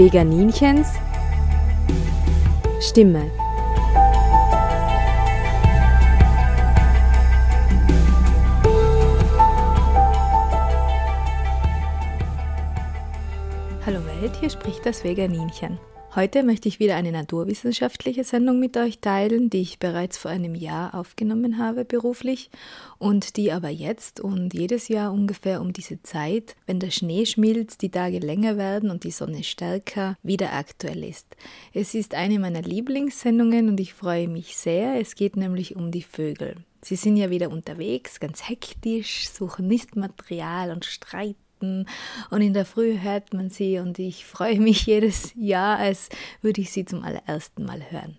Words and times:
Veganinchens 0.00 0.94
Stimme. 2.80 3.30
Hallo 13.84 13.98
Welt, 14.06 14.34
hier 14.40 14.48
spricht 14.48 14.86
das 14.86 15.04
Veganinchen. 15.04 15.78
Heute 16.16 16.42
möchte 16.42 16.68
ich 16.68 16.80
wieder 16.80 16.96
eine 16.96 17.12
naturwissenschaftliche 17.12 18.24
Sendung 18.24 18.58
mit 18.58 18.76
euch 18.76 18.98
teilen, 18.98 19.48
die 19.48 19.60
ich 19.60 19.78
bereits 19.78 20.18
vor 20.18 20.32
einem 20.32 20.56
Jahr 20.56 20.92
aufgenommen 20.94 21.56
habe 21.56 21.84
beruflich 21.84 22.50
und 22.98 23.36
die 23.36 23.52
aber 23.52 23.68
jetzt 23.68 24.18
und 24.18 24.52
jedes 24.52 24.88
Jahr 24.88 25.12
ungefähr 25.12 25.60
um 25.60 25.72
diese 25.72 26.02
Zeit, 26.02 26.56
wenn 26.66 26.80
der 26.80 26.90
Schnee 26.90 27.26
schmilzt, 27.26 27.80
die 27.82 27.92
Tage 27.92 28.18
länger 28.18 28.56
werden 28.56 28.90
und 28.90 29.04
die 29.04 29.12
Sonne 29.12 29.44
stärker, 29.44 30.16
wieder 30.24 30.52
aktuell 30.52 31.04
ist. 31.04 31.36
Es 31.72 31.94
ist 31.94 32.16
eine 32.16 32.40
meiner 32.40 32.62
Lieblingssendungen 32.62 33.68
und 33.68 33.78
ich 33.78 33.94
freue 33.94 34.26
mich 34.26 34.56
sehr. 34.56 35.00
Es 35.00 35.14
geht 35.14 35.36
nämlich 35.36 35.76
um 35.76 35.92
die 35.92 36.02
Vögel. 36.02 36.56
Sie 36.82 36.96
sind 36.96 37.18
ja 37.18 37.30
wieder 37.30 37.50
unterwegs, 37.50 38.18
ganz 38.18 38.48
hektisch, 38.48 39.28
suchen 39.28 39.68
Nistmaterial 39.68 40.72
und 40.72 40.84
streiten 40.84 41.49
Weihnachten 41.60 41.86
und 42.30 42.40
in 42.40 42.54
der 42.54 42.64
Früh 42.64 42.98
hört 43.00 43.32
man 43.34 43.50
sie 43.50 43.78
und 43.78 43.98
ich 43.98 44.24
freue 44.24 44.60
mich 44.60 44.86
jedes 44.86 45.32
Jahr, 45.36 45.78
als 45.78 46.08
würde 46.42 46.60
ich 46.60 46.72
sie 46.72 46.84
zum 46.84 47.02
allerersten 47.02 47.64
Mal 47.64 47.90
hören. 47.90 48.18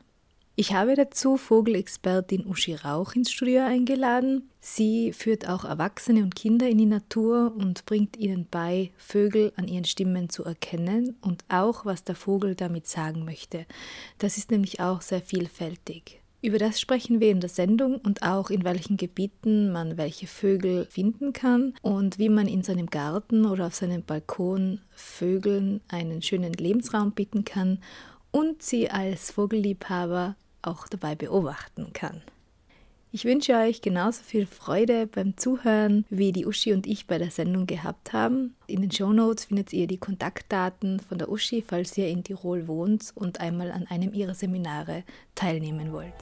Ich 0.55 0.73
habe 0.73 0.95
dazu 0.95 1.37
Vogelexpertin 1.37 2.45
Uschi 2.45 2.75
Rauch 2.75 3.15
ins 3.15 3.31
Studio 3.31 3.61
eingeladen. 3.61 4.49
Sie 4.59 5.11
führt 5.13 5.47
auch 5.47 5.63
Erwachsene 5.63 6.21
und 6.21 6.35
Kinder 6.35 6.69
in 6.69 6.77
die 6.77 6.85
Natur 6.85 7.55
und 7.57 7.85
bringt 7.85 8.17
ihnen 8.17 8.47
bei, 8.51 8.91
Vögel 8.97 9.53
an 9.55 9.67
ihren 9.67 9.85
Stimmen 9.85 10.29
zu 10.29 10.43
erkennen 10.43 11.15
und 11.21 11.45
auch, 11.49 11.85
was 11.85 12.03
der 12.03 12.15
Vogel 12.15 12.55
damit 12.55 12.85
sagen 12.85 13.25
möchte. 13.25 13.65
Das 14.19 14.37
ist 14.37 14.51
nämlich 14.51 14.81
auch 14.81 15.01
sehr 15.01 15.21
vielfältig. 15.21 16.20
Über 16.43 16.57
das 16.57 16.81
sprechen 16.81 17.19
wir 17.19 17.29
in 17.29 17.39
der 17.39 17.49
Sendung 17.49 17.97
und 17.97 18.23
auch 18.23 18.49
in 18.49 18.63
welchen 18.63 18.97
Gebieten 18.97 19.71
man 19.71 19.97
welche 19.97 20.25
Vögel 20.25 20.87
finden 20.89 21.33
kann 21.33 21.75
und 21.83 22.17
wie 22.17 22.29
man 22.29 22.47
in 22.47 22.63
seinem 22.63 22.87
Garten 22.87 23.45
oder 23.45 23.67
auf 23.67 23.75
seinem 23.75 24.01
Balkon 24.01 24.79
Vögeln 24.89 25.81
einen 25.87 26.23
schönen 26.23 26.53
Lebensraum 26.53 27.11
bieten 27.11 27.45
kann 27.45 27.77
und 28.31 28.63
sie 28.63 28.89
als 28.89 29.29
Vogelliebhaber 29.29 30.35
auch 30.63 30.87
dabei 30.87 31.13
beobachten 31.13 31.93
kann. 31.93 32.23
Ich 33.13 33.25
wünsche 33.25 33.57
euch 33.57 33.81
genauso 33.81 34.23
viel 34.23 34.45
Freude 34.45 35.05
beim 35.05 35.35
Zuhören, 35.35 36.05
wie 36.09 36.31
die 36.31 36.45
Uschi 36.45 36.71
und 36.71 36.87
ich 36.87 37.07
bei 37.07 37.17
der 37.17 37.29
Sendung 37.29 37.67
gehabt 37.67 38.13
haben. 38.13 38.55
In 38.67 38.79
den 38.79 38.89
Show 38.89 39.11
Notes 39.11 39.43
findet 39.43 39.73
ihr 39.73 39.85
die 39.85 39.97
Kontaktdaten 39.97 41.01
von 41.01 41.17
der 41.17 41.29
Uschi, 41.29 41.61
falls 41.61 41.97
ihr 41.97 42.07
in 42.07 42.23
Tirol 42.23 42.69
wohnt 42.69 43.11
und 43.13 43.41
einmal 43.41 43.73
an 43.73 43.85
einem 43.85 44.13
ihrer 44.13 44.33
Seminare 44.33 45.03
teilnehmen 45.35 45.91
wollt. 45.91 46.13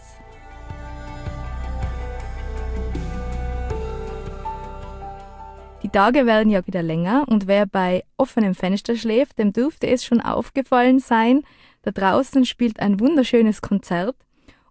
Die 5.84 5.90
Tage 5.90 6.26
werden 6.26 6.50
ja 6.50 6.66
wieder 6.66 6.82
länger 6.82 7.24
und 7.28 7.46
wer 7.46 7.68
bei 7.68 8.04
offenem 8.18 8.56
Fenster 8.56 8.96
schläft, 8.96 9.38
dem 9.38 9.54
dürfte 9.54 9.86
es 9.86 10.04
schon 10.04 10.22
aufgefallen 10.22 10.98
sein, 10.98 11.44
da 11.84 11.92
draußen 11.92 12.46
spielt 12.46 12.80
ein 12.80 13.00
wunderschönes 13.00 13.62
Konzert 13.62 14.16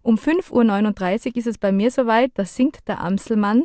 um 0.01 0.15
5.39 0.15 1.27
Uhr 1.27 1.37
ist 1.37 1.47
es 1.47 1.57
bei 1.57 1.71
mir 1.71 1.91
soweit, 1.91 2.31
da 2.35 2.45
singt 2.45 2.87
der 2.87 3.01
Amselmann. 3.01 3.63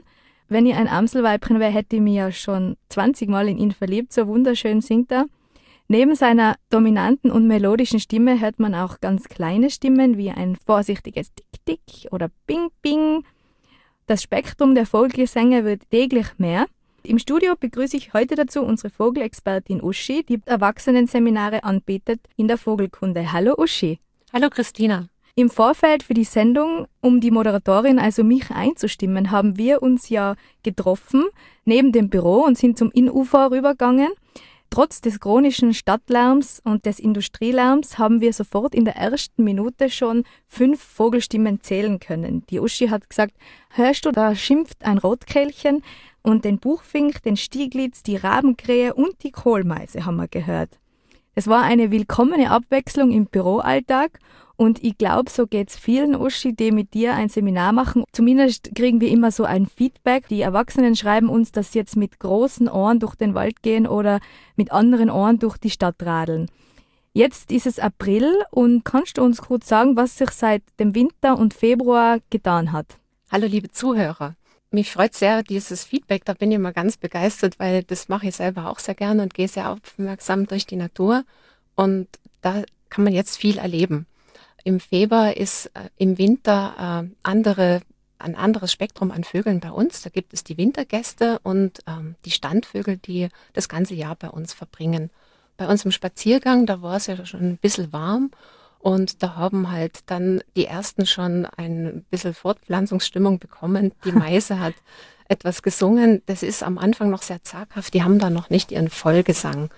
Wenn 0.48 0.66
ich 0.66 0.74
ein 0.74 0.88
Amselweibchen 0.88 1.60
wäre, 1.60 1.72
hätte 1.72 1.96
ich 1.96 2.02
mich 2.02 2.16
ja 2.16 2.30
schon 2.32 2.76
20 2.88 3.28
Mal 3.28 3.48
in 3.48 3.58
ihn 3.58 3.72
verliebt, 3.72 4.12
so 4.12 4.26
wunderschön 4.26 4.80
singt 4.80 5.10
er. 5.12 5.26
Neben 5.86 6.14
seiner 6.14 6.56
dominanten 6.70 7.30
und 7.30 7.46
melodischen 7.46 8.00
Stimme 8.00 8.40
hört 8.40 8.58
man 8.58 8.74
auch 8.74 9.00
ganz 9.00 9.28
kleine 9.28 9.70
Stimmen 9.70 10.16
wie 10.16 10.30
ein 10.30 10.56
vorsichtiges 10.56 11.28
Tick-Tick 11.34 12.10
oder 12.10 12.30
Bing-Bing. 12.46 13.24
Das 14.06 14.22
Spektrum 14.22 14.74
der 14.74 14.86
Vogelgesänge 14.86 15.64
wird 15.64 15.88
täglich 15.90 16.38
mehr. 16.38 16.66
Im 17.02 17.18
Studio 17.18 17.54
begrüße 17.58 17.98
ich 17.98 18.14
heute 18.14 18.34
dazu 18.34 18.62
unsere 18.62 18.88
Vogelexpertin 18.88 19.82
Uschi, 19.82 20.24
die 20.24 20.40
Erwachsenenseminare 20.46 21.62
anbietet 21.62 22.20
in 22.36 22.48
der 22.48 22.56
Vogelkunde. 22.56 23.32
Hallo 23.32 23.54
Uschi. 23.58 23.98
Hallo 24.32 24.48
Christina. 24.48 25.13
Im 25.36 25.50
Vorfeld 25.50 26.04
für 26.04 26.14
die 26.14 26.22
Sendung, 26.22 26.86
um 27.00 27.20
die 27.20 27.32
Moderatorin, 27.32 27.98
also 27.98 28.22
mich 28.22 28.52
einzustimmen, 28.52 29.32
haben 29.32 29.58
wir 29.58 29.82
uns 29.82 30.08
ja 30.08 30.36
getroffen 30.62 31.24
neben 31.64 31.90
dem 31.90 32.08
Büro 32.08 32.44
und 32.44 32.56
sind 32.56 32.78
zum 32.78 32.92
Innufer 32.92 33.50
rübergegangen. 33.50 34.12
Trotz 34.70 35.00
des 35.00 35.18
chronischen 35.18 35.74
Stadtlärms 35.74 36.60
und 36.62 36.86
des 36.86 37.00
Industrielärms 37.00 37.98
haben 37.98 38.20
wir 38.20 38.32
sofort 38.32 38.76
in 38.76 38.84
der 38.84 38.94
ersten 38.94 39.42
Minute 39.42 39.90
schon 39.90 40.22
fünf 40.46 40.80
Vogelstimmen 40.80 41.60
zählen 41.60 41.98
können. 41.98 42.44
Die 42.50 42.60
Uschi 42.60 42.86
hat 42.86 43.10
gesagt, 43.10 43.34
hörst 43.70 44.06
du, 44.06 44.12
da 44.12 44.36
schimpft 44.36 44.84
ein 44.84 44.98
Rotkehlchen 44.98 45.82
und 46.22 46.44
den 46.44 46.60
Buchfink, 46.60 47.24
den 47.24 47.36
Stieglitz, 47.36 48.04
die 48.04 48.16
Rabenkrähe 48.16 48.94
und 48.94 49.24
die 49.24 49.32
Kohlmeise 49.32 50.06
haben 50.06 50.16
wir 50.16 50.28
gehört. 50.28 50.78
Es 51.34 51.48
war 51.48 51.62
eine 51.64 51.90
willkommene 51.90 52.52
Abwechslung 52.52 53.10
im 53.10 53.26
Büroalltag 53.26 54.20
und 54.56 54.82
ich 54.84 54.96
glaube, 54.96 55.30
so 55.30 55.46
geht's 55.46 55.76
vielen 55.76 56.14
Uschi, 56.14 56.54
die 56.54 56.70
mit 56.70 56.94
dir 56.94 57.14
ein 57.14 57.28
Seminar 57.28 57.72
machen. 57.72 58.04
Zumindest 58.12 58.70
kriegen 58.74 59.00
wir 59.00 59.08
immer 59.08 59.32
so 59.32 59.44
ein 59.44 59.66
Feedback. 59.66 60.28
Die 60.28 60.40
Erwachsenen 60.40 60.94
schreiben 60.94 61.28
uns, 61.28 61.50
dass 61.50 61.72
sie 61.72 61.80
jetzt 61.80 61.96
mit 61.96 62.20
großen 62.20 62.68
Ohren 62.68 63.00
durch 63.00 63.16
den 63.16 63.34
Wald 63.34 63.62
gehen 63.62 63.86
oder 63.86 64.20
mit 64.54 64.70
anderen 64.70 65.10
Ohren 65.10 65.38
durch 65.40 65.58
die 65.58 65.70
Stadt 65.70 65.96
radeln. 66.00 66.48
Jetzt 67.12 67.52
ist 67.52 67.66
es 67.66 67.78
April 67.78 68.28
und 68.50 68.84
kannst 68.84 69.18
du 69.18 69.22
uns 69.22 69.40
kurz 69.40 69.68
sagen, 69.68 69.96
was 69.96 70.18
sich 70.18 70.30
seit 70.30 70.62
dem 70.78 70.94
Winter 70.94 71.38
und 71.38 71.54
Februar 71.54 72.18
getan 72.30 72.72
hat? 72.72 72.98
Hallo 73.30 73.46
liebe 73.46 73.70
Zuhörer. 73.70 74.34
Mich 74.70 74.90
freut 74.90 75.14
sehr 75.14 75.44
dieses 75.44 75.84
Feedback, 75.84 76.24
da 76.24 76.34
bin 76.34 76.50
ich 76.50 76.56
immer 76.56 76.72
ganz 76.72 76.96
begeistert, 76.96 77.60
weil 77.60 77.84
das 77.84 78.08
mache 78.08 78.26
ich 78.26 78.34
selber 78.34 78.68
auch 78.68 78.80
sehr 78.80 78.96
gerne 78.96 79.22
und 79.22 79.32
gehe 79.32 79.46
sehr 79.46 79.70
aufmerksam 79.70 80.48
durch 80.48 80.66
die 80.66 80.74
Natur 80.74 81.24
und 81.76 82.08
da 82.40 82.64
kann 82.90 83.04
man 83.04 83.12
jetzt 83.12 83.36
viel 83.36 83.58
erleben. 83.58 84.06
Im 84.64 84.80
Februar 84.80 85.36
ist 85.36 85.66
äh, 85.66 85.90
im 85.98 86.16
Winter 86.18 87.04
äh, 87.04 87.14
andere, 87.22 87.82
ein 88.18 88.34
anderes 88.34 88.72
Spektrum 88.72 89.10
an 89.10 89.22
Vögeln 89.22 89.60
bei 89.60 89.70
uns. 89.70 90.02
Da 90.02 90.10
gibt 90.10 90.32
es 90.32 90.42
die 90.42 90.56
Wintergäste 90.56 91.38
und 91.42 91.80
ähm, 91.86 92.16
die 92.24 92.30
Standvögel, 92.30 92.96
die 92.96 93.28
das 93.52 93.68
ganze 93.68 93.94
Jahr 93.94 94.16
bei 94.16 94.28
uns 94.28 94.54
verbringen. 94.54 95.10
Bei 95.58 95.68
uns 95.68 95.84
im 95.84 95.92
Spaziergang, 95.92 96.66
da 96.66 96.80
war 96.82 96.96
es 96.96 97.06
ja 97.06 97.24
schon 97.26 97.40
ein 97.40 97.58
bisschen 97.58 97.92
warm 97.92 98.30
und 98.78 99.22
da 99.22 99.36
haben 99.36 99.70
halt 99.70 100.00
dann 100.06 100.42
die 100.56 100.66
ersten 100.66 101.06
schon 101.06 101.46
ein 101.46 102.04
bisschen 102.10 102.34
Fortpflanzungsstimmung 102.34 103.38
bekommen. 103.38 103.92
Die 104.04 104.12
Meise 104.12 104.58
hat 104.58 104.74
etwas 105.28 105.62
gesungen. 105.62 106.22
Das 106.26 106.42
ist 106.42 106.62
am 106.62 106.78
Anfang 106.78 107.10
noch 107.10 107.22
sehr 107.22 107.42
zaghaft. 107.42 107.94
Die 107.94 108.02
haben 108.02 108.18
da 108.18 108.30
noch 108.30 108.50
nicht 108.50 108.72
ihren 108.72 108.90
Vollgesang. 108.90 109.70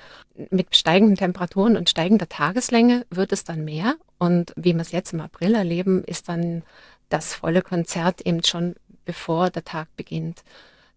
Mit 0.50 0.76
steigenden 0.76 1.16
Temperaturen 1.16 1.76
und 1.76 1.88
steigender 1.88 2.28
Tageslänge 2.28 3.06
wird 3.10 3.32
es 3.32 3.44
dann 3.44 3.64
mehr. 3.64 3.96
Und 4.18 4.52
wie 4.56 4.74
wir 4.74 4.80
es 4.82 4.92
jetzt 4.92 5.12
im 5.12 5.20
April 5.20 5.54
erleben, 5.54 6.04
ist 6.04 6.28
dann 6.28 6.62
das 7.08 7.34
volle 7.34 7.62
Konzert 7.62 8.20
eben 8.22 8.42
schon 8.44 8.74
bevor 9.04 9.50
der 9.50 9.64
Tag 9.64 9.88
beginnt. 9.96 10.42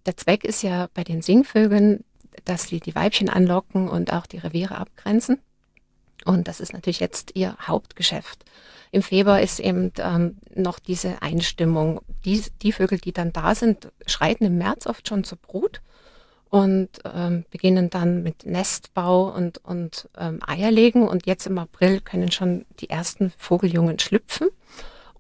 Der 0.06 0.18
Zweck 0.18 0.44
ist 0.44 0.64
ja 0.64 0.90
bei 0.94 1.04
den 1.04 1.22
Singvögeln, 1.22 2.04
dass 2.46 2.68
sie 2.68 2.80
die 2.80 2.96
Weibchen 2.96 3.30
anlocken 3.30 3.88
und 3.88 4.12
auch 4.12 4.26
die 4.26 4.38
Reviere 4.38 4.78
abgrenzen. 4.78 5.40
Und 6.26 6.48
das 6.48 6.60
ist 6.60 6.74
natürlich 6.74 7.00
jetzt 7.00 7.36
ihr 7.36 7.56
Hauptgeschäft. 7.62 8.44
Im 8.92 9.04
Februar 9.04 9.42
ist 9.42 9.60
eben 9.60 9.92
ähm, 10.00 10.38
noch 10.54 10.80
diese 10.80 11.22
Einstimmung. 11.22 12.02
Die, 12.26 12.44
die 12.62 12.72
Vögel, 12.72 12.98
die 12.98 13.14
dann 13.14 13.32
da 13.32 13.56
sind, 13.56 13.92
schreiten 14.06 14.46
im 14.46 14.58
März 14.58 14.88
oft 14.88 15.08
schon 15.08 15.24
zur 15.24 15.38
Brut 15.38 15.82
und 16.50 16.90
ähm, 17.06 17.46
beginnen 17.52 17.90
dann 17.90 18.24
mit 18.24 18.46
Nestbau 18.46 19.34
und, 19.34 19.60
und 19.64 20.10
ähm, 20.18 20.40
Eierlegen. 20.46 21.08
Und 21.08 21.26
jetzt 21.26 21.46
im 21.48 21.58
April 21.58 22.02
können 22.02 22.32
schon 22.32 22.66
die 22.80 22.90
ersten 22.90 23.32
Vogeljungen 23.38 24.00
schlüpfen 24.00 24.50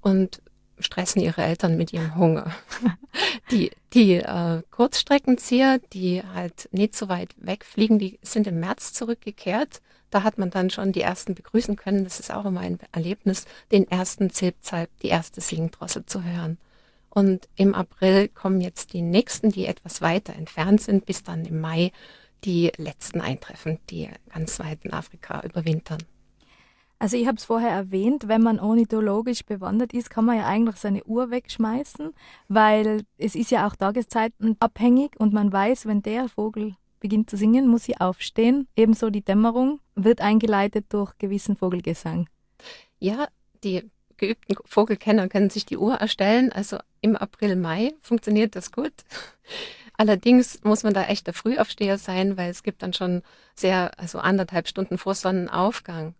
und 0.02 0.42
stressen 0.80 1.22
ihre 1.22 1.44
Eltern 1.44 1.78
mit 1.78 1.94
ihrem 1.94 2.16
Hunger. 2.16 2.52
die 3.52 3.72
die 3.94 4.16
äh, 4.16 4.62
Kurzstreckenzieher, 4.72 5.80
die 5.94 6.24
halt 6.34 6.70
nicht 6.72 6.96
so 6.96 7.10
weit 7.10 7.36
wegfliegen, 7.38 8.00
die 8.00 8.20
sind 8.22 8.48
im 8.48 8.60
März 8.60 8.94
zurückgekehrt 8.94 9.82
da 10.10 10.24
hat 10.24 10.38
man 10.38 10.50
dann 10.50 10.70
schon 10.70 10.92
die 10.92 11.02
ersten 11.02 11.36
begrüßen 11.36 11.75
können. 11.75 12.04
Das 12.04 12.20
ist 12.20 12.34
auch 12.34 12.46
immer 12.46 12.62
ein 12.62 12.80
Erlebnis, 12.92 13.46
den 13.72 13.90
ersten 13.90 14.30
Zilpzalp, 14.30 14.90
die 15.02 15.08
erste 15.08 15.42
Singdrossel 15.42 16.06
zu 16.06 16.24
hören. 16.24 16.58
Und 17.10 17.50
im 17.56 17.74
April 17.74 18.28
kommen 18.28 18.62
jetzt 18.62 18.94
die 18.94 19.02
nächsten, 19.02 19.50
die 19.50 19.66
etwas 19.66 20.02
weiter 20.02 20.34
entfernt 20.34 20.82
sind, 20.82 21.06
bis 21.06 21.24
dann 21.24 21.46
im 21.46 21.60
Mai 21.60 21.92
die 22.44 22.72
letzten 22.78 23.22
eintreffen, 23.22 23.80
die 23.90 24.10
ganz 24.34 24.60
weit 24.60 24.86
in 24.86 24.94
Afrika 24.94 25.42
überwintern. 25.44 26.00
Also 27.00 27.16
ich 27.16 27.28
habe 27.28 27.38
es 27.38 27.46
vorher 27.46 27.72
erwähnt, 27.72 28.28
wenn 28.28 28.44
man 28.44 28.60
ornithologisch 28.60 29.46
bewandert 29.46 29.94
ist, 29.94 30.10
kann 30.10 30.26
man 30.26 30.38
ja 30.38 30.46
eigentlich 30.46 30.76
seine 30.76 31.04
Uhr 31.06 31.32
wegschmeißen, 31.32 32.14
weil 32.50 33.04
es 33.18 33.36
ist 33.36 33.52
ja 33.52 33.66
auch 33.66 33.76
tageszeitenabhängig 33.78 35.12
und 35.18 35.34
man 35.34 35.52
weiß, 35.52 35.86
wenn 35.86 36.02
der 36.02 36.28
Vogel 36.28 36.76
beginnt 37.00 37.30
zu 37.30 37.38
singen, 37.38 37.68
muss 37.68 37.86
sie 37.86 37.98
aufstehen. 37.98 38.68
Ebenso 38.76 39.10
die 39.10 39.24
Dämmerung 39.24 39.80
wird 39.96 40.20
eingeleitet 40.20 40.88
durch 40.90 41.18
gewissen 41.18 41.56
Vogelgesang. 41.56 42.28
Ja, 43.00 43.30
die 43.64 43.90
geübten 44.19 44.56
Vogelkenner 44.66 45.27
können 45.27 45.50
sich 45.50 45.66
die 45.66 45.77
Uhr 45.77 45.95
erstellen. 45.95 46.51
Also 46.51 46.77
im 47.01 47.16
April, 47.16 47.56
Mai 47.56 47.94
funktioniert 48.01 48.56
das 48.56 48.71
gut. 48.71 48.94
Allerdings 49.98 50.63
muss 50.63 50.83
man 50.83 50.94
da 50.94 51.04
echt 51.06 51.27
der 51.27 51.33
Frühaufsteher 51.33 51.98
sein, 51.98 52.38
weil 52.38 52.50
es 52.50 52.63
gibt 52.63 52.83
dann 52.83 52.94
schon 52.94 53.21
sehr, 53.56 53.92
also 54.00 54.19
anderthalb 54.19 54.68
Stunden 54.68 54.98
vor 54.98 55.13
Sonnenaufgang 55.13 56.13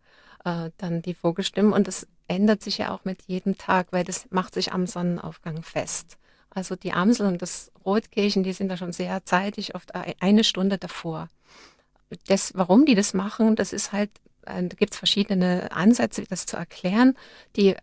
äh, 0.44 0.72
dann 0.78 1.02
die 1.02 1.14
Vogelstimmen 1.14 1.72
und 1.72 1.88
das 1.88 2.08
ändert 2.28 2.62
sich 2.62 2.80
ja 2.80 2.94
auch 2.94 3.06
mit 3.06 3.24
jedem 3.24 3.58
Tag, 3.58 3.88
weil 3.92 4.04
das 4.04 4.28
macht 4.32 4.54
sich 4.54 4.74
am 4.74 4.86
Sonnenaufgang 4.86 5.64
fest. 5.64 6.18
Also 6.50 6.76
die 6.76 6.94
Amsel 6.94 7.28
und 7.28 7.42
das 7.42 7.72
Rotkehlchen, 7.86 8.44
die 8.44 8.54
sind 8.54 8.70
da 8.70 8.78
schon 8.78 8.92
sehr 8.92 9.24
zeitig, 9.26 9.76
oft 9.76 9.94
eine 9.96 10.44
Stunde 10.44 10.78
davor. 10.78 11.30
Das, 12.28 12.54
warum 12.56 12.86
die 12.86 12.96
das 12.96 13.14
machen, 13.14 13.56
das 13.56 13.72
ist 13.72 13.94
halt, 13.94 14.10
da 14.50 14.76
gibt 14.76 14.94
es 14.94 14.98
verschiedene 14.98 15.72
Ansätze, 15.72 16.24
das 16.24 16.46
zu 16.46 16.58
erklären. 16.58 17.16
Die 17.56 17.70
äh, 17.70 17.78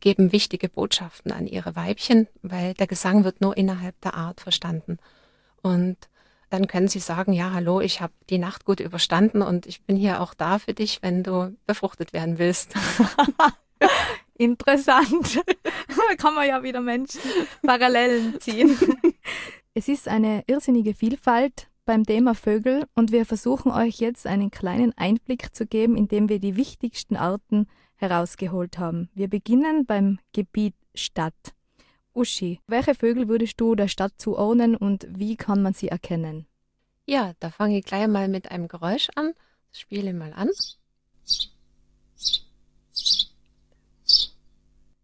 geben 0.00 0.32
wichtige 0.32 0.68
Botschaften 0.68 1.32
an 1.32 1.46
ihre 1.46 1.76
Weibchen, 1.76 2.28
weil 2.42 2.74
der 2.74 2.86
Gesang 2.86 3.24
wird 3.24 3.40
nur 3.40 3.56
innerhalb 3.56 4.00
der 4.00 4.14
Art 4.14 4.40
verstanden. 4.40 4.98
Und 5.62 5.96
dann 6.50 6.66
können 6.66 6.88
sie 6.88 6.98
sagen, 6.98 7.32
ja, 7.32 7.52
hallo, 7.52 7.80
ich 7.80 8.00
habe 8.00 8.12
die 8.28 8.38
Nacht 8.38 8.64
gut 8.64 8.80
überstanden 8.80 9.42
und 9.42 9.66
ich 9.66 9.82
bin 9.82 9.96
hier 9.96 10.20
auch 10.20 10.34
da 10.34 10.58
für 10.58 10.74
dich, 10.74 11.00
wenn 11.00 11.22
du 11.22 11.56
befruchtet 11.66 12.12
werden 12.12 12.38
willst. 12.38 12.74
Interessant. 14.36 15.40
da 15.88 16.14
kann 16.16 16.34
man 16.34 16.46
ja 16.46 16.62
wieder 16.62 16.80
Menschen 16.80 17.20
Parallelen 17.62 18.40
ziehen. 18.40 18.78
Es 19.74 19.88
ist 19.88 20.06
eine 20.06 20.44
irrsinnige 20.46 20.92
Vielfalt 20.92 21.68
beim 21.84 22.04
Thema 22.04 22.34
Vögel 22.34 22.86
und 22.94 23.12
wir 23.12 23.26
versuchen 23.26 23.72
euch 23.72 23.98
jetzt 23.98 24.26
einen 24.26 24.50
kleinen 24.50 24.92
Einblick 24.96 25.54
zu 25.54 25.66
geben, 25.66 25.96
indem 25.96 26.28
wir 26.28 26.38
die 26.38 26.56
wichtigsten 26.56 27.16
Arten 27.16 27.66
herausgeholt 27.96 28.78
haben. 28.78 29.10
Wir 29.14 29.28
beginnen 29.28 29.86
beim 29.86 30.18
Gebiet 30.32 30.74
Stadt. 30.94 31.54
Uschi, 32.14 32.60
welche 32.66 32.94
Vögel 32.94 33.28
würdest 33.28 33.60
du 33.60 33.74
der 33.74 33.88
Stadt 33.88 34.12
zuordnen 34.18 34.76
und 34.76 35.06
wie 35.08 35.36
kann 35.36 35.62
man 35.62 35.72
sie 35.72 35.88
erkennen? 35.88 36.46
Ja, 37.06 37.32
da 37.40 37.50
fange 37.50 37.78
ich 37.78 37.84
gleich 37.84 38.06
mal 38.06 38.28
mit 38.28 38.50
einem 38.50 38.68
Geräusch 38.68 39.08
an. 39.16 39.32
Spiele 39.72 40.12
mal 40.12 40.32
an. 40.34 40.50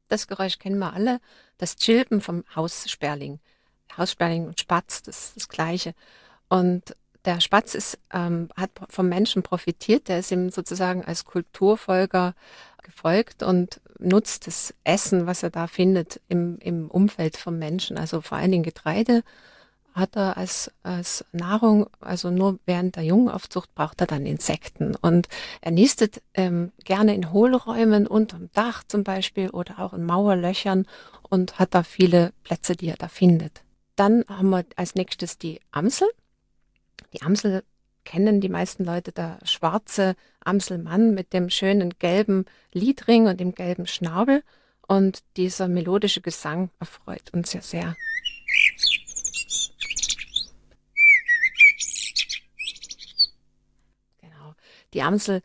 Das 0.09 0.27
Geräusch 0.27 0.59
kennen 0.59 0.79
wir 0.79 0.93
alle. 0.93 1.21
Das 1.57 1.77
Chilpen 1.77 2.21
vom 2.21 2.45
Haussperling. 2.55 3.41
Haussperling 3.97 4.47
und 4.47 4.61
Spatz, 4.61 5.03
das 5.03 5.29
ist 5.29 5.37
das 5.37 5.49
Gleiche. 5.49 5.95
Und 6.49 6.95
der 7.25 7.41
Spatz 7.41 7.75
ist, 7.75 7.99
ähm, 8.13 8.49
hat 8.57 8.71
vom 8.89 9.09
Menschen 9.09 9.43
profitiert, 9.43 10.09
der 10.09 10.21
ist 10.21 10.31
ihm 10.31 10.51
sozusagen 10.51 11.05
als 11.05 11.25
Kulturfolger 11.25 12.35
gefolgt 12.83 13.43
und 13.43 13.81
nutzt 13.99 14.47
das 14.47 14.73
Essen, 14.85 15.27
was 15.27 15.43
er 15.43 15.51
da 15.51 15.67
findet, 15.67 16.21
im, 16.29 16.59
im 16.61 16.91
Umfeld 16.91 17.37
vom 17.37 17.59
Menschen, 17.59 17.99
also 17.99 18.21
vor 18.21 18.39
allen 18.39 18.53
Dingen 18.53 18.63
Getreide 18.63 19.23
hat 19.99 20.17
er 20.17 20.37
als, 20.37 20.71
als 20.83 21.25
Nahrung, 21.33 21.89
also 22.01 22.31
nur 22.31 22.59
während 22.65 22.97
der 22.97 23.03
Jungenaufzucht 23.03 23.75
braucht 23.75 24.01
er 24.01 24.07
dann 24.07 24.27
Insekten. 24.27 24.95
Und 24.95 25.29
er 25.61 25.73
nistet 25.73 26.23
ähm, 26.35 26.73
gerne 26.85 27.15
in 27.15 27.33
Hohlräumen 27.33 28.07
unterm 28.07 28.49
Dach 28.55 28.85
zum 28.87 29.05
Beispiel 29.05 29.51
oder 29.51 29.81
auch 29.81 29.93
in 29.93 30.05
Mauerlöchern 30.05 30.87
und 31.29 31.59
hat 31.59 31.75
da 31.75 31.83
viele 31.83 32.33
Plätze, 32.45 32.77
die 32.77 32.89
er 32.89 32.97
da 32.97 33.09
findet. 33.09 33.63
Dann 33.97 34.25
haben 34.29 34.51
wir 34.51 34.65
als 34.77 34.95
nächstes 34.95 35.39
die 35.39 35.61
Amsel. 35.73 36.09
Die 37.13 37.23
Amsel 37.23 37.65
kennen 38.05 38.41
die 38.41 38.49
meisten 38.49 38.85
Leute, 38.85 39.13
der 39.13 39.39
schwarze 39.45 40.15
Amselmann 40.41 41.15
mit 41.15 41.33
dem 41.33 41.51
schönen 41.51 41.99
gelben 41.99 42.47
Lidring 42.73 43.27
und 43.27 43.39
dem 43.41 43.55
gelben 43.55 43.87
Schnabel. 43.87 44.43
Und 44.87 45.23
dieser 45.37 45.69
melodische 45.69 46.23
Gesang 46.23 46.71
erfreut 46.81 47.33
uns 47.33 47.53
ja 47.53 47.61
sehr. 47.61 47.95
die 54.95 55.03
Amsel, 55.03 55.43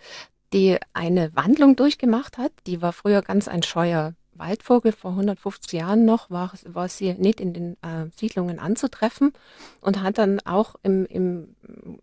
die 0.53 0.77
eine 0.93 1.35
Wandlung 1.35 1.75
durchgemacht 1.75 2.37
hat. 2.37 2.51
Die 2.67 2.81
war 2.81 2.93
früher 2.93 3.21
ganz 3.21 3.47
ein 3.47 3.63
scheuer 3.63 4.13
Waldvogel. 4.35 4.91
Vor 4.91 5.11
150 5.11 5.73
Jahren 5.73 6.05
noch 6.05 6.29
war, 6.29 6.51
war 6.65 6.89
sie 6.89 7.13
nicht 7.13 7.39
in 7.39 7.53
den 7.53 7.73
äh, 7.81 8.07
Siedlungen 8.15 8.59
anzutreffen 8.59 9.33
und 9.81 10.01
hat 10.01 10.17
dann 10.17 10.39
auch 10.41 10.75
im, 10.83 11.05
im 11.05 11.55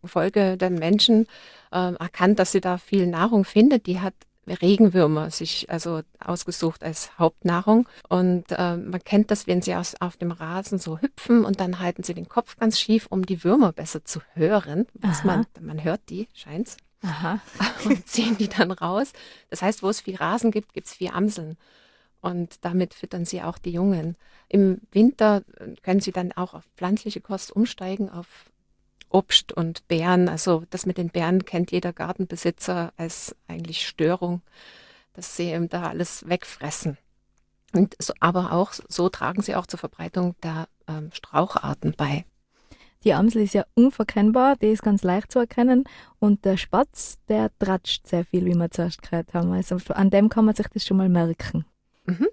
Folge 0.05 0.57
der 0.57 0.71
Menschen 0.71 1.27
äh, 1.73 1.95
erkannt, 1.95 2.39
dass 2.39 2.53
sie 2.53 2.61
da 2.61 2.79
viel 2.79 3.07
Nahrung 3.07 3.45
findet. 3.45 3.87
Die 3.87 4.01
hat 4.01 4.15
Regenwürmer 4.47 5.31
sich 5.31 5.71
also 5.71 6.03
ausgesucht 6.19 6.83
als 6.83 7.19
Hauptnahrung. 7.19 7.89
Und 8.09 8.47
äh, 8.51 8.77
man 8.77 9.03
kennt 9.05 9.31
das, 9.31 9.47
wenn 9.47 9.63
sie 9.63 9.75
aus, 9.75 9.95
auf 10.01 10.17
dem 10.17 10.33
Rasen 10.33 10.79
so 10.79 10.99
hüpfen 10.99 11.45
und 11.45 11.61
dann 11.61 11.79
halten 11.79 12.03
sie 12.03 12.15
den 12.15 12.29
Kopf 12.29 12.57
ganz 12.57 12.79
schief, 12.79 13.07
um 13.11 13.25
die 13.25 13.45
Würmer 13.45 13.73
besser 13.73 14.05
zu 14.05 14.21
hören. 14.35 14.87
Was 14.95 15.25
man, 15.25 15.47
man 15.61 15.85
hört 15.85 16.01
die, 16.09 16.29
scheint's. 16.35 16.77
Aha. 17.03 17.41
und 17.85 18.07
ziehen 18.07 18.37
die 18.37 18.49
dann 18.49 18.71
raus. 18.71 19.13
Das 19.49 19.63
heißt, 19.63 19.83
wo 19.83 19.89
es 19.89 20.01
viel 20.01 20.17
Rasen 20.17 20.51
gibt, 20.51 20.73
gibt 20.73 20.87
es 20.87 20.95
viel 20.95 21.11
Amseln. 21.11 21.57
Und 22.21 22.65
damit 22.65 22.95
füttern 22.95 23.25
sie 23.25 23.43
auch 23.43 23.59
die 23.59 23.73
Jungen. 23.73 24.17
Im 24.49 24.81
Winter 24.93 25.43
äh, 25.59 25.75
können 25.83 26.01
sie 26.01 26.13
dann 26.13 26.33
auch 26.33 26.55
auf 26.55 26.65
pflanzliche 26.77 27.21
Kost 27.21 27.53
umsteigen, 27.53 28.11
auf 28.11 28.51
Obst 29.09 29.53
und 29.53 29.87
Beeren. 29.89 30.29
Also 30.29 30.65
das 30.71 30.87
mit 30.87 30.99
den 30.99 31.09
Beeren 31.09 31.45
kennt 31.45 31.73
jeder 31.73 31.93
Gartenbesitzer 31.93 32.93
als 32.97 33.35
eigentlich 33.49 33.87
Störung, 33.87 34.43
dass 35.15 35.37
sie 35.37 35.51
eben 35.51 35.69
da 35.69 35.89
alles 35.89 36.29
wegfressen. 36.29 36.99
Und 37.73 37.95
so, 37.99 38.13
aber 38.21 38.53
auch 38.53 38.73
so 38.73 39.09
tragen 39.09 39.43
sie 39.43 39.55
auch 39.55 39.67
zur 39.67 39.79
Verbreitung 39.79 40.35
der 40.43 40.69
ähm, 40.89 41.11
Straucharten 41.13 41.95
bei. 41.97 42.25
Die 43.05 43.15
Amsel 43.15 43.43
ist 43.43 43.55
ja 43.55 43.65
unverkennbar, 43.75 44.57
die 44.57 44.67
ist 44.67 44.83
ganz 44.83 45.03
leicht 45.03 45.33
zu 45.33 45.39
erkennen. 45.39 45.85
Und 46.19 46.45
der 46.45 46.59
Spatz, 46.59 47.19
der 47.29 47.51
tratscht 47.59 48.07
sehr 48.07 48.25
viel, 48.27 48.45
wie 48.45 48.55
wir 48.55 48.71
zuerst 48.71 49.03
gehört 49.03 49.33
haben. 49.33 49.53
Also 49.53 49.77
an 49.95 50.11
dem 50.11 50.29
kann 50.29 50.45
man 50.45 50.55
sich 50.55 50.67
das 50.69 50.85
schon 50.85 50.99
mal 50.99 51.09
merken. 51.09 51.65
Mhm. 52.11 52.29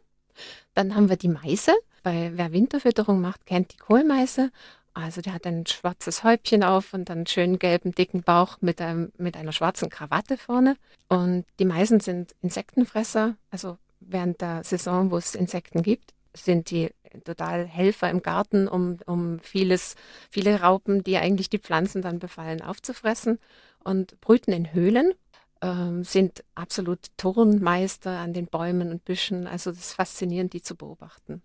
Dann 0.74 0.96
haben 0.96 1.10
wir 1.10 1.18
die 1.18 1.30
Meise. 1.30 1.74
Bei, 2.04 2.32
wer 2.36 2.52
Winterfütterung 2.52 3.22
macht, 3.22 3.46
kennt 3.46 3.74
die 3.74 3.78
Kohlmeise. 3.78 4.52
Also 4.94 5.22
der 5.22 5.34
hat 5.34 5.46
ein 5.46 5.66
schwarzes 5.68 6.24
Häubchen 6.24 6.64
auf 6.64 6.94
und 6.94 7.12
einen 7.12 7.28
schönen 7.28 7.60
gelben, 7.60 7.92
dicken 7.94 8.24
Bauch 8.24 8.58
mit, 8.62 8.82
einem, 8.82 9.12
mit 9.18 9.38
einer 9.38 9.52
schwarzen 9.52 9.90
Krawatte 9.90 10.38
vorne. 10.38 10.76
Und 11.08 11.46
die 11.60 11.66
Meisen 11.66 12.00
sind 12.00 12.34
Insektenfresser. 12.42 13.36
Also 13.52 13.78
während 14.00 14.42
der 14.42 14.64
Saison, 14.64 15.12
wo 15.12 15.18
es 15.18 15.36
Insekten 15.36 15.84
gibt, 15.84 16.14
sind 16.34 16.72
die 16.72 16.90
total 17.24 17.66
Helfer 17.66 18.10
im 18.10 18.22
Garten, 18.22 18.68
um, 18.68 18.98
um 19.06 19.40
vieles, 19.40 19.96
viele 20.30 20.62
Raupen, 20.62 21.04
die 21.04 21.18
eigentlich 21.18 21.50
die 21.50 21.60
Pflanzen 21.60 22.02
dann 22.02 22.20
befallen, 22.20 22.62
aufzufressen 22.62 23.40
und 23.84 24.20
brüten 24.22 24.52
in 24.52 24.74
Höhlen. 24.74 25.14
Ähm, 25.62 26.04
sind 26.04 26.44
absolut 26.56 27.00
Turnmeister 27.18 28.12
an 28.12 28.34
den 28.34 28.46
Bäumen 28.46 28.92
und 28.92 29.06
Büschen. 29.06 29.48
Also 29.48 29.72
das 29.72 29.80
ist 29.80 29.94
faszinierend, 29.94 30.54
die 30.54 30.62
zu 30.62 30.76
beobachten. 30.76 31.42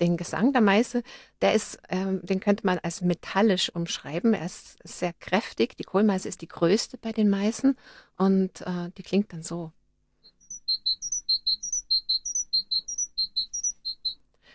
Den 0.00 0.16
Gesang 0.16 0.52
der 0.52 0.62
Meise, 0.62 1.02
der 1.40 1.54
ist, 1.54 1.78
ähm, 1.88 2.20
den 2.22 2.40
könnte 2.40 2.66
man 2.66 2.78
als 2.78 3.00
metallisch 3.00 3.74
umschreiben. 3.74 4.34
Er 4.34 4.46
ist 4.46 4.76
sehr 4.84 5.12
kräftig. 5.14 5.76
Die 5.76 5.84
Kohlmeise 5.84 6.28
ist 6.28 6.42
die 6.42 6.48
größte 6.48 6.98
bei 6.98 7.12
den 7.12 7.30
Meisen 7.30 7.76
und 8.16 8.60
äh, 8.60 8.90
die 8.96 9.02
klingt 9.02 9.32
dann 9.32 9.42
so. 9.42 9.72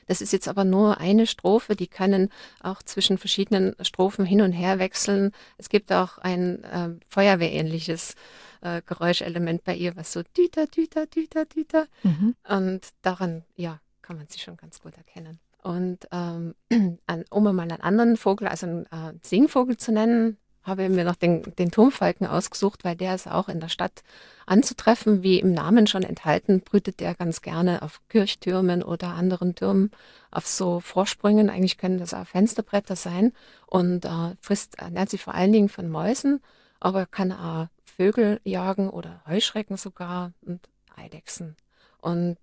Das 0.07 0.21
ist 0.21 0.33
jetzt 0.33 0.47
aber 0.47 0.65
nur 0.65 1.00
eine 1.00 1.27
Strophe, 1.27 1.75
die 1.75 1.88
können 1.88 2.29
auch 2.62 2.83
zwischen 2.83 3.17
verschiedenen 3.17 3.75
Strophen 3.81 4.25
hin 4.25 4.41
und 4.41 4.51
her 4.51 4.79
wechseln. 4.79 5.31
Es 5.57 5.69
gibt 5.69 5.91
auch 5.91 6.17
ein 6.17 6.63
äh, 6.63 6.89
Feuerwehrähnliches 7.07 8.15
äh, 8.63 8.82
Geräuschelement 8.86 9.63
bei 9.63 9.75
ihr, 9.75 9.96
was 9.96 10.13
so 10.13 10.24
düter, 10.38 10.65
düter, 10.65 11.05
düter, 11.05 11.46
düter. 11.46 11.88
Mhm. 12.03 12.36
Und 12.48 12.82
daran, 13.01 13.43
ja, 13.55 13.79
kann 14.01 14.17
man 14.17 14.27
sie 14.27 14.39
schon 14.39 14.58
ganz 14.58 14.82
gut 14.82 14.98
erkennen. 14.98 15.39
Und 15.62 16.08
ähm, 16.12 16.55
an, 17.08 17.25
um 17.29 17.43
mal 17.43 17.60
einen 17.60 17.82
anderen 17.82 18.17
Vogel, 18.17 18.48
also 18.48 18.65
einen 18.65 18.86
äh, 18.88 19.13
Singvogel 19.22 19.77
zu 19.77 19.91
nennen, 19.91 20.38
habe 20.63 20.88
mir 20.88 21.03
noch 21.03 21.15
den, 21.15 21.43
den 21.58 21.72
Turmfalken 21.72 22.25
ausgesucht, 22.25 22.86
weil 22.86 22.96
der 22.96 23.15
ist 23.15 23.27
auch 23.27 23.50
in 23.50 23.60
der 23.60 23.67
Stadt 23.67 24.01
anzutreffen. 24.46 25.22
Wie 25.22 25.39
im 25.39 25.53
Namen 25.53 25.88
schon 25.88 26.03
enthalten, 26.03 26.62
brütet 26.62 27.01
der 27.01 27.15
ganz 27.15 27.41
gerne 27.41 27.82
auf 27.82 28.01
Kirchtürmen 28.08 28.82
oder 28.82 29.10
anderen 29.10 29.55
Türmen, 29.55 29.91
auf 30.32 30.48
so 30.48 30.79
Vorsprüngen. 30.79 31.50
Eigentlich 31.50 31.77
können 31.77 31.98
das 31.98 32.13
auch 32.13 32.25
Fensterbretter 32.25 32.96
sein 32.96 33.34
und 33.67 34.05
äh, 34.05 34.36
frisst, 34.39 34.79
ernährt 34.79 35.10
sich 35.10 35.22
vor 35.22 35.34
allen 35.34 35.51
Dingen 35.51 35.70
von 35.70 35.89
Mäusen, 35.89 36.39
aber 36.79 37.05
kann 37.05 37.34
auch 37.34 37.67
Vögel 37.95 38.41
jagen 38.43 38.89
oder 38.89 39.21
Heuschrecken 39.27 39.77
sogar 39.77 40.33
und 40.41 40.67
Eidechsen. 40.95 41.55
Und 42.00 42.38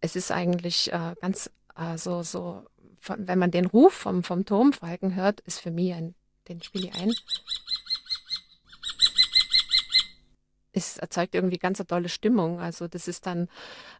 es 0.00 0.16
ist 0.16 0.30
eigentlich 0.30 0.92
äh, 0.92 1.14
ganz 1.20 1.50
äh, 1.76 1.96
so, 1.96 2.22
so 2.22 2.64
von, 3.00 3.26
wenn 3.26 3.38
man 3.38 3.50
den 3.50 3.66
Ruf 3.66 3.94
vom, 3.94 4.22
vom 4.22 4.44
Turmfalken 4.44 5.14
hört, 5.14 5.40
ist 5.40 5.60
für 5.60 5.70
mich 5.70 5.94
ein, 5.94 6.14
den 6.48 6.62
spiele 6.62 6.88
ich 6.88 6.94
ein. 6.94 7.12
Es 10.72 10.98
erzeugt 10.98 11.34
irgendwie 11.34 11.58
ganz 11.58 11.80
eine 11.80 11.86
tolle 11.86 12.08
Stimmung. 12.08 12.60
Also 12.60 12.86
das 12.86 13.08
ist 13.08 13.26
dann 13.26 13.48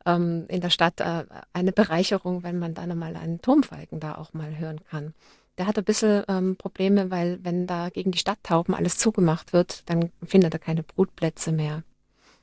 ähm, 0.07 0.47
in 0.49 0.61
der 0.61 0.71
Stadt 0.71 1.01
äh, 1.01 1.25
eine 1.53 1.73
Bereicherung, 1.73 2.43
wenn 2.43 2.59
man 2.59 2.75
dann 2.75 2.91
einmal 2.91 3.17
einen 3.17 3.41
Turmfalken 3.41 3.99
da 3.99 4.15
auch 4.15 4.33
mal 4.33 4.59
hören 4.59 4.85
kann. 4.85 5.15
Der 5.59 5.67
hat 5.67 5.77
ein 5.77 5.85
bisschen 5.85 6.23
ähm, 6.29 6.57
Probleme, 6.57 7.11
weil 7.11 7.41
wenn 7.43 7.67
da 7.67 7.91
gegen 7.91 8.13
die 8.13 8.19
Stadttauben 8.19 8.75
alles 8.75 8.97
zugemacht 8.97 9.53
wird, 9.53 9.83
dann 9.91 10.11
findet 10.25 10.55
er 10.55 10.61
keine 10.61 10.83
Brutplätze 10.83 11.53
mehr. 11.53 11.83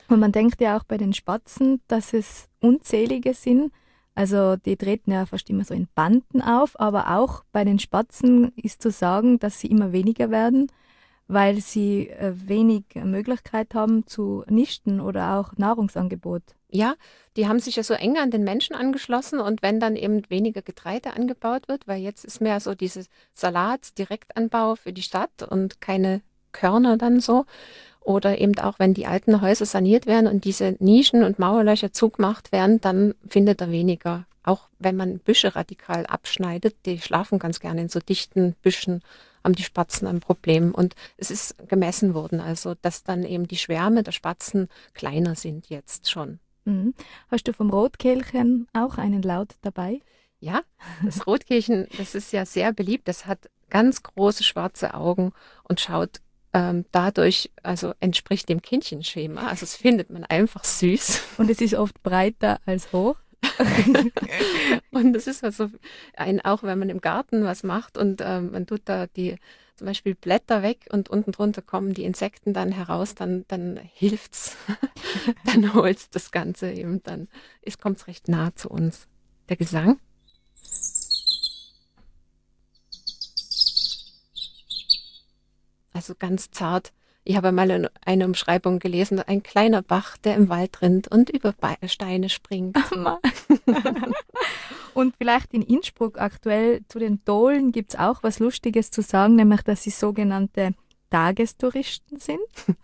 Und 0.07 0.19
man 0.19 0.31
denkt 0.31 0.61
ja 0.61 0.77
auch 0.77 0.83
bei 0.83 0.97
den 0.97 1.13
Spatzen, 1.13 1.81
dass 1.87 2.13
es 2.13 2.47
unzählige 2.59 3.33
sind. 3.33 3.71
Also 4.13 4.55
die 4.57 4.77
treten 4.77 5.11
ja 5.11 5.25
fast 5.25 5.49
immer 5.49 5.63
so 5.63 5.73
in 5.73 5.87
Banden 5.95 6.41
auf, 6.41 6.79
aber 6.79 7.17
auch 7.17 7.43
bei 7.51 7.63
den 7.63 7.79
Spatzen 7.79 8.51
ist 8.55 8.81
zu 8.81 8.91
sagen, 8.91 9.39
dass 9.39 9.59
sie 9.59 9.67
immer 9.67 9.91
weniger 9.91 10.29
werden 10.29 10.69
weil 11.27 11.59
sie 11.61 12.09
äh, 12.09 12.33
wenig 12.35 12.83
Möglichkeit 12.95 13.73
haben 13.73 14.05
zu 14.05 14.43
nisten 14.47 14.99
oder 14.99 15.39
auch 15.39 15.57
Nahrungsangebot. 15.57 16.43
Ja, 16.75 16.95
die 17.37 17.47
haben 17.47 17.59
sich 17.59 17.77
ja 17.77 17.83
so 17.83 17.93
eng 17.93 18.17
an 18.17 18.31
den 18.31 18.43
Menschen 18.43 18.75
angeschlossen 18.75 19.39
und 19.39 19.61
wenn 19.61 19.79
dann 19.79 19.95
eben 19.95 20.29
weniger 20.29 20.61
Getreide 20.61 21.13
angebaut 21.13 21.69
wird, 21.69 21.87
weil 21.87 22.01
jetzt 22.01 22.25
ist 22.25 22.41
mehr 22.41 22.59
so 22.59 22.75
dieses 22.75 23.07
Salat-Direktanbau 23.33 24.75
für 24.75 24.91
die 24.91 25.01
Stadt 25.01 25.41
und 25.49 25.79
keine 25.79 26.19
Körner 26.51 26.97
dann 26.97 27.21
so. 27.21 27.45
Oder 28.01 28.39
eben 28.39 28.59
auch, 28.59 28.77
wenn 28.77 28.93
die 28.93 29.07
alten 29.07 29.39
Häuser 29.39 29.65
saniert 29.65 30.05
werden 30.05 30.27
und 30.27 30.43
diese 30.43 30.75
Nischen 30.79 31.23
und 31.23 31.39
Mauerlöcher 31.39 31.93
zugemacht 31.93 32.51
werden, 32.51 32.81
dann 32.81 33.15
findet 33.25 33.61
er 33.61 33.71
weniger. 33.71 34.25
Auch 34.43 34.67
wenn 34.77 34.97
man 34.97 35.19
Büsche 35.19 35.55
radikal 35.55 36.05
abschneidet, 36.05 36.75
die 36.85 36.99
schlafen 36.99 37.39
ganz 37.39 37.61
gerne 37.61 37.81
in 37.81 37.89
so 37.89 38.01
dichten 38.01 38.53
Büschen 38.61 39.01
haben 39.45 39.55
die 39.55 39.63
Spatzen 39.63 40.07
ein 40.07 40.19
Problem. 40.19 40.73
Und 40.73 40.93
es 41.15 41.31
ist 41.31 41.55
gemessen 41.69 42.13
worden, 42.13 42.41
also 42.41 42.75
dass 42.81 43.03
dann 43.03 43.23
eben 43.23 43.47
die 43.47 43.57
Schwärme 43.57 44.03
der 44.03 44.11
Spatzen 44.11 44.67
kleiner 44.93 45.35
sind 45.35 45.69
jetzt 45.69 46.09
schon. 46.09 46.39
Mhm. 46.65 46.93
Hast 47.29 47.47
du 47.47 47.53
vom 47.53 47.69
Rotkehlchen 47.69 48.67
auch 48.73 48.97
einen 48.97 49.21
Laut 49.21 49.55
dabei? 49.61 50.01
Ja, 50.39 50.61
das 51.03 51.25
Rotkehlchen, 51.25 51.87
das 51.97 52.13
ist 52.13 52.33
ja 52.33 52.45
sehr 52.45 52.73
beliebt. 52.73 53.07
Das 53.07 53.25
hat 53.25 53.49
ganz 53.69 54.03
große 54.03 54.43
schwarze 54.43 54.93
Augen 54.93 55.31
und 55.63 55.79
schaut 55.79 56.21
ähm, 56.53 56.85
dadurch, 56.91 57.51
also 57.63 57.93
entspricht 57.99 58.47
dem 58.49 58.61
Kindchenschema. 58.61 59.47
Also 59.47 59.63
es 59.63 59.75
findet 59.75 60.09
man 60.09 60.23
einfach 60.23 60.63
süß. 60.63 61.21
Und 61.37 61.49
es 61.49 61.61
ist 61.61 61.73
oft 61.73 62.01
breiter 62.03 62.59
als 62.65 62.93
hoch. 62.93 63.17
und 64.91 65.13
das 65.13 65.27
ist 65.27 65.43
also 65.43 65.69
ein, 66.15 66.43
auch 66.43 66.63
wenn 66.63 66.79
man 66.79 66.89
im 66.89 67.01
Garten 67.01 67.43
was 67.43 67.63
macht 67.63 67.97
und 67.97 68.21
ähm, 68.23 68.51
man 68.51 68.65
tut 68.65 68.81
da 68.85 69.07
die 69.07 69.35
zum 69.75 69.87
Beispiel 69.87 70.15
Blätter 70.15 70.63
weg 70.63 70.87
und 70.91 71.09
unten 71.09 71.31
drunter 71.31 71.61
kommen 71.61 71.93
die 71.93 72.05
Insekten 72.05 72.53
dann 72.53 72.71
heraus, 72.71 73.15
dann, 73.15 73.45
dann 73.47 73.79
hilft's. 73.93 74.55
dann 75.45 75.73
holt's 75.73 76.09
das 76.09 76.31
Ganze 76.31 76.71
eben, 76.71 77.03
dann 77.03 77.27
kommt 77.81 77.97
es 77.97 78.07
recht 78.07 78.27
nah 78.27 78.55
zu 78.55 78.69
uns. 78.69 79.07
Der 79.49 79.57
Gesang. 79.57 79.99
Also 85.93 86.15
ganz 86.15 86.51
zart 86.51 86.93
ich 87.25 87.35
habe 87.35 87.51
mal 87.51 87.89
eine 88.05 88.25
Umschreibung 88.25 88.77
gelesen, 88.77 89.19
ein 89.19 89.41
kleiner 89.41 89.81
Bach, 89.81 90.15
der 90.17 90.35
im 90.35 90.47
Wald 90.47 90.81
rinnt 90.83 91.07
und 91.07 91.31
über 91.31 91.55
Steine 91.87 92.29
springt. 92.29 92.77
und 94.93 95.15
vielleicht 95.17 95.51
in 95.53 95.63
Innsbruck 95.63 96.19
aktuell 96.19 96.81
zu 96.87 96.99
den 96.99 97.25
Dohlen 97.25 97.71
gibt 97.71 97.93
es 97.93 97.99
auch 97.99 98.21
was 98.21 98.37
Lustiges 98.37 98.91
zu 98.91 99.01
sagen, 99.01 99.35
nämlich 99.35 99.63
dass 99.63 99.83
sie 99.83 99.89
sogenannte 99.89 100.75
Tagestouristen 101.09 102.19
sind. 102.19 102.39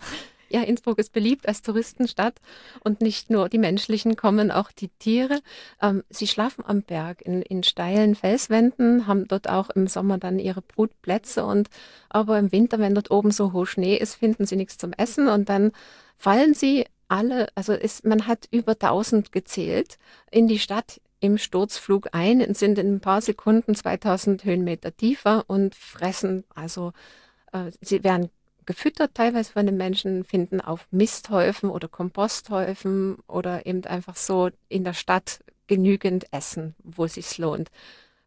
Ja, 0.52 0.64
Innsbruck 0.64 1.00
ist 1.00 1.14
beliebt 1.14 1.48
als 1.48 1.62
Touristenstadt 1.62 2.36
und 2.84 3.02
nicht 3.02 3.30
nur 3.30 3.48
die 3.48 3.58
menschlichen 3.58 4.16
kommen, 4.16 4.52
auch 4.52 4.72
die 4.72 4.90
Tiere. 4.90 5.40
Ähm, 5.82 6.04
sie 6.10 6.28
schlafen 6.28 6.66
am 6.66 6.82
Berg 6.84 7.22
in, 7.22 7.42
in 7.42 7.64
steilen 7.64 8.16
Felswänden, 8.16 9.08
haben 9.08 9.28
dort 9.28 9.50
auch 9.50 9.70
im 9.70 9.88
Sommer 9.88 10.18
dann 10.18 10.40
ihre 10.40 10.62
Brutplätze 10.62 11.46
und 11.46 11.70
aber 12.10 12.38
im 12.38 12.52
Winter, 12.52 12.80
wenn 12.80 12.96
dort 12.96 13.12
oben 13.12 13.32
so 13.32 13.54
hoch 13.54 13.66
Schnee 13.66 13.96
ist, 13.96 14.16
finden 14.16 14.46
sie 14.46 14.58
nichts 14.58 14.78
zum 14.78 14.92
Essen 14.94 15.30
und 15.30 15.48
dann 15.48 15.72
fallen 16.18 16.54
sie 16.54 16.86
alle, 17.08 17.48
also 17.56 17.74
ist, 17.74 18.06
man 18.06 18.28
hat 18.28 18.48
über 18.52 18.74
1000 18.74 19.32
gezählt, 19.32 19.98
in 20.32 20.48
die 20.48 20.60
Stadt 20.60 21.02
im 21.22 21.38
Sturzflug 21.38 22.10
ein 22.14 22.42
und 22.42 22.58
sind 22.58 22.78
in 22.78 22.96
ein 22.96 23.00
paar 23.00 23.22
Sekunden 23.22 23.76
2000 23.76 24.44
Höhenmeter 24.44 24.96
tiefer 24.96 25.46
und 25.48 25.76
fressen 25.76 26.44
also 26.56 26.94
äh, 27.54 27.72
sie 27.82 28.04
werden 28.04 28.30
gefüttert 28.66 29.16
teilweise 29.16 29.52
von 29.52 29.66
den 29.66 29.78
Menschen, 29.78 30.24
finden 30.24 30.62
auf 30.62 30.88
Misthäufen 30.92 31.70
oder 31.70 31.88
Komposthäufen 31.88 33.18
oder 33.28 33.66
eben 33.66 33.86
einfach 33.86 34.16
so 34.16 34.50
in 34.70 34.84
der 34.84 34.94
Stadt 34.94 35.40
genügend 35.68 36.32
Essen, 36.32 36.76
wo 36.84 37.06
es 37.06 37.14
sich 37.14 37.38
lohnt. 37.38 37.70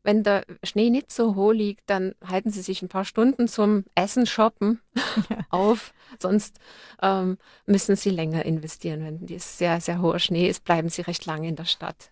Wenn 0.03 0.23
der 0.23 0.45
Schnee 0.63 0.91
nicht 0.91 1.11
so 1.11 1.35
hoch 1.35 1.53
liegt, 1.53 1.89
dann 1.89 2.15
halten 2.27 2.51
sie 2.51 2.61
sich 2.61 2.83
ein 2.83 2.89
paar 2.89 3.07
Stunden 3.07 3.49
zum 3.49 3.85
Essen 3.95 4.27
shoppen 4.27 4.81
auf. 5.51 5.95
Sonst 6.19 6.59
ähm, 7.01 7.39
müssen 7.65 7.97
sie 7.97 8.11
länger 8.11 8.45
investieren. 8.45 9.03
Wenn 9.03 9.35
es 9.35 9.57
sehr, 9.57 9.81
sehr 9.81 10.03
hoher 10.03 10.19
Schnee 10.19 10.49
ist, 10.49 10.63
bleiben 10.65 10.91
sie 10.91 11.01
recht 11.01 11.25
lange 11.25 11.49
in 11.49 11.57
der 11.57 11.65
Stadt. 11.65 12.11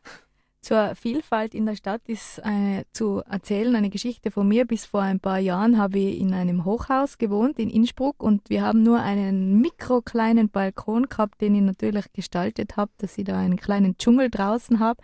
Zur 0.62 0.95
Vielfalt 0.95 1.57
in 1.57 1.66
der 1.66 1.75
Stadt 1.75 2.02
ist 2.07 2.38
äh, 2.38 2.85
zu 2.92 3.21
erzählen 3.28 3.75
eine 3.75 3.90
Geschichte 3.90 4.31
von 4.31 4.47
mir. 4.47 4.64
Bis 4.64 4.87
vor 4.87 5.02
ein 5.02 5.19
paar 5.19 5.40
Jahren 5.40 5.76
habe 5.76 5.99
ich 5.99 6.21
in 6.21 6.33
einem 6.33 6.64
Hochhaus 6.64 7.19
gewohnt 7.19 7.59
in 7.59 7.69
Innsbruck 7.69 8.23
und 8.23 8.49
wir 8.49 8.62
haben 8.62 8.85
nur 8.85 9.00
einen 9.00 9.61
mikrokleinen 9.61 10.50
Balkon 10.50 11.09
gehabt, 11.09 11.40
den 11.40 11.57
ich 11.57 11.62
natürlich 11.62 12.12
gestaltet 12.12 12.76
habe, 12.76 12.92
dass 12.99 13.19
ich 13.19 13.25
da 13.25 13.37
einen 13.40 13.57
kleinen 13.57 13.99
Dschungel 13.99 14.31
draußen 14.31 14.78
habe. 14.78 15.02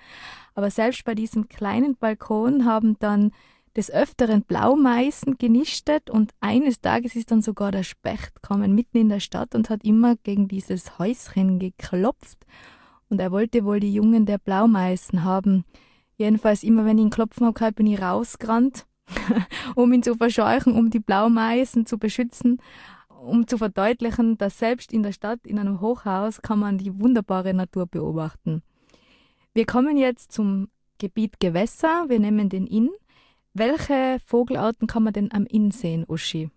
Aber 0.55 0.71
selbst 0.71 1.05
bei 1.05 1.17
diesem 1.17 1.49
kleinen 1.49 1.97
Balkon 1.97 2.65
haben 2.65 2.97
dann 3.01 3.33
des 3.75 3.91
Öfteren 3.91 4.43
Blaumeisen 4.43 5.39
genistet 5.39 6.09
und 6.09 6.31
eines 6.39 6.81
Tages 6.81 7.17
ist 7.17 7.33
dann 7.33 7.43
sogar 7.43 7.73
der 7.73 7.83
Specht 7.83 8.37
gekommen 8.37 8.77
mitten 8.77 8.99
in 8.99 9.09
der 9.09 9.21
Stadt 9.21 9.57
und 9.57 9.71
hat 9.71 9.83
immer 9.83 10.15
gegen 10.23 10.47
dieses 10.47 11.01
Häuschen 11.01 11.59
geklopft 11.59 12.47
und 13.09 13.21
er 13.21 13.33
wollte 13.33 13.65
wohl 13.65 13.81
die 13.81 13.93
Jungen 13.93 14.27
der 14.27 14.39
Blaumeisen 14.39 15.25
haben. 15.25 15.65
Jedenfalls 16.17 16.63
immer, 16.63 16.85
wenn 16.85 16.99
ich 16.99 17.05
ihn 17.05 17.11
klopfen 17.11 17.47
habe, 17.47 17.73
bin 17.73 17.87
ich 17.87 18.01
rausgerannt, 18.01 18.87
um 19.75 19.93
ihn 19.93 20.03
zu 20.03 20.15
verscheuchen, 20.15 20.75
um 20.75 20.91
die 20.91 21.01
Blaumeisen 21.01 21.87
zu 21.87 21.99
beschützen, 21.99 22.61
um 23.09 23.47
zu 23.47 23.59
verdeutlichen, 23.59 24.37
dass 24.39 24.59
selbst 24.59 24.93
in 24.93 25.03
der 25.03 25.13
Stadt, 25.13 25.41
in 25.45 25.59
einem 25.59 25.81
Hochhaus, 25.81 26.43
kann 26.43 26.59
man 26.59 26.79
die 26.79 26.99
wunderbare 26.99 27.55
Natur 27.55 27.87
beobachten. 27.87 28.63
Wir 29.55 29.67
kommen 29.67 29.97
jetzt 29.97 30.33
zum 30.33 30.69
Gebiet 30.99 31.41
Gewässer. 31.41 32.07
Wir 32.09 32.21
nehmen 32.21 32.49
den 32.49 32.67
Inn. 32.67 32.91
Welche 33.55 34.19
Vogelarten 34.25 34.87
kann 34.87 35.03
man 35.03 35.13
denn 35.13 35.33
am 35.33 35.47
Inn 35.47 35.71
sehen, 35.71 36.05
Uschi? 36.07 36.51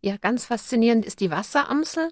Ja, 0.00 0.16
ganz 0.16 0.46
faszinierend 0.46 1.04
ist 1.04 1.20
die 1.20 1.30
Wasseramsel. 1.30 2.10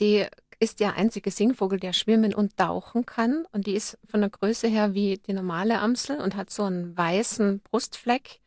Die 0.00 0.26
ist 0.60 0.80
der 0.80 0.96
einzige 0.96 1.30
Singvogel, 1.30 1.78
der 1.78 1.92
schwimmen 1.92 2.34
und 2.34 2.56
tauchen 2.56 3.06
kann. 3.06 3.46
Und 3.52 3.66
die 3.66 3.74
ist 3.74 3.98
von 4.08 4.20
der 4.20 4.30
Größe 4.30 4.68
her 4.68 4.94
wie 4.94 5.18
die 5.18 5.32
normale 5.32 5.78
Amsel 5.78 6.20
und 6.20 6.36
hat 6.36 6.50
so 6.50 6.64
einen 6.64 6.96
weißen 6.96 7.60
Brustfleck. 7.60 8.40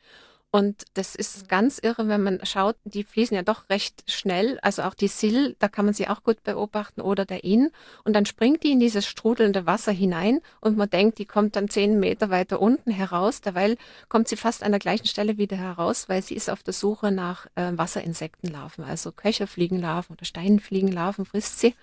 Und 0.53 0.83
das 0.95 1.15
ist 1.15 1.47
ganz 1.47 1.79
irre, 1.79 2.09
wenn 2.09 2.23
man 2.23 2.45
schaut, 2.45 2.75
die 2.83 3.05
fließen 3.05 3.33
ja 3.33 3.41
doch 3.41 3.69
recht 3.69 4.03
schnell. 4.11 4.59
Also 4.61 4.81
auch 4.81 4.93
die 4.93 5.07
Sill, 5.07 5.55
da 5.59 5.69
kann 5.69 5.85
man 5.85 5.93
sie 5.93 6.09
auch 6.09 6.23
gut 6.23 6.43
beobachten 6.43 6.99
oder 6.99 7.23
der 7.23 7.45
Inn. 7.45 7.71
Und 8.03 8.17
dann 8.17 8.25
springt 8.25 8.63
die 8.63 8.71
in 8.71 8.81
dieses 8.81 9.07
strudelnde 9.07 9.65
Wasser 9.65 9.93
hinein 9.93 10.41
und 10.59 10.75
man 10.75 10.89
denkt, 10.89 11.19
die 11.19 11.25
kommt 11.25 11.55
dann 11.55 11.69
zehn 11.69 12.01
Meter 12.01 12.29
weiter 12.29 12.61
unten 12.61 12.91
heraus. 12.91 13.39
Derweil 13.39 13.77
kommt 14.09 14.27
sie 14.27 14.35
fast 14.35 14.61
an 14.61 14.73
der 14.73 14.79
gleichen 14.79 15.07
Stelle 15.07 15.37
wieder 15.37 15.55
heraus, 15.55 16.09
weil 16.09 16.21
sie 16.21 16.35
ist 16.35 16.49
auf 16.49 16.63
der 16.63 16.73
Suche 16.73 17.13
nach 17.13 17.47
äh, 17.55 17.71
Wasserinsektenlarven, 17.77 18.83
also 18.83 19.13
Köcherfliegenlarven 19.13 20.17
oder 20.17 20.25
Steinfliegenlarven 20.25 21.23
frisst 21.23 21.59
sie. 21.59 21.75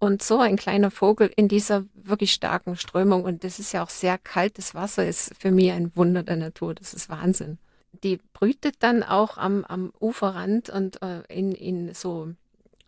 Und 0.00 0.22
so 0.22 0.40
ein 0.40 0.56
kleiner 0.56 0.90
Vogel 0.90 1.30
in 1.36 1.46
dieser 1.46 1.84
wirklich 1.94 2.32
starken 2.32 2.76
Strömung, 2.76 3.22
und 3.22 3.44
das 3.44 3.60
ist 3.60 3.72
ja 3.72 3.84
auch 3.84 3.90
sehr 3.90 4.18
kaltes 4.18 4.74
Wasser, 4.74 5.06
ist 5.06 5.32
für 5.38 5.52
mich 5.52 5.70
ein 5.70 5.94
Wunder 5.96 6.24
der 6.24 6.36
Natur. 6.36 6.74
Das 6.74 6.94
ist 6.94 7.08
Wahnsinn 7.08 7.58
die 7.92 8.18
brütet 8.32 8.76
dann 8.80 9.02
auch 9.02 9.38
am, 9.38 9.64
am 9.64 9.92
Uferrand 10.00 10.70
und 10.70 11.02
äh, 11.02 11.22
in, 11.28 11.52
in 11.52 11.94
so, 11.94 12.34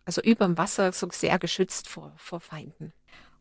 also 0.05 0.21
über 0.21 0.45
dem 0.45 0.57
Wasser 0.57 0.91
so 0.91 1.07
sehr 1.11 1.39
geschützt 1.39 1.89
vor, 1.89 2.13
vor 2.17 2.39
Feinden. 2.39 2.93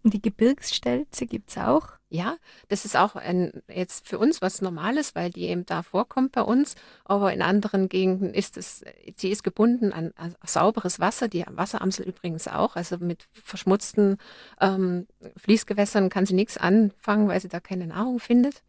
Und 0.02 0.14
die 0.14 0.23
Gebirgsstelze 0.23 1.26
gibt 1.26 1.50
es 1.50 1.59
auch? 1.59 1.88
Ja, 2.09 2.37
das 2.69 2.85
ist 2.85 2.97
auch 2.97 3.17
ein, 3.17 3.62
jetzt 3.69 4.09
für 4.09 4.19
uns 4.19 4.40
was 4.40 4.62
Normales, 4.62 5.14
weil 5.14 5.31
die 5.31 5.43
eben 5.43 5.67
da 5.67 5.83
vorkommt 5.83 6.33
bei 6.33 6.40
uns. 6.40 6.75
Aber 7.05 7.33
in 7.33 7.43
anderen 7.43 7.88
Gegenden 7.88 8.33
ist 8.33 8.57
es, 8.57 8.83
sie 9.17 9.31
ist 9.31 9.45
gebunden 9.45 9.93
an, 9.93 10.12
an 10.17 10.35
sauberes 10.45 11.00
Wasser, 11.00 11.29
die 11.29 11.45
Wasseramsel 11.47 12.07
übrigens 12.07 12.49
auch. 12.49 12.76
Also 12.76 12.97
mit 12.99 13.29
verschmutzten 13.33 14.17
ähm, 14.61 15.07
Fließgewässern 15.37 16.09
kann 16.09 16.26
sie 16.26 16.35
nichts 16.35 16.57
anfangen, 16.57 17.29
weil 17.29 17.40
sie 17.40 17.49
da 17.49 17.61
keine 17.61 17.87
Nahrung 17.87 18.21
findet. 18.21 18.62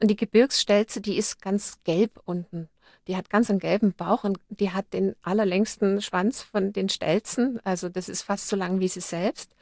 Und 0.00 0.10
die 0.10 0.16
Gebirgsstelze, 0.16 1.00
die 1.00 1.16
ist 1.16 1.42
ganz 1.42 1.78
gelb 1.84 2.20
unten. 2.24 2.68
Die 3.06 3.16
hat 3.16 3.30
ganz 3.30 3.48
einen 3.48 3.58
gelben 3.58 3.94
Bauch 3.94 4.24
und 4.24 4.38
die 4.48 4.70
hat 4.70 4.92
den 4.92 5.16
allerlängsten 5.22 6.02
Schwanz 6.02 6.42
von 6.42 6.72
den 6.72 6.88
Stelzen. 6.88 7.58
Also 7.64 7.88
das 7.88 8.08
ist 8.08 8.22
fast 8.22 8.48
so 8.48 8.56
lang 8.56 8.80
wie 8.80 8.88
sie 8.88 9.00
selbst. 9.00 9.54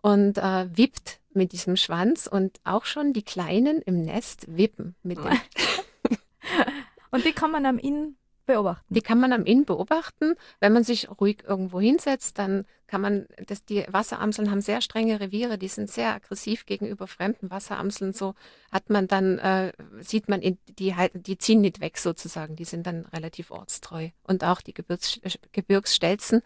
und 0.00 0.38
äh, 0.38 0.76
wippt 0.76 1.20
mit 1.32 1.52
diesem 1.52 1.76
Schwanz 1.76 2.26
und 2.26 2.60
auch 2.64 2.84
schon 2.84 3.12
die 3.12 3.22
Kleinen 3.22 3.82
im 3.82 4.00
Nest 4.02 4.46
wippen 4.48 4.94
mit 5.02 5.18
dem. 5.18 5.26
und 7.10 7.24
die 7.24 7.32
kann 7.32 7.50
man 7.50 7.66
am 7.66 7.78
Inn 7.78 8.16
beobachten. 8.48 8.92
Die 8.92 9.02
kann 9.02 9.20
man 9.20 9.32
am 9.32 9.44
Inn 9.44 9.64
beobachten. 9.64 10.34
Wenn 10.58 10.72
man 10.72 10.82
sich 10.82 11.08
ruhig 11.20 11.44
irgendwo 11.46 11.80
hinsetzt, 11.80 12.38
dann 12.38 12.64
kann 12.88 13.00
man, 13.02 13.26
das, 13.46 13.64
die 13.64 13.84
Wasseramseln 13.88 14.50
haben 14.50 14.62
sehr 14.62 14.80
strenge 14.80 15.20
Reviere, 15.20 15.58
die 15.58 15.68
sind 15.68 15.90
sehr 15.90 16.14
aggressiv 16.14 16.64
gegenüber 16.66 17.06
fremden 17.06 17.50
Wasseramseln. 17.50 18.12
So 18.12 18.34
hat 18.72 18.90
man 18.90 19.06
dann, 19.06 19.38
äh, 19.38 19.72
sieht 20.00 20.28
man, 20.28 20.40
in, 20.40 20.58
die, 20.78 20.94
die 21.12 21.38
ziehen 21.38 21.60
nicht 21.60 21.80
weg 21.80 21.98
sozusagen, 21.98 22.56
die 22.56 22.64
sind 22.64 22.86
dann 22.86 23.04
relativ 23.06 23.50
ortstreu. 23.50 24.08
Und 24.24 24.42
auch 24.42 24.62
die 24.62 24.74
Gebirgs, 24.74 25.20
Gebirgsstelzen. 25.52 26.42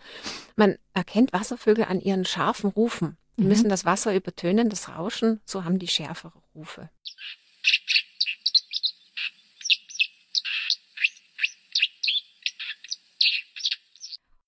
Man 0.57 0.77
erkennt 0.93 1.33
Wasservögel 1.33 1.85
an 1.85 2.01
ihren 2.01 2.25
scharfen 2.25 2.71
Rufen. 2.71 3.17
Die 3.39 3.43
mhm. 3.43 3.49
müssen 3.49 3.69
das 3.69 3.85
Wasser 3.85 4.15
übertönen, 4.15 4.69
das 4.69 4.89
Rauschen, 4.89 5.41
so 5.47 5.65
haben 5.65 5.79
die 5.79 5.89
schärfere 5.89 6.43
Rufe. 6.55 6.91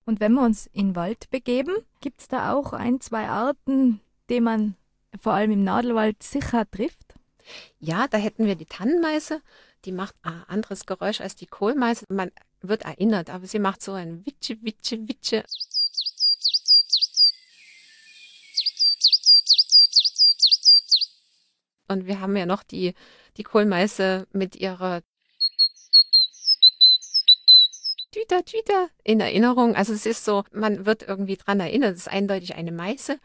Und 0.06 0.20
wenn 0.20 0.32
wir 0.34 0.42
uns 0.42 0.66
in 0.66 0.88
den 0.88 0.96
Wald 0.96 1.30
begeben, 1.30 1.75
gibt 2.00 2.20
es 2.20 2.28
da 2.28 2.52
auch 2.52 2.73
ein, 2.73 3.00
zwei 3.00 3.28
Arten, 3.28 4.00
die 4.28 4.40
man 4.40 4.76
vor 5.18 5.32
allem 5.32 5.52
im 5.52 5.64
Nadelwald 5.64 6.23
sicher 6.23 6.70
trifft? 6.70 7.14
Ja, 7.78 8.06
da 8.08 8.18
hätten 8.18 8.46
wir 8.46 8.54
die 8.54 8.66
Tannenmeise. 8.66 9.40
Die 9.84 9.92
macht 9.92 10.14
ein 10.23 10.44
anderes 10.46 10.87
Geräusch 10.87 11.20
als 11.20 11.37
die 11.37 11.46
Kohlmeise. 11.46 12.06
Man 12.08 12.30
wird 12.61 12.82
erinnert, 12.82 13.30
aber 13.30 13.46
sie 13.46 13.58
macht 13.58 13.82
so 13.82 13.92
ein 13.92 14.25
Witsche, 14.26 14.62
Witsche, 14.62 15.08
Witsche. 15.08 15.44
Und 21.88 22.06
wir 22.06 22.20
haben 22.20 22.37
ja 22.37 22.46
noch 22.46 22.62
die, 22.62 22.94
die 23.37 23.42
Kohlmeise 23.42 24.26
mit 24.32 24.56
ihrer 24.56 25.02
Tüter, 28.14 28.44
Tüter 28.44 28.90
in 29.02 29.18
Erinnerung. 29.18 29.75
Also 29.75 29.92
es 29.92 30.06
ist 30.06 30.25
so, 30.25 30.44
man 30.52 30.87
wird 30.87 31.02
irgendwie 31.02 31.37
dran 31.37 31.59
erinnert, 31.59 31.94
es 31.94 32.02
ist 32.02 32.12
eindeutig 32.12 32.54
eine 32.54 32.71
Meise, 32.71 33.18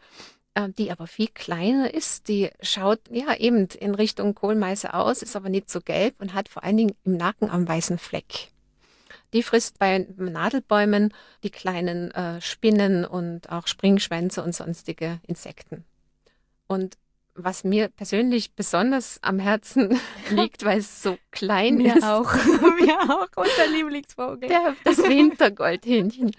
äh, 0.54 0.68
die 0.70 0.90
aber 0.90 1.06
viel 1.06 1.28
kleiner 1.28 1.94
ist. 1.94 2.26
Die 2.26 2.50
schaut 2.60 2.98
ja 3.08 3.36
eben 3.36 3.68
in 3.68 3.94
Richtung 3.94 4.34
Kohlmeise 4.34 4.92
aus, 4.94 5.22
ist 5.22 5.36
aber 5.36 5.48
nicht 5.48 5.70
so 5.70 5.80
gelb 5.80 6.16
und 6.18 6.34
hat 6.34 6.48
vor 6.48 6.64
allen 6.64 6.76
Dingen 6.76 6.96
im 7.04 7.16
Nacken 7.16 7.48
am 7.50 7.68
weißen 7.68 7.98
Fleck. 7.98 8.48
Die 9.32 9.44
frisst 9.44 9.78
bei 9.78 10.08
Nadelbäumen 10.16 11.14
die 11.44 11.50
kleinen 11.50 12.10
äh, 12.10 12.40
Spinnen 12.40 13.04
und 13.04 13.48
auch 13.48 13.68
Springschwänze 13.68 14.42
und 14.42 14.56
sonstige 14.56 15.20
Insekten. 15.24 15.84
Und 16.66 16.98
was 17.44 17.64
mir 17.64 17.88
persönlich 17.88 18.54
besonders 18.54 19.18
am 19.22 19.38
Herzen 19.38 20.00
liegt, 20.30 20.64
weil 20.64 20.78
es 20.78 21.02
so 21.02 21.18
klein 21.30 21.76
mir 21.76 21.96
ist. 21.96 22.04
Auch. 22.04 22.32
mir 22.80 22.98
auch, 23.08 23.28
unser 23.36 23.66
Lieblingsvogel. 23.72 24.48
Der, 24.48 24.76
das 24.84 24.98
Wintergoldhähnchen. 24.98 26.32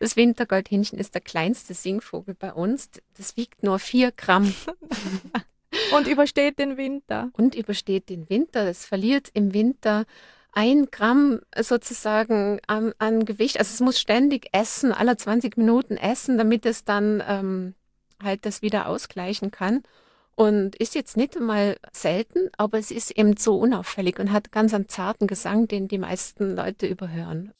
Das 0.00 0.16
Wintergoldhähnchen 0.16 0.98
ist 0.98 1.14
der 1.14 1.22
kleinste 1.22 1.74
Singvogel 1.74 2.34
bei 2.34 2.52
uns. 2.52 2.90
Das 3.16 3.36
wiegt 3.36 3.62
nur 3.62 3.78
vier 3.78 4.12
Gramm. 4.12 4.54
Und 5.92 6.06
übersteht 6.06 6.58
den 6.58 6.76
Winter. 6.76 7.30
Und 7.32 7.54
übersteht 7.54 8.08
den 8.08 8.28
Winter. 8.30 8.66
Es 8.66 8.86
verliert 8.86 9.28
im 9.34 9.52
Winter 9.52 10.04
ein 10.52 10.86
Gramm 10.90 11.40
sozusagen 11.54 12.60
an, 12.66 12.94
an 12.98 13.26
Gewicht. 13.26 13.58
Also 13.58 13.74
es 13.74 13.80
muss 13.80 14.00
ständig 14.00 14.48
essen, 14.52 14.92
alle 14.92 15.16
20 15.16 15.58
Minuten 15.58 15.98
essen, 15.98 16.38
damit 16.38 16.64
es 16.64 16.84
dann 16.84 17.22
ähm, 17.28 17.74
halt 18.22 18.46
das 18.46 18.62
wieder 18.62 18.88
ausgleichen 18.88 19.50
kann. 19.50 19.82
Und 20.36 20.76
ist 20.76 20.94
jetzt 20.94 21.16
nicht 21.16 21.40
mal 21.40 21.78
selten, 21.92 22.50
aber 22.58 22.78
es 22.78 22.90
ist 22.90 23.10
eben 23.12 23.38
so 23.38 23.56
unauffällig 23.56 24.18
und 24.18 24.32
hat 24.32 24.52
ganz 24.52 24.74
einen 24.74 24.86
zarten 24.86 25.26
Gesang, 25.26 25.66
den 25.66 25.88
die 25.88 25.96
meisten 25.96 26.54
Leute 26.54 26.86
überhören. 26.86 27.52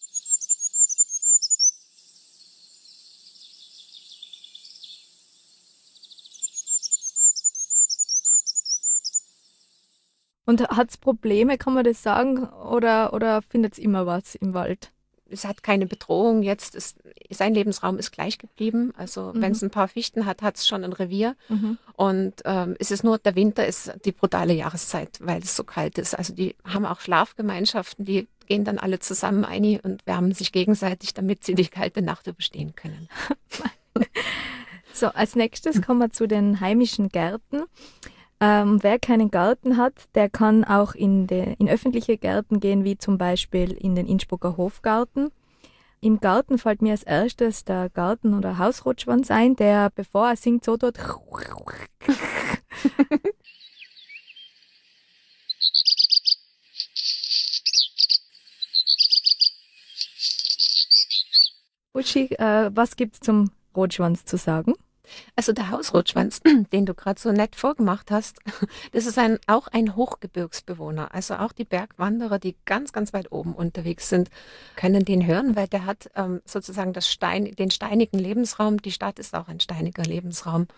Und 10.45 10.61
hat 10.69 10.91
es 10.91 10.99
Probleme, 10.99 11.57
kann 11.57 11.73
man 11.73 11.83
das 11.83 12.03
sagen? 12.03 12.45
Oder, 12.45 13.15
oder 13.15 13.41
findet 13.41 13.73
es 13.73 13.79
immer 13.79 14.05
was 14.07 14.35
im 14.35 14.53
Wald? 14.53 14.93
Es 15.31 15.45
hat 15.45 15.63
keine 15.63 15.87
Bedrohung 15.87 16.43
jetzt. 16.43 16.75
Ist, 16.75 16.99
sein 17.31 17.55
Lebensraum 17.55 17.99
ist 17.99 18.13
gleich 18.13 18.39
geblieben. 18.39 18.93
Also 18.97 19.33
mhm. 19.35 19.43
wenn 19.43 19.53
es 19.53 19.63
ein 19.63 19.71
paar 19.71 19.89
Fichten 19.89 20.27
hat, 20.27 20.43
hat 20.43 20.57
es 20.57 20.67
schon 20.67 20.85
ein 20.85 20.93
Revier. 20.93 21.37
Mhm. 21.49 21.79
Und 21.95 22.35
ähm, 22.45 22.77
es 22.79 22.91
ist 22.91 23.05
nur, 23.05 23.19
der 23.19 23.35
Winter 23.35 23.67
ist 23.67 23.93
die 24.05 24.13
brutale 24.13 24.53
Jahreszeit, 24.53 25.19
weil 25.21 25.43
es 25.43 25.57
so 25.57 25.65
kalt 25.65 25.99
ist. 25.99 26.17
Also 26.17 26.35
die 26.35 26.55
haben 26.65 26.87
auch 26.87 27.01
Schlafgemeinschaften, 27.01 28.05
die 28.05 28.29
gehen 28.47 28.65
dann 28.65 28.79
alle 28.79 29.01
zusammen 29.01 29.45
ein 29.45 29.81
und 29.81 30.07
wärmen 30.07 30.33
sich 30.33 30.53
gegenseitig, 30.53 31.15
damit 31.15 31.45
sie 31.45 31.55
die 31.55 31.67
kalte 31.67 32.03
Nacht 32.03 32.27
überstehen 32.27 32.75
können. 32.77 33.09
so, 34.93 35.09
als 35.09 35.35
nächstes 35.35 35.83
kommen 35.83 36.01
wir 36.01 36.11
zu 36.11 36.29
den 36.29 36.61
heimischen 36.61 37.09
Gärten. 37.09 37.65
Ähm, 38.39 38.83
wer 38.83 38.99
keinen 38.99 39.31
Garten 39.31 39.79
hat, 39.79 39.95
der 40.15 40.29
kann 40.29 40.63
auch 40.65 40.95
in, 40.95 41.27
de, 41.27 41.55
in 41.59 41.71
öffentliche 41.71 42.19
Gärten 42.19 42.61
gehen, 42.61 42.85
wie 42.85 42.99
zum 42.99 43.17
Beispiel 43.17 43.73
in 43.73 43.95
den 43.95 44.07
Innsbrucker 44.07 44.59
Hofgarten. 44.59 45.31
Im 46.03 46.21
Garten 46.21 46.59
fällt 46.59 46.83
mir 46.83 46.93
als 46.93 47.03
erstes 47.03 47.65
der 47.65 47.89
Garten- 47.89 48.35
oder 48.35 48.59
Hausrotschwanz 48.59 49.31
ein, 49.31 49.57
der, 49.57 49.91
bevor 49.91 50.29
er 50.29 50.37
singt, 50.37 50.65
so 50.65 50.77
dort. 50.77 50.99
Uschi, 61.95 62.27
äh, 62.39 62.71
was 62.75 62.97
gibt's 62.97 63.21
zum 63.21 63.51
Rotschwanz 63.75 64.27
zu 64.27 64.37
sagen? 64.37 64.75
Also 65.39 65.53
der 65.53 65.71
Hausrotschwanz, 65.71 66.41
den 66.73 66.87
du 66.87 66.95
gerade 66.95 67.21
so 67.21 67.31
nett 67.31 67.57
vorgemacht 67.57 68.11
hast, 68.11 68.41
das 68.93 69.05
ist 69.05 69.19
ein, 69.19 69.39
auch 69.47 69.69
ein 69.69 69.95
Hochgebirgsbewohner. 69.95 71.15
Also 71.15 71.35
auch 71.35 71.53
die 71.53 71.65
Bergwanderer, 71.65 72.39
die 72.39 72.57
ganz, 72.65 72.93
ganz 72.93 73.13
weit 73.13 73.31
oben 73.31 73.55
unterwegs 73.55 74.09
sind, 74.09 74.31
können 74.77 75.05
den 75.05 75.27
hören, 75.27 75.55
weil 75.55 75.69
der 75.69 75.85
hat 75.85 76.11
ähm, 76.17 76.41
sozusagen 76.47 76.95
das 76.95 77.11
Stein, 77.11 77.45
den 77.55 77.71
steinigen 77.71 78.19
Lebensraum. 78.19 78.81
Die 78.81 78.93
Stadt 78.93 79.19
ist 79.19 79.35
auch 79.35 79.49
ein 79.49 79.61
steiniger 79.61 80.05
Lebensraum 80.05 80.69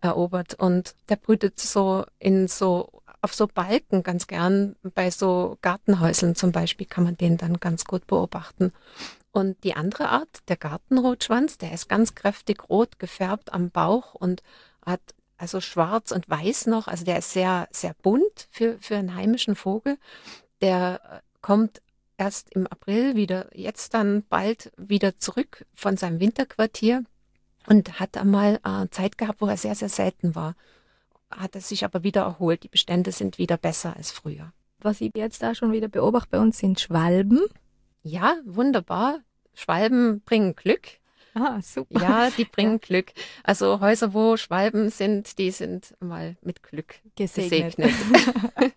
erobert 0.00 0.54
und 0.54 0.94
der 1.08 1.16
brütet 1.16 1.60
so 1.60 2.04
in 2.18 2.48
so 2.48 3.02
auf 3.22 3.34
so 3.34 3.46
Balken 3.46 4.02
ganz 4.02 4.26
gern. 4.26 4.76
Bei 4.94 5.10
so 5.10 5.58
Gartenhäuseln 5.62 6.34
zum 6.34 6.52
Beispiel 6.52 6.86
kann 6.86 7.04
man 7.04 7.16
den 7.16 7.36
dann 7.36 7.60
ganz 7.60 7.84
gut 7.84 8.06
beobachten. 8.06 8.72
Und 9.32 9.62
die 9.62 9.74
andere 9.74 10.08
Art, 10.08 10.40
der 10.48 10.56
Gartenrotschwanz, 10.56 11.58
der 11.58 11.72
ist 11.72 11.88
ganz 11.88 12.14
kräftig 12.14 12.68
rot 12.68 12.98
gefärbt 12.98 13.52
am 13.52 13.70
Bauch 13.70 14.14
und 14.14 14.42
hat 14.84 15.00
also 15.40 15.60
schwarz 15.60 16.10
und 16.10 16.28
weiß 16.28 16.66
noch. 16.66 16.88
Also 16.88 17.04
der 17.04 17.18
ist 17.18 17.32
sehr, 17.32 17.68
sehr 17.70 17.94
bunt 18.02 18.48
für, 18.50 18.78
für 18.78 18.96
einen 18.96 19.14
heimischen 19.14 19.54
Vogel. 19.54 19.98
Der 20.60 21.00
äh, 21.04 21.20
kommt 21.40 21.80
erst 22.18 22.52
im 22.54 22.66
April 22.66 23.16
wieder, 23.16 23.48
jetzt 23.56 23.94
dann 23.94 24.24
bald 24.28 24.72
wieder 24.76 25.18
zurück 25.18 25.64
von 25.74 25.96
seinem 25.96 26.20
Winterquartier 26.20 27.04
und 27.66 27.98
hat 27.98 28.18
einmal 28.18 28.60
äh, 28.64 28.88
Zeit 28.90 29.16
gehabt, 29.16 29.40
wo 29.40 29.46
er 29.46 29.56
sehr, 29.56 29.74
sehr 29.74 29.88
selten 29.88 30.34
war. 30.34 30.54
Hat 31.30 31.54
er 31.54 31.60
sich 31.62 31.84
aber 31.84 32.02
wieder 32.02 32.22
erholt. 32.22 32.62
Die 32.64 32.68
Bestände 32.68 33.12
sind 33.12 33.38
wieder 33.38 33.56
besser 33.56 33.96
als 33.96 34.10
früher. 34.10 34.52
Was 34.80 35.00
ich 35.00 35.12
jetzt 35.14 35.42
da 35.42 35.54
schon 35.54 35.72
wieder 35.72 35.88
beobachte 35.88 36.30
bei 36.32 36.40
uns 36.40 36.58
sind 36.58 36.80
Schwalben. 36.80 37.40
Ja, 38.02 38.36
wunderbar. 38.44 39.20
Schwalben 39.54 40.20
bringen 40.22 40.54
Glück. 40.56 41.00
Ah, 41.34 41.60
super. 41.62 42.00
Ja, 42.00 42.30
die 42.30 42.44
bringen 42.50 42.80
Glück. 42.80 43.12
Also 43.44 43.80
Häuser, 43.80 44.14
wo 44.14 44.36
Schwalben 44.36 44.90
sind, 44.90 45.38
die 45.38 45.50
sind 45.50 45.94
mal 46.00 46.36
mit 46.42 46.62
Glück 46.62 46.96
gesegnet. 47.16 47.76
gesegnet. 47.76 48.72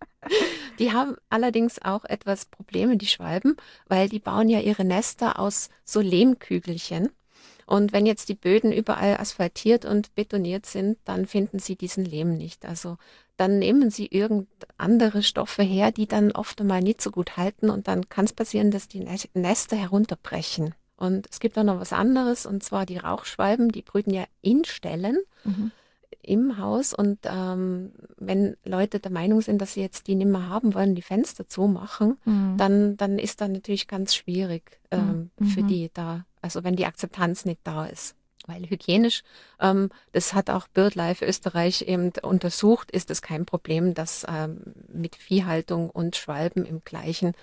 die 0.80 0.92
haben 0.92 1.16
allerdings 1.30 1.82
auch 1.82 2.06
etwas 2.06 2.46
Probleme, 2.46 2.98
die 2.98 3.08
Schwalben, 3.08 3.58
weil 3.88 4.10
die 4.10 4.20
bauen 4.20 4.50
ja 4.50 4.60
ihre 4.60 4.86
Nester 4.86 5.40
aus 5.40 5.70
so 5.84 6.02
Lehmkügelchen. 6.02 7.10
Und 7.66 7.94
wenn 7.94 8.06
jetzt 8.06 8.28
die 8.28 8.36
Böden 8.36 8.74
überall 8.74 9.18
asphaltiert 9.18 9.86
und 9.86 10.14
betoniert 10.16 10.66
sind, 10.66 10.98
dann 11.06 11.26
finden 11.26 11.60
sie 11.60 11.78
diesen 11.78 12.04
Lehm 12.04 12.36
nicht. 12.36 12.66
Also 12.66 12.98
dann 13.38 13.60
nehmen 13.60 13.90
sie 13.90 14.08
irgend 14.08 14.48
andere 14.78 15.24
Stoffe 15.24 15.64
her, 15.64 15.92
die 15.92 16.08
dann 16.08 16.32
oft 16.32 16.62
einmal 16.62 16.82
nicht 16.82 17.02
so 17.02 17.12
gut 17.12 17.38
halten 17.38 17.70
und 17.70 17.88
dann 17.88 18.10
kann 18.10 18.26
es 18.26 18.34
passieren, 18.34 18.72
dass 18.72 18.88
die 18.88 19.06
Nester 19.34 19.76
herunterbrechen. 19.76 20.76
Und 20.96 21.28
es 21.30 21.40
gibt 21.40 21.58
auch 21.58 21.64
noch 21.64 21.80
was 21.80 21.94
anderes 21.94 22.46
und 22.46 22.64
zwar 22.64 22.86
die 22.86 22.98
Rauchschwalben, 22.98 23.70
die 23.70 23.82
brüten 23.82 24.14
ja 24.14 24.26
in 24.42 24.64
Ställen. 24.66 25.18
Mhm. 25.44 25.72
im 26.22 26.58
Haus 26.58 26.94
und 26.94 27.20
ähm, 27.26 27.92
wenn 28.16 28.56
Leute 28.64 29.02
der 29.02 29.12
Meinung 29.12 29.42
sind, 29.42 29.62
dass 29.62 29.74
sie 29.74 29.82
jetzt 29.82 30.08
die 30.08 30.16
nicht 30.16 30.30
mehr 30.30 30.48
haben 30.48 30.74
wollen, 30.74 30.96
die 30.96 31.02
Fenster 31.02 31.50
zumachen, 31.50 32.18
mhm. 32.24 32.56
dann, 32.58 32.96
dann 32.96 33.20
ist 33.20 33.42
da 33.42 33.50
natürlich 33.50 33.90
ganz 33.90 34.16
schwierig 34.16 34.80
ähm, 34.92 35.32
mhm. 35.38 35.46
für 35.46 35.64
mhm. 35.64 35.68
die 35.68 35.92
da, 35.94 36.26
also 36.42 36.64
wenn 36.64 36.78
die 36.78 36.86
Akzeptanz 36.86 37.44
nicht 37.44 37.60
da 37.66 37.88
ist. 37.88 38.16
Weil 38.48 38.70
hygienisch, 38.70 39.24
ähm, 39.60 39.90
das 40.12 40.34
hat 40.34 40.50
auch 40.50 40.68
BirdLife 40.68 41.26
Österreich 41.26 41.84
eben 41.84 42.12
untersucht, 42.22 42.92
ist 42.92 43.12
es 43.12 43.22
kein 43.22 43.46
Problem, 43.46 43.94
dass 43.94 44.26
ähm, 44.30 44.62
mit 44.92 45.16
Viehhaltung 45.16 45.90
und 45.90 46.16
Schwalben 46.16 46.66
im 46.66 46.84
gleichen 46.84 47.34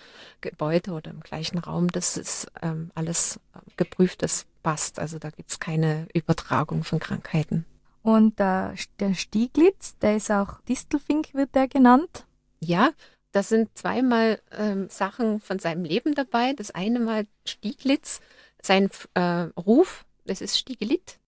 Gebäude 0.40 0.92
oder 0.92 1.10
im 1.10 1.20
gleichen 1.20 1.58
Raum, 1.58 1.88
das 1.88 2.16
ist 2.16 2.50
ähm, 2.62 2.90
alles 2.94 3.40
geprüft, 3.76 4.22
das 4.22 4.46
passt. 4.62 4.98
Also 4.98 5.18
da 5.18 5.30
gibt 5.30 5.50
es 5.50 5.60
keine 5.60 6.06
Übertragung 6.14 6.84
von 6.84 6.98
Krankheiten. 6.98 7.64
Und 8.02 8.40
äh, 8.40 8.74
der 8.98 9.14
Stieglitz, 9.14 9.98
der 9.98 10.16
ist 10.16 10.30
auch 10.30 10.60
Distelfink, 10.62 11.34
wird 11.34 11.54
der 11.54 11.68
genannt. 11.68 12.26
Ja, 12.60 12.90
da 13.32 13.42
sind 13.42 13.76
zweimal 13.76 14.40
ähm, 14.52 14.88
Sachen 14.88 15.40
von 15.40 15.58
seinem 15.58 15.84
Leben 15.84 16.14
dabei. 16.14 16.52
Das 16.54 16.70
eine 16.70 16.98
Mal 16.98 17.26
Stieglitz, 17.44 18.20
sein 18.62 18.90
äh, 19.14 19.48
Ruf, 19.56 20.04
das 20.24 20.40
ist 20.40 20.58
Stiegelit. 20.58 21.18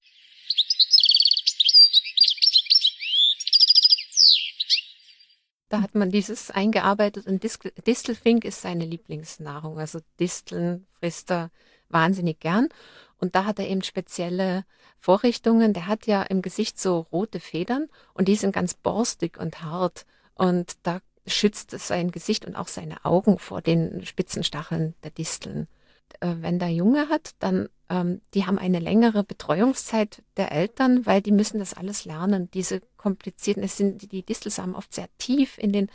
Da 5.69 5.81
hat 5.81 5.95
man 5.95 6.11
dieses 6.11 6.51
eingearbeitet 6.51 7.27
und 7.27 7.43
Distelfink 7.43 8.45
ist 8.45 8.61
seine 8.61 8.85
Lieblingsnahrung. 8.85 9.79
Also 9.79 10.01
Disteln 10.21 10.87
frisst 10.99 11.31
er 11.31 11.51
wahnsinnig 11.89 12.41
gern. 12.41 12.69
Und 13.17 13.35
da 13.35 13.47
hat 13.47 13.59
er 13.59 13.69
eben 13.69 13.83
spezielle 13.83 14.67
Vorrichtungen. 14.99 15.73
Der 15.73 15.87
hat 15.87 16.07
ja 16.07 16.25
im 16.25 16.43
Gesicht 16.43 16.79
so 16.79 17.07
rote 17.13 17.41
Federn 17.41 17.89
und 18.13 18.29
die 18.29 18.37
sind 18.37 18.53
ganz 18.53 18.75
borstig 18.75 19.39
und 19.39 19.63
hart. 19.63 20.05
Und 20.35 20.75
da 20.83 21.01
schützt 21.27 21.73
es 21.73 21.89
sein 21.89 22.11
Gesicht 22.11 22.45
und 22.45 22.57
auch 22.57 22.69
seine 22.69 23.05
Augen 23.05 23.39
vor 23.39 23.63
den 23.63 24.05
spitzen 24.05 24.45
Stacheln 24.45 24.95
der 25.05 25.13
Disteln. 25.13 25.69
Äh, 26.21 26.35
wenn 26.41 26.59
der 26.59 26.71
Junge 26.71 27.09
hat, 27.09 27.31
dann 27.39 27.69
ähm, 27.93 28.23
die 28.33 28.47
haben 28.47 28.59
eine 28.59 28.79
längere 28.79 29.23
Betreuungszeit 29.23 30.23
der 30.39 30.51
Eltern, 30.51 31.05
weil 31.05 31.21
die 31.21 31.31
müssen 31.31 31.59
das 31.59 31.75
alles 31.75 32.07
lernen. 32.07 32.51
Diese 32.53 32.81
komplizierten, 32.97 33.63
es 33.63 33.77
sind 33.77 34.11
die 34.13 34.23
Distelsamen 34.23 34.75
oft 34.75 34.95
sehr 34.95 35.09
tief 35.19 35.59
in 35.59 35.73
den, 35.73 35.91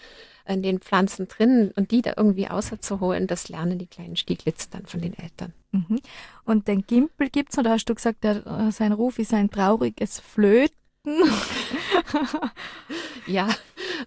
in 0.46 0.62
den 0.62 0.80
Pflanzen 0.80 1.28
drin 1.28 1.72
und 1.76 1.90
die 1.90 2.04
da 2.04 2.14
irgendwie 2.16 2.50
außerzuholen, 2.50 3.26
das 3.26 3.50
lernen 3.50 3.80
die 3.80 3.88
kleinen 3.88 4.16
Stieglitz 4.16 4.70
dann 4.70 4.86
von 4.86 5.02
den 5.02 5.18
Eltern. 5.18 5.54
Mhm. 5.72 6.00
Und 6.46 6.68
den 6.68 6.86
Gimpel 6.86 7.30
gibt 7.30 7.54
es, 7.54 7.58
oder 7.58 7.72
hast 7.72 7.86
du 7.86 7.96
gesagt, 7.96 8.24
der, 8.24 8.46
äh, 8.46 8.72
sein 8.72 8.92
Ruf 8.92 9.18
ist 9.18 9.34
ein 9.34 9.50
trauriges 9.50 10.20
Flöten? 10.20 10.76
ja, 13.26 13.48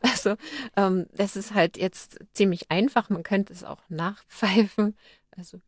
also 0.00 0.37
ähm, 0.76 1.07
das 1.12 1.35
ist 1.35 1.55
halt 1.55 1.76
jetzt 1.76 2.20
ziemlich 2.35 2.70
einfach. 2.70 3.11
Man 3.11 3.24
könnte 3.24 3.53
es 3.53 3.64
auch 3.64 3.81
nachpfeifen. 3.88 4.96
Also 5.37 5.61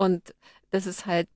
Und 0.00 0.34
das 0.70 0.86
ist 0.86 1.04
halt, 1.04 1.28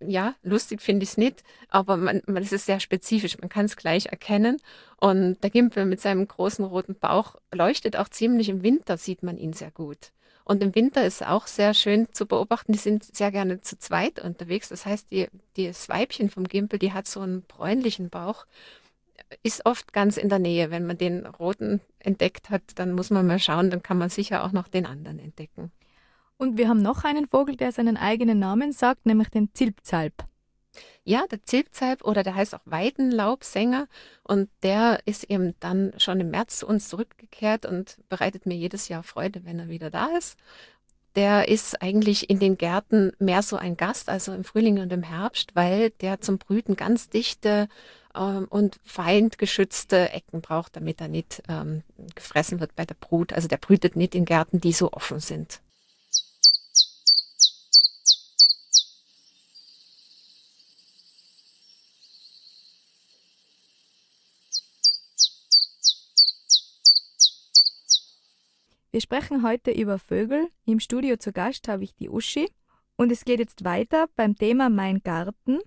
ja, 0.00 0.34
lustig 0.42 0.82
finde 0.82 1.04
ich 1.04 1.10
es 1.10 1.16
nicht, 1.18 1.44
aber 1.68 1.96
man, 1.96 2.20
man, 2.26 2.42
es 2.42 2.50
ist 2.50 2.66
sehr 2.66 2.80
spezifisch, 2.80 3.38
man 3.38 3.48
kann 3.48 3.66
es 3.66 3.76
gleich 3.76 4.06
erkennen. 4.06 4.56
Und 4.96 5.40
der 5.44 5.50
Gimpel 5.50 5.84
mit 5.84 6.00
seinem 6.00 6.26
großen 6.26 6.64
roten 6.64 6.96
Bauch 6.96 7.36
leuchtet 7.54 7.96
auch 7.96 8.08
ziemlich 8.08 8.48
im 8.48 8.64
Winter, 8.64 8.96
sieht 8.96 9.22
man 9.22 9.38
ihn 9.38 9.52
sehr 9.52 9.70
gut. 9.70 10.10
Und 10.44 10.64
im 10.64 10.74
Winter 10.74 11.06
ist 11.06 11.24
auch 11.24 11.46
sehr 11.46 11.74
schön 11.74 12.08
zu 12.10 12.26
beobachten, 12.26 12.72
die 12.72 12.78
sind 12.78 13.04
sehr 13.04 13.30
gerne 13.30 13.60
zu 13.60 13.78
zweit 13.78 14.18
unterwegs. 14.18 14.70
Das 14.70 14.84
heißt, 14.84 15.12
die, 15.12 15.28
das 15.56 15.88
Weibchen 15.88 16.28
vom 16.28 16.48
Gimpel, 16.48 16.80
die 16.80 16.92
hat 16.92 17.06
so 17.06 17.20
einen 17.20 17.42
bräunlichen 17.42 18.10
Bauch, 18.10 18.46
ist 19.44 19.64
oft 19.64 19.92
ganz 19.92 20.16
in 20.16 20.28
der 20.28 20.40
Nähe. 20.40 20.72
Wenn 20.72 20.86
man 20.86 20.98
den 20.98 21.24
roten 21.24 21.80
entdeckt 22.00 22.50
hat, 22.50 22.62
dann 22.74 22.94
muss 22.94 23.10
man 23.10 23.28
mal 23.28 23.38
schauen, 23.38 23.70
dann 23.70 23.84
kann 23.84 23.98
man 23.98 24.10
sicher 24.10 24.42
auch 24.42 24.50
noch 24.50 24.66
den 24.66 24.86
anderen 24.86 25.20
entdecken. 25.20 25.70
Und 26.36 26.56
wir 26.56 26.68
haben 26.68 26.82
noch 26.82 27.04
einen 27.04 27.26
Vogel, 27.26 27.56
der 27.56 27.72
seinen 27.72 27.96
eigenen 27.96 28.38
Namen 28.38 28.72
sagt, 28.72 29.06
nämlich 29.06 29.28
den 29.28 29.54
Zilpzalp. 29.54 30.24
Ja, 31.04 31.26
der 31.26 31.42
Zilpzalp 31.42 32.04
oder 32.04 32.22
der 32.22 32.36
heißt 32.36 32.54
auch 32.54 32.60
Weidenlaubsänger 32.64 33.88
und 34.22 34.48
der 34.62 35.00
ist 35.04 35.24
eben 35.24 35.54
dann 35.58 35.92
schon 35.98 36.20
im 36.20 36.30
März 36.30 36.58
zu 36.58 36.66
uns 36.68 36.88
zurückgekehrt 36.88 37.66
und 37.66 37.98
bereitet 38.08 38.46
mir 38.46 38.54
jedes 38.54 38.88
Jahr 38.88 39.02
Freude, 39.02 39.44
wenn 39.44 39.58
er 39.58 39.68
wieder 39.68 39.90
da 39.90 40.16
ist. 40.16 40.38
Der 41.16 41.48
ist 41.48 41.82
eigentlich 41.82 42.30
in 42.30 42.38
den 42.38 42.56
Gärten 42.56 43.12
mehr 43.18 43.42
so 43.42 43.56
ein 43.56 43.76
Gast, 43.76 44.08
also 44.08 44.32
im 44.32 44.44
Frühling 44.44 44.78
und 44.78 44.92
im 44.92 45.02
Herbst, 45.02 45.54
weil 45.54 45.90
der 45.90 46.20
zum 46.20 46.38
Brüten 46.38 46.76
ganz 46.76 47.10
dichte 47.10 47.68
ähm, 48.14 48.46
und 48.48 48.78
feindgeschützte 48.84 50.10
Ecken 50.10 50.40
braucht, 50.40 50.76
damit 50.76 51.00
er 51.00 51.08
nicht 51.08 51.42
ähm, 51.48 51.82
gefressen 52.14 52.60
wird 52.60 52.76
bei 52.76 52.86
der 52.86 52.94
Brut. 52.94 53.32
Also 53.32 53.48
der 53.48 53.58
brütet 53.58 53.96
nicht 53.96 54.14
in 54.14 54.24
Gärten, 54.24 54.60
die 54.60 54.72
so 54.72 54.92
offen 54.92 55.20
sind. 55.20 55.60
Wir 68.94 69.00
sprechen 69.00 69.42
heute 69.42 69.70
über 69.70 69.98
Vögel. 69.98 70.48
Im 70.66 70.78
Studio 70.78 71.16
zu 71.16 71.32
Gast 71.32 71.66
habe 71.66 71.82
ich 71.82 71.94
die 71.94 72.10
Uschi. 72.10 72.50
Und 72.96 73.10
es 73.10 73.24
geht 73.24 73.38
jetzt 73.38 73.64
weiter 73.64 74.06
beim 74.16 74.36
Thema 74.36 74.68
Mein 74.68 75.02
Garten. 75.02 75.60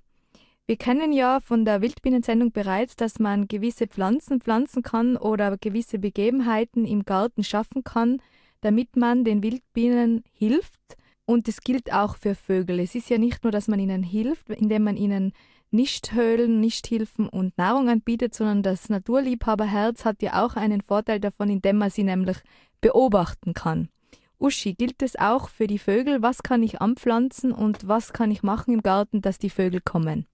Wir 0.68 0.78
kennen 0.78 1.12
ja 1.12 1.40
von 1.40 1.66
der 1.66 1.82
Wildbienensendung 1.82 2.52
bereits, 2.52 2.96
dass 2.96 3.18
man 3.18 3.48
gewisse 3.48 3.88
Pflanzen 3.88 4.42
pflanzen 4.42 4.84
kann 4.84 5.18
oder 5.18 5.58
gewisse 5.58 5.98
Begebenheiten 5.98 6.86
im 6.86 7.04
Garten 7.04 7.44
schaffen 7.44 7.84
kann, 7.84 8.22
damit 8.62 8.96
man 8.96 9.24
den 9.24 9.42
Wildbienen 9.42 10.24
hilft. 10.32 10.80
Und 11.26 11.48
das 11.48 11.62
gilt 11.62 11.92
auch 11.92 12.18
für 12.18 12.36
Vögel. 12.36 12.80
Es 12.80 12.94
ist 12.94 13.10
ja 13.10 13.18
nicht 13.18 13.44
nur, 13.44 13.52
dass 13.52 13.68
man 13.68 13.80
ihnen 13.80 14.04
hilft, 14.04 14.52
indem 14.52 14.84
man 14.84 14.98
ihnen 14.98 15.34
Nichthöhlen, 15.72 16.62
Nichthilfen 16.62 17.28
und 17.28 17.58
Nahrung 17.58 17.90
anbietet, 17.90 18.36
sondern 18.36 18.62
das 18.62 18.90
Naturliebhaberherz 18.90 20.06
hat 20.06 20.22
ja 20.22 20.46
auch 20.46 20.56
einen 20.56 20.82
Vorteil 20.82 21.20
davon, 21.20 21.50
indem 21.50 21.80
man 21.80 21.90
sie 21.90 22.04
nämlich 22.04 22.38
beobachten 22.82 23.54
kann. 23.54 23.90
Uschi, 24.38 24.74
gilt 24.74 25.02
es 25.02 25.16
auch 25.16 25.50
für 25.50 25.68
die 25.68 25.80
Vögel? 25.80 26.22
Was 26.22 26.44
kann 26.44 26.62
ich 26.62 26.82
anpflanzen 26.82 27.52
und 27.52 27.88
was 27.88 28.14
kann 28.14 28.32
ich 28.32 28.44
machen 28.44 28.74
im 28.74 28.82
Garten, 28.82 29.22
dass 29.22 29.40
die 29.40 29.50
Vögel 29.50 29.82
kommen? 29.82 30.28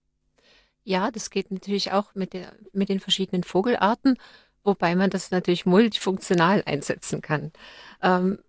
Ja, 0.83 1.11
das 1.11 1.29
geht 1.29 1.51
natürlich 1.51 1.91
auch 1.91 2.15
mit, 2.15 2.33
der, 2.33 2.53
mit 2.73 2.89
den 2.89 2.99
verschiedenen 2.99 3.43
Vogelarten, 3.43 4.17
wobei 4.63 4.95
man 4.95 5.09
das 5.09 5.31
natürlich 5.31 5.65
multifunktional 5.65 6.63
einsetzen 6.65 7.21
kann. 7.21 7.51
Ähm, 8.01 8.39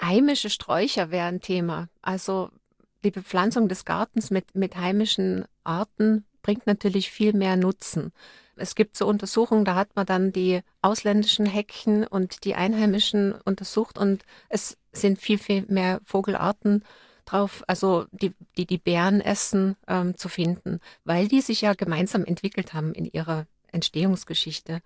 heimische 0.00 0.50
Sträucher 0.50 1.10
wäre 1.10 1.28
ein 1.28 1.40
Thema. 1.40 1.88
Also 2.02 2.50
die 3.04 3.10
Bepflanzung 3.10 3.68
des 3.68 3.84
Gartens 3.84 4.30
mit, 4.30 4.54
mit 4.54 4.76
heimischen 4.76 5.46
Arten 5.64 6.26
bringt 6.42 6.66
natürlich 6.66 7.10
viel 7.10 7.32
mehr 7.32 7.56
Nutzen. 7.56 8.12
Es 8.58 8.74
gibt 8.74 8.96
so 8.96 9.06
Untersuchungen, 9.06 9.64
da 9.64 9.74
hat 9.74 9.94
man 9.96 10.06
dann 10.06 10.32
die 10.32 10.60
ausländischen 10.82 11.46
Hecken 11.46 12.06
und 12.06 12.44
die 12.44 12.54
einheimischen 12.54 13.32
untersucht 13.32 13.98
und 13.98 14.24
es 14.48 14.76
sind 14.92 15.20
viel, 15.20 15.38
viel 15.38 15.64
mehr 15.68 16.00
Vogelarten 16.04 16.84
drauf, 17.24 17.62
also 17.66 18.06
die 18.10 18.32
die, 18.56 18.66
die 18.66 18.78
Bären 18.78 19.20
essen, 19.20 19.76
ähm, 19.86 20.16
zu 20.16 20.28
finden, 20.28 20.80
weil 21.04 21.28
die 21.28 21.40
sich 21.40 21.60
ja 21.60 21.74
gemeinsam 21.74 22.24
entwickelt 22.24 22.74
haben 22.74 22.94
in 22.94 23.04
ihrer 23.06 23.46
Entstehungsgeschichte. 23.72 24.80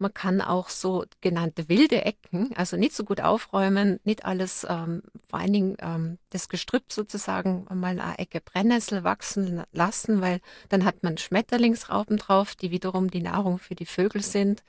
Man 0.00 0.14
kann 0.14 0.40
auch 0.40 0.70
so 0.70 1.04
genannte 1.20 1.68
wilde 1.68 2.02
Ecken, 2.06 2.56
also 2.56 2.78
nicht 2.78 2.94
so 2.94 3.04
gut 3.04 3.20
aufräumen, 3.20 4.00
nicht 4.04 4.24
alles, 4.24 4.66
ähm, 4.66 5.02
vor 5.28 5.40
allen 5.40 5.52
Dingen 5.52 5.76
ähm, 5.78 6.16
das 6.30 6.48
Gestrüpp 6.48 6.90
sozusagen 6.90 7.66
mal 7.74 8.00
eine 8.00 8.18
Ecke 8.18 8.40
Brennnessel 8.40 9.04
wachsen 9.04 9.62
lassen, 9.72 10.22
weil 10.22 10.40
dann 10.70 10.86
hat 10.86 11.02
man 11.02 11.18
Schmetterlingsraupen 11.18 12.16
drauf, 12.16 12.54
die 12.54 12.70
wiederum 12.70 13.10
die 13.10 13.20
Nahrung 13.20 13.58
für 13.58 13.74
die 13.74 13.84
Vögel 13.84 14.22
sind. 14.22 14.62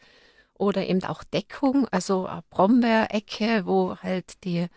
Oder 0.56 0.86
eben 0.86 1.02
auch 1.06 1.24
Deckung, 1.24 1.88
also 1.91 2.26
eine 2.26 2.44
Brombeerecke, 2.50 3.65
wo 3.65 3.96
halt 3.96 4.44
die 4.44 4.67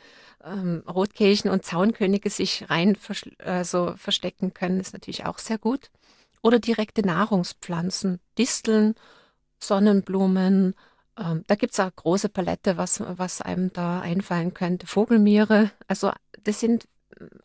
ähm, 0.45 0.85
Rotkehlchen 0.89 1.51
und 1.51 1.65
Zaunkönige 1.65 2.31
sich 2.31 2.71
rein 2.71 2.95
vers 2.95 3.23
also 3.39 3.95
verstecken 3.97 4.55
können, 4.55 4.79
ist 4.79 4.93
natürlich 4.93 5.27
auch 5.27 5.39
sehr 5.39 5.59
gut. 5.59 5.91
Oder 6.43 6.61
direkte 6.61 7.05
Nahrungspflanzen, 7.05 8.21
Disteln 8.39 8.95
Sonnenblumen. 9.67 10.75
Ähm, 11.19 11.45
da 11.47 11.55
gibt 11.55 11.73
es 11.73 11.81
auch 11.81 11.95
große 11.95 12.29
Palette, 12.29 12.77
was, 12.77 13.01
was 13.01 13.41
einem 13.41 13.73
da 13.73 14.01
einfallen 14.01 14.55
könnte. 14.55 14.87
Vogelmiere. 14.87 15.71
Also 15.87 16.13
das 16.43 16.61
sind 16.61 16.89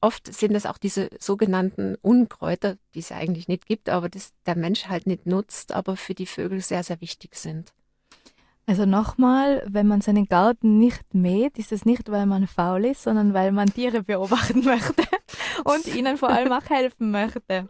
oft 0.01 0.33
sind 0.33 0.55
es 0.55 0.65
auch 0.65 0.77
diese 0.77 1.09
sogenannten 1.19 1.95
Unkräuter, 2.01 2.77
die 2.95 2.99
es 2.99 3.11
eigentlich 3.11 3.47
nicht 3.47 3.65
gibt, 3.65 3.89
aber 3.89 4.09
das 4.09 4.33
der 4.45 4.55
Mensch 4.55 4.87
halt 4.87 5.07
nicht 5.07 5.25
nutzt, 5.25 5.73
aber 5.73 5.95
für 5.95 6.15
die 6.15 6.25
Vögel 6.25 6.61
sehr, 6.61 6.83
sehr 6.83 7.01
wichtig 7.01 7.35
sind. 7.35 7.73
Also 8.65 8.85
nochmal, 8.85 9.63
wenn 9.67 9.87
man 9.87 10.01
seinen 10.01 10.27
Garten 10.27 10.77
nicht 10.77 11.13
mäht, 11.13 11.57
ist 11.57 11.71
es 11.71 11.85
nicht, 11.85 12.11
weil 12.11 12.27
man 12.27 12.45
faul 12.45 12.85
ist, 12.85 13.01
sondern 13.03 13.33
weil 13.33 13.51
man 13.51 13.73
Tiere 13.73 14.03
beobachten 14.03 14.59
möchte 14.63 15.03
und 15.63 15.87
ihnen 15.95 16.17
vor 16.17 16.29
allem 16.29 16.51
auch 16.51 16.69
helfen 16.69 17.09
möchte. 17.09 17.67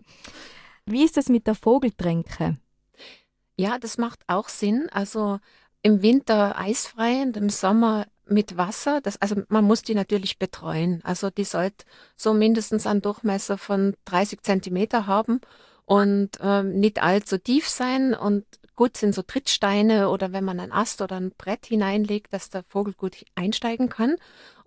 Wie 0.85 1.05
ist 1.05 1.17
es 1.17 1.29
mit 1.29 1.47
der 1.47 1.55
Vogeltränke? 1.55 2.57
Ja, 3.59 3.77
das 3.77 3.97
macht 3.97 4.21
auch 4.27 4.47
Sinn. 4.47 4.87
Also 4.89 5.39
im 5.81 6.01
Winter 6.01 6.57
eisfrei 6.57 7.23
und 7.23 7.35
im 7.35 7.49
Sommer 7.49 8.07
mit 8.25 8.55
Wasser. 8.55 9.01
Das, 9.01 9.21
also 9.21 9.35
man 9.49 9.65
muss 9.65 9.81
die 9.81 9.95
natürlich 9.95 10.39
betreuen. 10.39 11.01
Also 11.03 11.29
die 11.29 11.43
sollte 11.43 11.83
so 12.15 12.33
mindestens 12.33 12.87
einen 12.87 13.01
Durchmesser 13.01 13.57
von 13.57 13.97
30 14.05 14.43
Zentimeter 14.43 15.07
haben 15.07 15.41
und 15.83 16.37
ähm, 16.41 16.79
nicht 16.79 17.03
allzu 17.03 17.37
tief 17.37 17.67
sein. 17.67 18.13
Und 18.13 18.45
gut 18.79 18.95
sind 18.95 19.13
so 19.13 19.23
Trittsteine 19.23 20.07
oder 20.07 20.31
wenn 20.31 20.45
man 20.45 20.57
einen 20.57 20.71
Ast 20.71 21.01
oder 21.01 21.17
ein 21.17 21.31
Brett 21.37 21.65
hineinlegt, 21.65 22.31
dass 22.31 22.49
der 22.49 22.63
Vogel 22.63 22.93
gut 22.93 23.25
einsteigen 23.35 23.89
kann. 23.89 24.15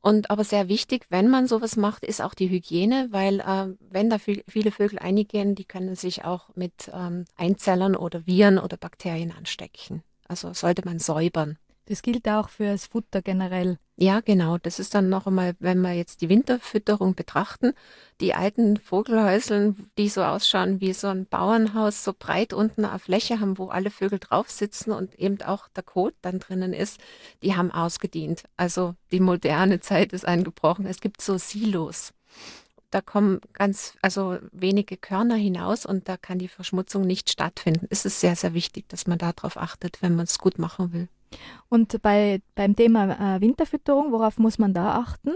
Und 0.02 0.30
aber 0.30 0.44
sehr 0.44 0.68
wichtig, 0.68 1.06
wenn 1.08 1.30
man 1.30 1.46
sowas 1.46 1.76
macht, 1.76 2.04
ist 2.04 2.20
auch 2.20 2.34
die 2.34 2.50
Hygiene, 2.50 3.08
weil 3.10 3.40
äh, 3.40 3.74
wenn 3.88 4.10
da 4.10 4.18
viel, 4.18 4.44
viele 4.46 4.70
Vögel 4.70 4.98
eingehen, 4.98 5.54
die 5.54 5.64
können 5.64 5.94
sich 5.94 6.26
auch 6.26 6.50
mit 6.54 6.90
ähm, 6.92 7.24
Einzellern 7.36 7.96
oder 7.96 8.26
Viren 8.26 8.58
oder 8.58 8.76
Bakterien 8.76 9.32
anstecken. 9.32 10.02
Also 10.28 10.52
sollte 10.52 10.84
man 10.84 10.98
säubern. 10.98 11.56
Das 11.86 12.02
gilt 12.02 12.28
auch 12.28 12.48
für 12.48 12.66
das 12.66 12.86
Futter 12.86 13.22
generell. 13.22 13.78
Ja, 13.96 14.20
genau. 14.20 14.58
Das 14.58 14.78
ist 14.78 14.94
dann 14.94 15.08
noch 15.08 15.26
einmal, 15.26 15.54
wenn 15.58 15.80
wir 15.80 15.92
jetzt 15.92 16.22
die 16.22 16.28
Winterfütterung 16.28 17.14
betrachten, 17.14 17.72
die 18.20 18.34
alten 18.34 18.76
Vogelhäuseln, 18.76 19.90
die 19.98 20.08
so 20.08 20.22
ausschauen 20.24 20.80
wie 20.80 20.92
so 20.92 21.08
ein 21.08 21.26
Bauernhaus, 21.26 22.02
so 22.02 22.14
breit 22.16 22.52
unten 22.52 22.84
eine 22.84 22.98
Fläche 22.98 23.40
haben, 23.40 23.58
wo 23.58 23.68
alle 23.68 23.90
Vögel 23.90 24.18
drauf 24.18 24.50
sitzen 24.50 24.92
und 24.92 25.14
eben 25.18 25.42
auch 25.42 25.68
der 25.68 25.82
Kot 25.82 26.14
dann 26.22 26.38
drinnen 26.38 26.72
ist, 26.72 27.00
die 27.42 27.54
haben 27.54 27.70
ausgedient. 27.70 28.44
Also 28.56 28.94
die 29.10 29.20
moderne 29.20 29.80
Zeit 29.80 30.12
ist 30.12 30.26
eingebrochen. 30.26 30.86
Es 30.86 31.00
gibt 31.00 31.20
so 31.20 31.36
Silos. 31.36 32.12
Da 32.90 33.00
kommen 33.00 33.40
ganz, 33.54 33.94
also 34.02 34.38
wenige 34.52 34.96
Körner 34.96 35.36
hinaus 35.36 35.86
und 35.86 36.08
da 36.08 36.16
kann 36.16 36.38
die 36.38 36.48
Verschmutzung 36.48 37.06
nicht 37.06 37.30
stattfinden. 37.30 37.86
Es 37.90 38.04
ist 38.04 38.20
sehr, 38.20 38.36
sehr 38.36 38.52
wichtig, 38.52 38.88
dass 38.88 39.06
man 39.06 39.18
darauf 39.18 39.56
achtet, 39.56 40.02
wenn 40.02 40.14
man 40.14 40.24
es 40.24 40.38
gut 40.38 40.58
machen 40.58 40.92
will. 40.92 41.08
Und 41.68 42.02
bei, 42.02 42.42
beim 42.54 42.76
Thema 42.76 43.36
äh, 43.36 43.40
Winterfütterung, 43.40 44.12
worauf 44.12 44.38
muss 44.38 44.58
man 44.58 44.74
da 44.74 44.96
achten? 44.96 45.32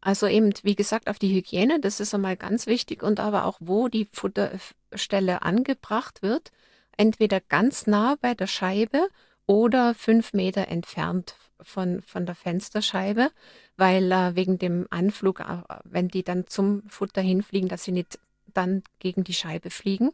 Also 0.00 0.26
eben, 0.28 0.52
wie 0.62 0.76
gesagt, 0.76 1.08
auf 1.08 1.18
die 1.18 1.34
Hygiene, 1.34 1.80
das 1.80 1.98
ist 2.00 2.14
einmal 2.14 2.36
ganz 2.36 2.66
wichtig 2.66 3.02
und 3.02 3.18
aber 3.18 3.44
auch, 3.44 3.56
wo 3.60 3.88
die 3.88 4.08
Futterstelle 4.12 5.42
angebracht 5.42 6.22
wird. 6.22 6.52
Entweder 6.96 7.40
ganz 7.40 7.86
nah 7.86 8.16
bei 8.20 8.34
der 8.34 8.46
Scheibe 8.46 9.08
oder 9.46 9.94
fünf 9.94 10.32
Meter 10.32 10.68
entfernt 10.68 11.36
von, 11.60 12.02
von 12.02 12.26
der 12.26 12.34
Fensterscheibe, 12.34 13.30
weil 13.76 14.12
äh, 14.12 14.36
wegen 14.36 14.58
dem 14.58 14.86
Anflug, 14.90 15.40
äh, 15.40 15.62
wenn 15.84 16.08
die 16.08 16.22
dann 16.22 16.46
zum 16.46 16.82
Futter 16.88 17.20
hinfliegen, 17.20 17.68
dass 17.68 17.84
sie 17.84 17.92
nicht 17.92 18.18
dann 18.54 18.82
gegen 18.98 19.24
die 19.24 19.34
Scheibe 19.34 19.70
fliegen. 19.70 20.12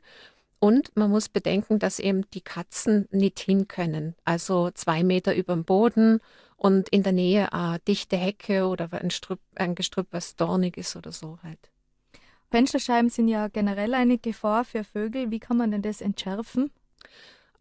Und 0.62 0.96
man 0.96 1.10
muss 1.10 1.28
bedenken, 1.28 1.80
dass 1.80 1.98
eben 1.98 2.22
die 2.34 2.40
Katzen 2.40 3.08
nicht 3.10 3.40
hin 3.40 3.66
können. 3.66 4.14
Also 4.24 4.70
zwei 4.70 5.02
Meter 5.02 5.34
über 5.34 5.54
dem 5.54 5.64
Boden 5.64 6.20
und 6.56 6.88
in 6.90 7.02
der 7.02 7.10
Nähe 7.10 7.52
eine 7.52 7.80
dichte 7.80 8.16
Hecke 8.16 8.68
oder 8.68 8.88
ein, 8.92 9.10
Strüpp, 9.10 9.40
ein 9.56 9.74
Gestrüpp, 9.74 10.06
was 10.12 10.36
dornig 10.36 10.76
ist 10.76 10.94
oder 10.94 11.10
so 11.10 11.40
halt. 11.42 11.58
Fensterscheiben 12.52 13.10
sind 13.10 13.26
ja 13.26 13.48
generell 13.48 13.92
eine 13.92 14.18
Gefahr 14.18 14.64
für 14.64 14.84
Vögel. 14.84 15.32
Wie 15.32 15.40
kann 15.40 15.56
man 15.56 15.72
denn 15.72 15.82
das 15.82 16.00
entschärfen? 16.00 16.70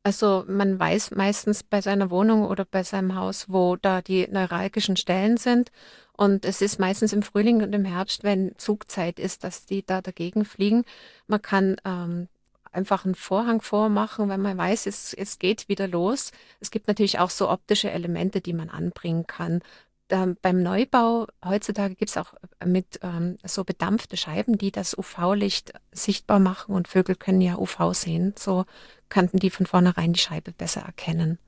Also 0.04 0.44
man 0.48 0.80
weiß 0.80 1.10
meistens 1.16 1.64
bei 1.64 1.82
seiner 1.82 2.12
Wohnung 2.12 2.46
oder 2.46 2.66
bei 2.66 2.84
seinem 2.84 3.16
Haus, 3.16 3.50
wo 3.50 3.78
da 3.78 4.04
die 4.04 4.28
neuralgischen 4.28 4.96
Stellen 4.96 5.38
sind. 5.38 5.72
Und 6.16 6.46
es 6.46 6.62
ist 6.62 6.80
meistens 6.80 7.14
im 7.14 7.24
Frühling 7.24 7.64
und 7.64 7.74
im 7.74 7.86
Herbst, 7.86 8.24
wenn 8.24 8.56
Zugzeit 8.60 9.18
ist, 9.18 9.44
dass 9.44 9.66
die 9.66 9.84
da 9.84 10.04
dagegen 10.04 10.46
fliegen. 10.46 10.84
Man 11.26 11.42
kann 11.42 11.78
ähm, 11.84 12.28
einfach 12.72 13.06
einen 13.06 13.16
Vorhang 13.16 13.62
vormachen, 13.62 14.30
wenn 14.30 14.42
man 14.42 14.58
weiß, 14.58 14.86
es, 14.86 15.14
es 15.14 15.40
geht 15.40 15.70
wieder 15.70 15.88
los. 15.88 16.32
Es 16.60 16.72
gibt 16.72 16.88
natürlich 16.88 17.20
auch 17.20 17.30
so 17.30 17.50
optische 17.50 17.92
Elemente, 17.92 18.42
die 18.42 18.54
man 18.54 18.70
anbringen 18.70 19.28
kann. 19.28 19.62
Ähm, 20.10 20.38
beim 20.42 20.62
Neubau 20.62 21.28
heutzutage 21.44 21.96
gibt 21.96 22.10
es 22.10 22.18
auch 22.18 22.34
mit 22.66 23.00
ähm, 23.02 23.38
so 23.44 23.64
bedampfte 23.64 24.18
Scheiben, 24.18 24.58
die 24.58 24.72
das 24.72 24.98
UV-Licht 24.98 25.74
sichtbar 25.92 26.40
machen 26.40 26.76
und 26.76 26.88
Vögel 26.88 27.16
können 27.16 27.42
ja 27.42 27.58
UV 27.58 27.94
sehen. 27.94 28.34
So 28.38 28.66
könnten 29.10 29.38
die 29.38 29.50
von 29.50 29.66
vornherein 29.66 30.14
die 30.14 30.20
Scheibe 30.20 30.52
besser 30.52 30.82
erkennen. 30.82 31.40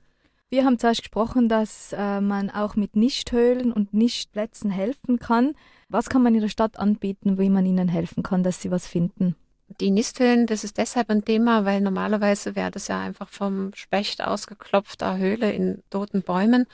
Wir 0.50 0.64
haben 0.64 0.78
zuerst 0.78 1.00
gesprochen, 1.00 1.48
dass 1.48 1.92
äh, 1.92 2.20
man 2.20 2.48
auch 2.48 2.76
mit 2.76 2.96
Nichthöhlen 2.96 3.72
und 3.72 3.92
Nichtplätzen 3.92 4.70
helfen 4.70 5.18
kann. 5.18 5.54
Was 5.88 6.08
kann 6.08 6.22
man 6.22 6.34
in 6.34 6.42
der 6.42 6.48
Stadt 6.48 6.78
anbieten, 6.78 7.38
wie 7.38 7.50
man 7.50 7.66
ihnen 7.66 7.88
helfen 7.88 8.22
kann, 8.22 8.42
dass 8.42 8.62
sie 8.62 8.70
was 8.70 8.86
finden? 8.86 9.36
Die 9.80 9.90
Nisteln, 9.90 10.46
das 10.46 10.62
ist 10.62 10.78
deshalb 10.78 11.10
ein 11.10 11.24
Thema, 11.24 11.64
weil 11.64 11.80
normalerweise 11.80 12.54
wäre 12.54 12.70
das 12.70 12.88
ja 12.88 13.00
einfach 13.00 13.28
vom 13.28 13.72
Specht 13.74 14.22
ausgeklopfter 14.22 15.16
Höhle 15.16 15.52
in 15.52 15.82
toten 15.90 16.22
Bäumen, 16.22 16.66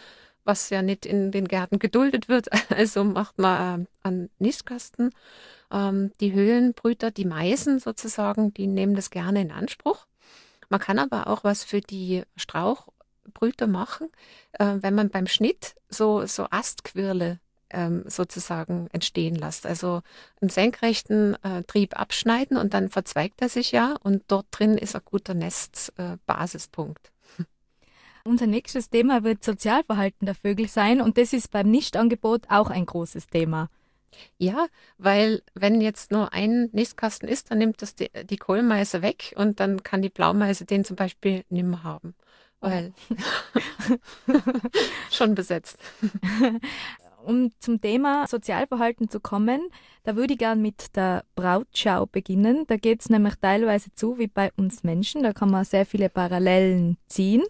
was 0.44 0.70
ja 0.70 0.82
nicht 0.82 1.06
in 1.06 1.30
den 1.30 1.46
Gärten 1.48 1.78
geduldet 1.78 2.28
wird. 2.28 2.48
Also 2.70 3.04
macht 3.04 3.38
man 3.38 3.82
äh, 3.82 3.86
einen 4.08 4.30
Nistkasten. 4.38 5.10
Ähm, 5.70 6.12
die 6.20 6.32
Höhlenbrüter, 6.32 7.10
die 7.10 7.24
Meisen 7.24 7.78
sozusagen, 7.78 8.52
die 8.54 8.66
nehmen 8.66 8.94
das 8.94 9.10
gerne 9.10 9.40
in 9.40 9.52
Anspruch. 9.52 10.06
Man 10.68 10.80
kann 10.80 10.98
aber 10.98 11.28
auch 11.28 11.44
was 11.44 11.64
für 11.64 11.80
die 11.80 12.22
Strauchbrüter 12.36 13.66
machen, 13.66 14.08
äh, 14.52 14.76
wenn 14.80 14.94
man 14.94 15.10
beim 15.10 15.26
Schnitt 15.26 15.74
so, 15.88 16.26
so 16.26 16.46
Astquirle 16.50 17.40
ähm, 17.70 18.04
sozusagen 18.06 18.88
entstehen 18.92 19.34
lässt. 19.34 19.66
Also 19.66 20.02
einen 20.40 20.50
senkrechten 20.50 21.36
äh, 21.42 21.62
Trieb 21.64 21.98
abschneiden 21.98 22.56
und 22.56 22.74
dann 22.74 22.88
verzweigt 22.88 23.42
er 23.42 23.48
sich 23.48 23.72
ja 23.72 23.96
und 24.02 24.24
dort 24.28 24.46
drin 24.50 24.78
ist 24.78 24.96
ein 24.96 25.02
guter 25.04 25.34
Nestbasispunkt. 25.34 27.12
Äh, 27.38 27.44
Unser 28.24 28.46
nächstes 28.46 28.90
Thema 28.90 29.24
wird 29.24 29.42
Sozialverhalten 29.42 30.26
der 30.26 30.34
Vögel 30.34 30.68
sein 30.68 31.00
und 31.00 31.16
das 31.16 31.32
ist 31.32 31.50
beim 31.50 31.70
Nichtangebot 31.70 32.50
auch 32.50 32.70
ein 32.70 32.86
großes 32.86 33.28
Thema. 33.28 33.70
Ja, 34.38 34.66
weil 34.98 35.42
wenn 35.54 35.80
jetzt 35.80 36.10
nur 36.10 36.32
ein 36.32 36.68
Nistkasten 36.72 37.28
ist, 37.28 37.50
dann 37.50 37.58
nimmt 37.58 37.82
das 37.82 37.94
die, 37.94 38.10
die 38.24 38.36
Kohlmeise 38.36 39.02
weg 39.02 39.34
und 39.36 39.60
dann 39.60 39.82
kann 39.82 40.02
die 40.02 40.08
Blaumeise 40.08 40.64
den 40.64 40.84
zum 40.84 40.96
Beispiel 40.96 41.44
nimmer 41.48 41.84
haben, 41.84 42.14
weil 42.60 42.92
schon 45.10 45.34
besetzt. 45.34 45.78
um 47.30 47.50
zum 47.60 47.80
Thema 47.80 48.26
Sozialverhalten 48.26 49.08
zu 49.08 49.20
kommen, 49.20 49.70
da 50.02 50.16
würde 50.16 50.32
ich 50.34 50.38
gern 50.38 50.60
mit 50.60 50.96
der 50.96 51.24
Brautschau 51.36 52.06
beginnen. 52.06 52.64
Da 52.66 52.76
geht 52.76 53.00
es 53.00 53.08
nämlich 53.08 53.36
teilweise 53.36 53.94
zu 53.94 54.18
wie 54.18 54.26
bei 54.26 54.52
uns 54.56 54.82
Menschen. 54.82 55.22
Da 55.22 55.32
kann 55.32 55.50
man 55.50 55.64
sehr 55.64 55.86
viele 55.86 56.10
Parallelen 56.10 56.98
ziehen. 57.06 57.44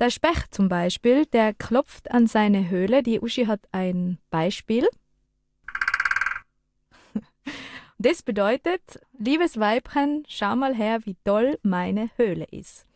Der 0.00 0.10
Specht 0.10 0.54
zum 0.54 0.68
Beispiel, 0.68 1.26
der 1.26 1.52
klopft 1.52 2.10
an 2.10 2.26
seine 2.26 2.70
Höhle. 2.70 3.02
Die 3.02 3.20
Uschi 3.20 3.44
hat 3.46 3.60
ein 3.72 4.18
Beispiel. 4.30 4.88
Das 8.00 8.22
bedeutet, 8.22 8.80
liebes 9.18 9.58
Weibchen, 9.58 10.24
schau 10.28 10.54
mal 10.54 10.72
her, 10.72 11.00
wie 11.04 11.16
toll 11.24 11.58
meine 11.62 12.10
Höhle 12.16 12.44
ist. 12.44 12.87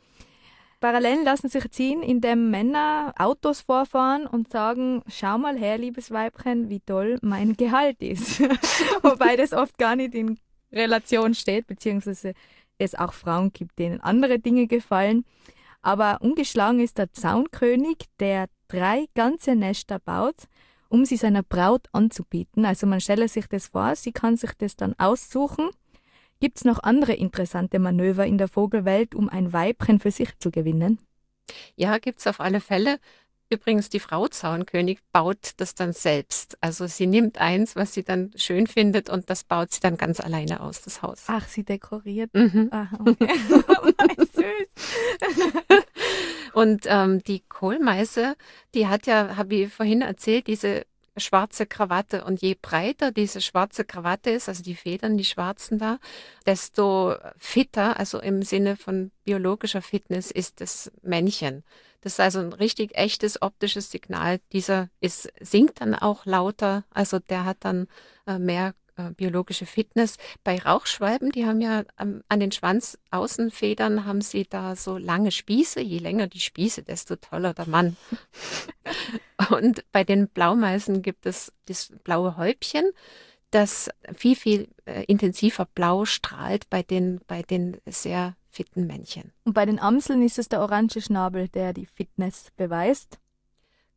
Parallelen 0.83 1.25
lassen 1.25 1.49
sich 1.49 1.71
ziehen, 1.71 2.03
indem 2.03 2.51
Männer 2.51 3.15
Autos 3.17 3.61
vorfahren 3.61 4.27
und 4.27 4.51
sagen, 4.51 5.01
schau 5.07 5.39
mal 5.39 5.57
her, 5.57 5.79
liebes 5.79 6.11
Weibchen, 6.11 6.71
wie 6.71 6.81
toll 6.81 7.19
mein 7.23 7.57
Gehalt 7.57 8.03
ist. 8.03 8.41
Wobei 9.03 9.37
das 9.37 9.53
oft 9.53 9.79
gar 9.79 9.95
nicht 9.95 10.13
in 10.13 10.41
Relation 10.73 11.35
steht, 11.35 11.69
beziehungsweise 11.69 12.33
es 12.79 12.97
auch 12.97 13.13
Frauen 13.13 13.53
gibt, 13.53 13.79
denen 13.79 14.01
andere 14.01 14.41
Dinge 14.41 14.67
gefallen. 14.67 15.25
Aber 15.83 16.19
ungeschlagen 16.21 16.81
ist 16.81 16.99
der 16.99 17.13
Zaunkönig, 17.13 17.99
der 18.19 18.49
drei 18.67 19.07
ganze 19.15 19.55
Nester 19.55 20.01
baut, 20.01 20.49
um 20.89 21.05
sie 21.05 21.17
seiner 21.17 21.45
Braut 21.45 21.87
anzubieten. 21.93 22.65
Also 22.65 22.89
man 22.89 23.01
stelle 23.01 23.29
sich 23.29 23.47
das 23.47 23.69
vor, 23.69 23.95
sie 23.95 24.11
kann 24.11 24.37
sich 24.37 24.51
das 24.59 24.75
dann 24.75 24.97
aussuchen 24.99 25.71
Gibt 26.43 26.57
es 26.57 26.65
noch 26.65 26.83
andere 26.83 27.13
interessante 27.13 27.79
Manöver 27.79 28.27
in 28.27 28.37
der 28.37 28.49
Vogelwelt, 28.49 29.15
um 29.15 29.29
ein 29.29 29.53
Weibchen 29.53 30.01
für 30.01 30.11
sich 30.11 30.37
zu 30.41 30.51
gewinnen? 30.51 30.99
Ja, 31.77 31.99
gibt 31.99 32.19
es 32.19 32.27
auf 32.27 32.41
alle 32.41 32.59
Fälle. 32.59 32.99
Übrigens, 33.49 33.91
die 33.91 34.01
Frau 34.01 34.27
Zaunkönig 34.27 34.99
baut 35.13 35.53
das 35.59 35.77
dann 35.77 35.93
selbst. 35.93 36.59
Also 36.61 36.89
sie 36.89 37.07
nimmt 37.07 37.41
eins, 37.41 37.77
was 37.77 37.95
sie 37.95 38.03
dann 38.03 38.33
schön 38.35 38.67
findet 38.67 39.09
und 39.09 39.31
das 39.31 39.45
baut 39.45 39.73
sie 39.73 39.79
dann 39.79 39.97
ganz 39.97 40.19
alleine 40.19 40.63
aus, 40.63 40.83
das 40.83 41.01
Haus. 41.01 41.27
Ach, 41.29 41.47
sie 41.47 41.63
dekoriert. 41.63 42.35
Mhm. 42.35 42.71
Ach, 42.73 42.93
okay. 42.99 43.29
Süß. 44.19 45.85
und 46.55 46.87
ähm, 46.87 47.23
die 47.23 47.45
Kohlmeise, 47.49 48.35
die 48.75 48.89
hat 48.89 49.07
ja, 49.07 49.37
habe 49.37 49.55
ich 49.55 49.73
vorhin 49.73 50.01
erzählt, 50.01 50.49
diese 50.49 50.87
schwarze 51.17 51.67
Krawatte. 51.67 52.25
Und 52.25 52.41
je 52.41 52.57
breiter 52.61 53.13
diese 53.13 53.41
schwarze 53.41 53.85
Krawatte 53.85 54.31
ist, 54.31 54.49
also 54.49 54.63
die 54.63 54.75
Federn, 54.75 55.17
die 55.17 55.25
schwarzen 55.25 55.79
da, 55.79 55.99
desto 56.47 57.15
fitter, 57.39 57.99
also 57.99 58.21
im 58.21 58.43
Sinne 58.43 58.77
von 58.77 59.11
biologischer 59.25 59.83
Fitness, 59.83 60.31
ist 60.31 60.61
das 60.61 60.91
Männchen. 61.03 61.65
Das 62.01 62.15
ist 62.15 62.21
also 62.21 62.41
ein 62.41 62.53
richtig 62.53 62.97
echtes 62.97 63.41
optisches 63.43 63.91
Signal. 63.91 64.41
Dieser 64.53 64.89
ist, 65.01 65.33
singt 65.41 65.81
dann 65.81 65.95
auch 65.95 66.27
lauter, 66.27 66.85
also 66.91 67.19
der 67.21 67.45
hat 67.45 67.59
dann 67.61 67.87
äh, 68.27 68.39
mehr 68.39 68.75
äh, 68.97 69.11
biologische 69.11 69.67
Fitness. 69.67 70.17
Bei 70.45 70.59
Rauchschwalben, 70.59 71.31
die 71.31 71.47
haben 71.47 71.61
ja 71.61 71.85
ähm, 71.99 72.23
an 72.29 72.41
den 72.41 72.53
Schwanzaußenfedern 72.53 74.05
haben 74.05 74.21
sie 74.21 74.45
da 74.45 74.77
so 74.77 74.99
lange 74.99 75.31
Spieße. 75.31 75.81
Je 75.81 75.99
länger 75.99 76.27
die 76.27 76.41
Spieße, 76.41 76.83
desto 76.83 77.17
toller 77.17 77.55
der 77.55 77.69
Mann. 77.69 77.97
Und 79.51 79.85
bei 79.93 80.05
den 80.05 80.29
Blaumeisen 80.29 81.03
gibt 81.03 81.27
es 81.27 81.53
das 81.67 81.93
blaue 82.05 82.37
Häubchen, 82.37 82.85
das 83.51 83.91
viel, 84.15 84.37
viel 84.37 84.69
äh, 84.87 85.05
intensiver 85.05 85.67
blau 85.67 86.05
strahlt 86.05 86.69
bei 86.71 86.83
den, 86.83 87.21
bei 87.27 87.43
den 87.43 87.79
sehr 87.87 88.37
fitten 88.49 88.87
Männchen. 88.87 89.33
Und 89.45 89.55
bei 89.55 89.67
den 89.67 89.79
Amseln 89.79 90.23
ist 90.23 90.39
es 90.39 90.49
der 90.49 90.61
orange 90.61 91.01
Schnabel, 91.01 91.49
der 91.49 91.73
die 91.73 91.87
Fitness 91.87 92.49
beweist. 92.57 93.19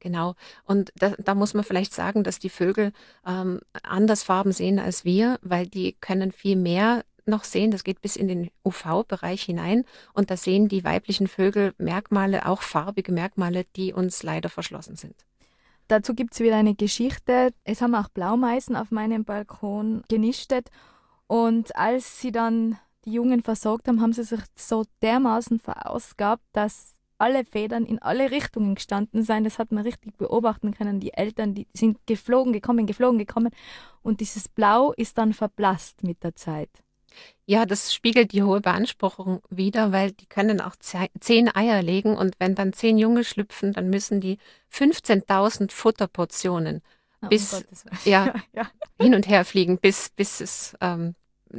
Genau. 0.05 0.35
Und 0.65 0.91
da, 0.97 1.15
da, 1.17 1.33
muss 1.33 1.55
man 1.55 1.63
vielleicht 1.63 1.91
sagen, 1.91 2.23
dass 2.23 2.37
die 2.37 2.51
Vögel 2.51 2.91
ähm, 3.25 3.59
anders 3.81 4.21
Farben 4.21 4.51
sehen 4.51 4.77
als 4.77 5.03
wir, 5.03 5.39
weil 5.41 5.65
die 5.65 5.93
können 5.99 6.31
viel 6.31 6.55
mehr 6.55 7.03
noch 7.25 7.43
sehen. 7.43 7.71
Das 7.71 7.83
geht 7.83 8.03
bis 8.03 8.15
in 8.15 8.27
den 8.27 8.51
UV-Bereich 8.63 9.41
hinein. 9.41 9.83
Und 10.13 10.29
da 10.29 10.37
sehen 10.37 10.67
die 10.67 10.83
weiblichen 10.83 11.27
Vögel 11.27 11.73
Merkmale, 11.79 12.45
auch 12.45 12.61
farbige 12.61 13.11
Merkmale, 13.11 13.65
die 13.75 13.93
uns 13.93 14.21
leider 14.21 14.49
verschlossen 14.49 14.95
sind. 14.95 15.15
Dazu 15.87 16.13
gibt 16.13 16.35
es 16.35 16.39
wieder 16.39 16.57
eine 16.57 16.75
Geschichte. 16.75 17.51
Es 17.63 17.81
haben 17.81 17.95
auch 17.95 18.09
Blaumeisen 18.09 18.75
auf 18.75 18.91
meinem 18.91 19.25
Balkon 19.25 20.03
genistet. 20.07 20.69
Und 21.25 21.75
als 21.75 22.21
sie 22.21 22.31
dann 22.31 22.77
die 23.05 23.13
Jungen 23.13 23.41
versorgt 23.41 23.87
haben, 23.87 24.01
haben 24.01 24.13
sie 24.13 24.23
sich 24.23 24.41
so 24.55 24.85
dermaßen 25.01 25.59
verausgabt, 25.59 26.43
dass 26.53 26.94
alle 27.17 27.45
Federn 27.45 27.85
in 27.85 27.99
alle 28.01 28.31
Richtungen 28.31 28.75
gestanden 28.75 29.23
sind. 29.23 29.45
Das 29.45 29.59
hat 29.59 29.71
man 29.71 29.83
richtig 29.83 30.17
beobachten 30.17 30.73
können. 30.73 30.99
Die 30.99 31.13
Eltern, 31.13 31.53
die 31.53 31.67
sind 31.73 31.99
geflogen, 32.05 32.53
gekommen, 32.53 32.85
geflogen, 32.87 33.19
gekommen. 33.19 33.51
Und 34.01 34.19
dieses 34.19 34.47
Blau 34.47 34.91
ist 34.93 35.17
dann 35.17 35.33
verblasst 35.33 36.03
mit 36.03 36.23
der 36.23 36.35
Zeit. 36.35 36.69
Ja, 37.45 37.65
das 37.65 37.93
spiegelt 37.93 38.31
die 38.31 38.43
hohe 38.43 38.61
Beanspruchung 38.61 39.41
wider, 39.49 39.91
weil 39.91 40.11
die 40.11 40.25
können 40.25 40.61
auch 40.61 40.75
zehn 40.75 41.55
Eier 41.55 41.81
legen 41.81 42.17
und 42.17 42.35
wenn 42.39 42.55
dann 42.55 42.73
zehn 42.73 42.97
Junge 42.97 43.23
schlüpfen, 43.23 43.71
dann 43.71 43.89
müssen 43.89 44.19
die 44.19 44.37
15.000 44.73 45.71
Futterportionen 45.71 46.81
oh, 47.21 47.27
bis 47.27 47.53
um 47.53 47.63
ja, 48.05 48.33
ja, 48.53 48.67
hin 48.99 49.13
und 49.13 49.27
her 49.27 49.45
fliegen, 49.45 49.77
bis, 49.77 50.09
bis 50.09 50.41
es 50.41 50.75
ähm, 50.81 51.15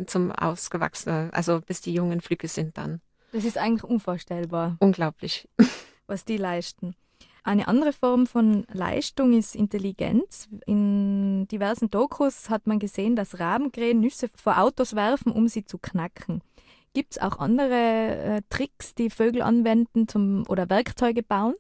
zum 0.07 0.33
Ausgewachsenen, 0.33 1.31
also 1.31 1.61
bis 1.61 1.81
die 1.81 1.95
jungen 1.95 2.21
Flügge 2.21 2.49
sind 2.49 2.77
dann. 2.77 3.01
Das 3.33 3.45
ist 3.45 3.59
eigentlich 3.59 3.85
unvorstellbar. 3.85 4.77
Unglaublich. 4.81 5.49
Was 6.07 6.25
die 6.25 6.37
leisten. 6.37 6.95
Eine 7.43 7.69
andere 7.69 7.93
Form 7.93 8.27
von 8.27 8.67
Leistung 8.73 9.33
ist 9.33 9.55
Intelligenz. 9.55 10.49
In 10.67 11.47
diversen 11.47 11.91
Dokus 11.91 12.51
hat 12.51 12.67
man 12.67 12.81
gesehen, 12.81 13.15
dass 13.15 13.39
Rabenkrähen 13.39 14.01
Nüsse 14.01 14.29
vor 14.35 14.59
Autos 14.59 14.97
werfen, 14.97 15.31
um 15.31 15.47
sie 15.47 15.65
zu 15.65 15.79
knacken. 15.79 16.43
Gibt 16.93 17.13
es 17.13 17.19
auch 17.23 17.39
andere 17.39 17.75
äh, 17.75 18.43
Tricks, 18.51 18.95
die 18.95 19.11
Vögel 19.11 19.43
anwenden 19.43 20.09
zum, 20.09 20.45
oder 20.49 20.69
Werkzeuge 20.71 21.23
bauen? 21.23 21.55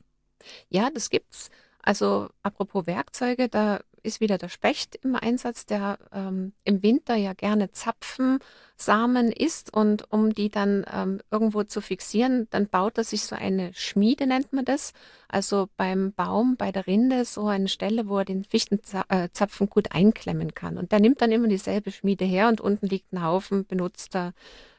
Ja, 0.70 0.90
das 0.90 1.10
gibt's. 1.10 1.50
Also 1.86 2.28
apropos 2.42 2.88
Werkzeuge, 2.88 3.48
da 3.48 3.78
ist 4.02 4.20
wieder 4.20 4.38
der 4.38 4.48
Specht 4.48 4.96
im 5.04 5.14
Einsatz, 5.14 5.66
der 5.66 5.98
ähm, 6.12 6.52
im 6.64 6.82
Winter 6.82 7.14
ja 7.14 7.32
gerne 7.32 7.70
Zapfensamen 7.70 9.30
isst 9.30 9.72
und 9.72 10.10
um 10.10 10.32
die 10.32 10.50
dann 10.50 10.84
ähm, 10.92 11.20
irgendwo 11.30 11.62
zu 11.62 11.80
fixieren, 11.80 12.48
dann 12.50 12.66
baut 12.66 12.98
er 12.98 13.04
sich 13.04 13.22
so 13.22 13.36
eine 13.36 13.72
Schmiede, 13.72 14.26
nennt 14.26 14.52
man 14.52 14.64
das. 14.64 14.94
Also 15.28 15.68
beim 15.76 16.12
Baum, 16.12 16.56
bei 16.56 16.72
der 16.72 16.88
Rinde, 16.88 17.24
so 17.24 17.46
eine 17.46 17.68
Stelle, 17.68 18.08
wo 18.08 18.18
er 18.18 18.24
den 18.24 18.42
Fichtenzapfen 18.42 19.70
gut 19.70 19.92
einklemmen 19.92 20.54
kann. 20.54 20.78
Und 20.78 20.90
der 20.90 20.98
nimmt 20.98 21.22
dann 21.22 21.30
immer 21.30 21.46
dieselbe 21.46 21.92
Schmiede 21.92 22.24
her 22.24 22.48
und 22.48 22.60
unten 22.60 22.88
liegt 22.88 23.12
ein 23.12 23.22
Haufen 23.22 23.64
benutzter 23.64 24.32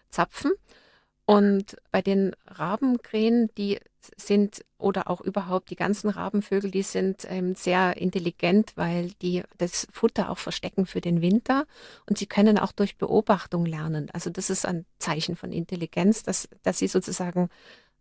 Zapfen. 0.09 0.51
Und 1.27 1.75
bei 1.91 2.01
den 2.01 2.33
Rabenkrähen, 2.47 3.49
die 3.57 3.79
sind 4.15 4.63
oder 4.77 5.09
auch 5.09 5.19
überhaupt 5.19 5.69
die 5.69 5.75
ganzen 5.75 6.09
Rabenvögel, 6.09 6.71
die 6.71 6.83
sind 6.83 7.27
ähm, 7.29 7.53
sehr 7.53 7.97
intelligent, 7.97 8.71
weil 8.75 9.11
die 9.21 9.43
das 9.57 9.87
Futter 9.91 10.29
auch 10.29 10.37
verstecken 10.37 10.85
für 10.85 11.01
den 11.01 11.21
Winter 11.21 11.65
und 12.09 12.17
sie 12.17 12.27
können 12.27 12.57
auch 12.57 12.71
durch 12.71 12.97
Beobachtung 12.97 13.65
lernen. 13.65 14.09
Also 14.13 14.29
das 14.29 14.49
ist 14.49 14.65
ein 14.65 14.85
Zeichen 14.99 15.35
von 15.35 15.51
Intelligenz, 15.51 16.23
dass, 16.23 16.47
dass 16.63 16.77
sie 16.77 16.87
sozusagen 16.87 17.49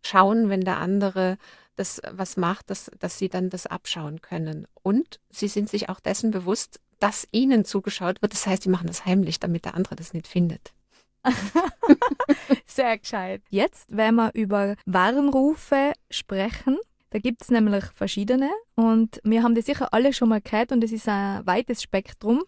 schauen, 0.01 0.47
wenn 0.47 0.61
der 0.61 0.77
andere 0.77 1.37
das 1.75 2.01
was 2.09 2.37
macht, 2.37 2.69
dass, 2.69 2.89
dass 2.97 3.17
sie 3.17 3.27
dann 3.27 3.49
das 3.49 3.67
abschauen 3.67 4.21
können. 4.21 4.67
Und 4.83 5.19
sie 5.29 5.49
sind 5.49 5.67
sich 5.67 5.89
auch 5.89 5.99
dessen 5.99 6.31
bewusst, 6.31 6.79
dass 6.99 7.27
ihnen 7.33 7.65
zugeschaut 7.65 8.21
wird. 8.21 8.31
Das 8.31 8.47
heißt, 8.47 8.63
sie 8.63 8.69
machen 8.69 8.87
das 8.87 9.05
heimlich, 9.05 9.41
damit 9.41 9.65
der 9.65 9.75
andere 9.75 9.97
das 9.97 10.13
nicht 10.13 10.27
findet. 10.27 10.71
Sehr 12.65 12.97
gescheit. 12.97 13.41
Jetzt 13.49 13.95
werden 13.95 14.15
wir 14.15 14.31
über 14.33 14.75
Warnrufe 14.85 15.93
sprechen. 16.09 16.77
Da 17.09 17.19
gibt 17.19 17.41
es 17.41 17.49
nämlich 17.49 17.85
verschiedene 17.95 18.49
und 18.75 19.21
wir 19.23 19.41
haben 19.41 19.55
die 19.55 19.61
sicher 19.61 19.93
alle 19.93 20.11
schon 20.11 20.29
mal 20.29 20.41
gehört 20.41 20.71
und 20.71 20.83
es 20.83 20.91
ist 20.91 21.07
ein 21.07 21.45
weites 21.45 21.81
Spektrum. 21.81 22.43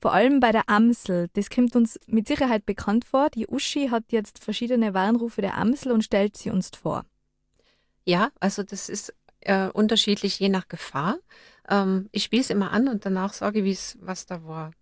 Vor 0.00 0.12
allem 0.12 0.40
bei 0.40 0.52
der 0.52 0.68
Amsel. 0.68 1.28
Das 1.32 1.48
kommt 1.48 1.74
uns 1.74 1.98
mit 2.06 2.28
Sicherheit 2.28 2.66
bekannt 2.66 3.06
vor. 3.06 3.30
Die 3.30 3.46
Uschi 3.46 3.88
hat 3.88 4.12
jetzt 4.12 4.44
verschiedene 4.44 4.92
Warnrufe 4.92 5.40
der 5.40 5.56
Amsel 5.56 5.92
und 5.92 6.04
stellt 6.04 6.36
sie 6.36 6.50
uns 6.50 6.70
vor. 6.70 7.06
Ja, 8.04 8.30
also 8.38 8.62
das 8.62 8.90
ist 8.90 9.14
äh, 9.40 9.68
unterschiedlich 9.68 10.38
je 10.38 10.50
nach 10.50 10.68
Gefahr. 10.68 11.16
Ähm, 11.70 12.10
ich 12.12 12.24
spiele 12.24 12.42
es 12.42 12.50
immer 12.50 12.72
an 12.72 12.88
und 12.88 13.06
danach 13.06 13.32
sage, 13.32 13.60
ich, 13.60 13.96
was 14.00 14.26
da 14.26 14.44
war. 14.44 14.72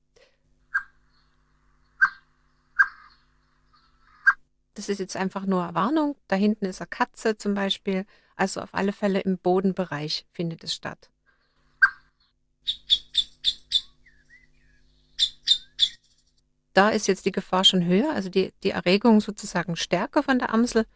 Das 4.75 4.89
ist 4.89 4.99
jetzt 4.99 5.17
einfach 5.17 5.45
nur 5.45 5.63
eine 5.63 5.75
Warnung. 5.75 6.17
Da 6.29 6.37
hinten 6.37 6.65
ist 6.65 6.81
eine 6.81 6.89
Katze 6.89 7.37
zum 7.37 7.55
Beispiel. 7.55 8.07
Also 8.37 8.61
auf 8.61 8.75
alle 8.75 8.93
Fälle 8.93 9.21
im 9.21 9.39
Bodenbereich 9.39 10.27
findet 10.33 10.65
es 10.65 10.75
statt. 10.75 11.11
Da 16.75 16.89
ist 16.89 17.07
jetzt 17.07 17.27
die 17.27 17.33
Gefahr 17.33 17.65
schon 17.65 17.85
höher, 17.85 18.13
also 18.15 18.31
die, 18.31 18.53
die 18.63 18.71
Erregung 18.71 19.21
sozusagen 19.21 19.77
stärker 19.77 20.23
von 20.23 20.39
der 20.39 20.55
Amsel. 20.55 20.87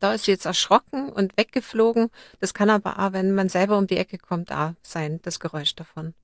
Da 0.00 0.14
ist 0.14 0.24
sie 0.24 0.32
jetzt 0.32 0.46
erschrocken 0.46 1.10
und 1.10 1.36
weggeflogen. 1.36 2.10
Das 2.40 2.54
kann 2.54 2.70
aber 2.70 2.98
auch, 2.98 3.12
wenn 3.12 3.34
man 3.34 3.48
selber 3.48 3.78
um 3.78 3.86
die 3.86 3.96
Ecke 3.96 4.18
kommt, 4.18 4.52
auch 4.52 4.72
sein, 4.82 5.20
das 5.22 5.40
Geräusch 5.40 5.74
davon. 5.74 6.14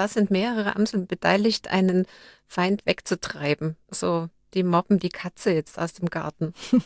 Da 0.00 0.08
sind 0.08 0.30
mehrere 0.30 0.76
Amseln 0.76 1.06
beteiligt, 1.06 1.68
einen 1.68 2.06
Feind 2.46 2.86
wegzutreiben. 2.86 3.76
So, 3.90 4.30
die 4.54 4.62
mobben 4.62 4.98
die 4.98 5.10
Katze 5.10 5.50
jetzt 5.52 5.78
aus 5.78 5.92
dem 5.92 6.08
Garten. 6.08 6.54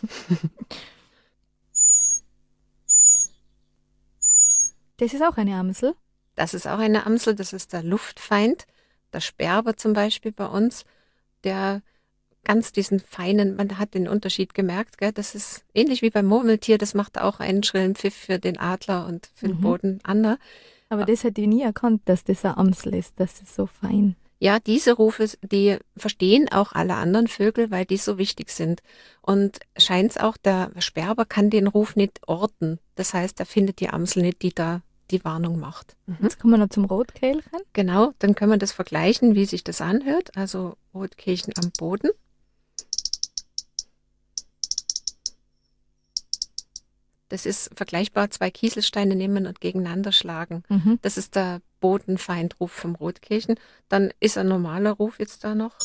Das 4.97 5.13
ist 5.13 5.23
auch 5.23 5.37
eine 5.37 5.57
Amsel? 5.57 5.97
Das 6.37 6.55
ist 6.55 6.69
auch 6.69 6.79
eine 6.79 7.05
Amsel, 7.05 7.35
das 7.35 7.53
ist 7.53 7.73
der 7.73 7.83
Luftfeind, 7.83 8.65
der 9.13 9.21
Sperber 9.21 9.77
zum 9.77 9.93
Beispiel 9.93 10.31
bei 10.31 10.47
uns, 10.47 10.85
der 11.43 11.83
ganz 12.45 12.71
diesen 12.71 13.01
feinen, 13.01 13.57
man 13.57 13.77
hat 13.79 13.95
den 13.95 14.07
Unterschied 14.07 14.55
gemerkt, 14.55 14.99
gell? 14.99 15.11
das 15.11 15.35
ist 15.35 15.65
ähnlich 15.75 16.01
wie 16.01 16.11
beim 16.11 16.27
Murmeltier, 16.27 16.79
das 16.79 16.95
macht 16.95 17.19
auch 17.19 17.41
einen 17.41 17.65
schrillen 17.65 17.97
Pfiff 17.97 18.15
für 18.15 18.39
den 18.39 18.57
Adler 18.57 19.07
und 19.07 19.29
für 19.35 19.49
mhm. 19.49 19.51
den 19.51 19.61
Boden 19.61 20.01
Anna. 20.05 20.39
Aber 20.95 21.05
das 21.05 21.25
hätte 21.25 21.41
ich 21.41 21.47
nie 21.47 21.63
erkannt, 21.63 22.03
dass 22.07 22.25
das 22.25 22.45
ein 22.45 22.57
Amsel 22.57 22.95
ist, 22.95 23.15
das 23.19 23.41
ist 23.41 23.55
so 23.55 23.67
fein. 23.67 24.17
Ja, 24.41 24.59
diese 24.59 24.93
Rufe, 24.93 25.27
die 25.43 25.79
verstehen 25.97 26.51
auch 26.51 26.73
alle 26.73 26.97
anderen 26.97 27.29
Vögel, 27.29 27.71
weil 27.71 27.87
die 27.87 27.97
so 27.97 28.19
wichtig 28.19 28.51
sind. 28.51 28.83
Und 29.23 29.61
scheint 29.77 30.11
es 30.11 30.19
auch, 30.19 30.37
der 30.37 30.71
Sperber 30.79 31.25
kann 31.25 31.51
den 31.51 31.67
Ruf 31.67 31.97
nicht 31.97 32.21
orten. 32.27 32.79
Das 32.95 33.15
heißt, 33.15 33.41
er 33.41 33.47
findet 33.47 33.81
die 33.81 33.89
Amsel 33.89 34.23
nicht, 34.23 34.43
die 34.43 34.55
da 34.55 34.83
die 35.11 35.25
Warnung 35.25 35.59
macht. 35.59 35.97
Mhm. 36.07 36.19
Jetzt 36.23 36.39
kommen 36.39 36.55
wir 36.55 36.59
noch 36.59 36.69
zum 36.69 36.85
Rotkehlchen. 36.85 37.43
Genau, 37.73 38.13
dann 38.19 38.35
können 38.35 38.53
wir 38.53 38.59
das 38.59 38.73
vergleichen, 38.73 39.35
wie 39.35 39.45
sich 39.45 39.65
das 39.65 39.81
anhört. 39.81 40.37
Also 40.37 40.77
Rotkehlchen 40.95 41.55
am 41.63 41.71
Boden. 41.79 42.11
Das 47.35 47.47
ist 47.47 47.73
vergleichbar, 47.75 48.31
zwei 48.31 48.49
Kieselsteine 48.49 49.17
nehmen 49.17 49.49
und 49.49 49.61
gegeneinander 49.61 50.13
schlagen. 50.13 50.63
Mhm. 50.69 51.01
Das 51.03 51.17
ist 51.17 51.35
der 51.35 51.63
Bodenfeindruf 51.81 52.71
vom 52.71 52.95
Rotkirchen. 52.95 53.57
Dann 53.89 54.13
ist 54.21 54.39
ein 54.39 54.47
normaler 54.47 54.93
Ruf 54.93 55.19
jetzt 55.19 55.43
da 55.43 55.57
noch. 55.57 55.77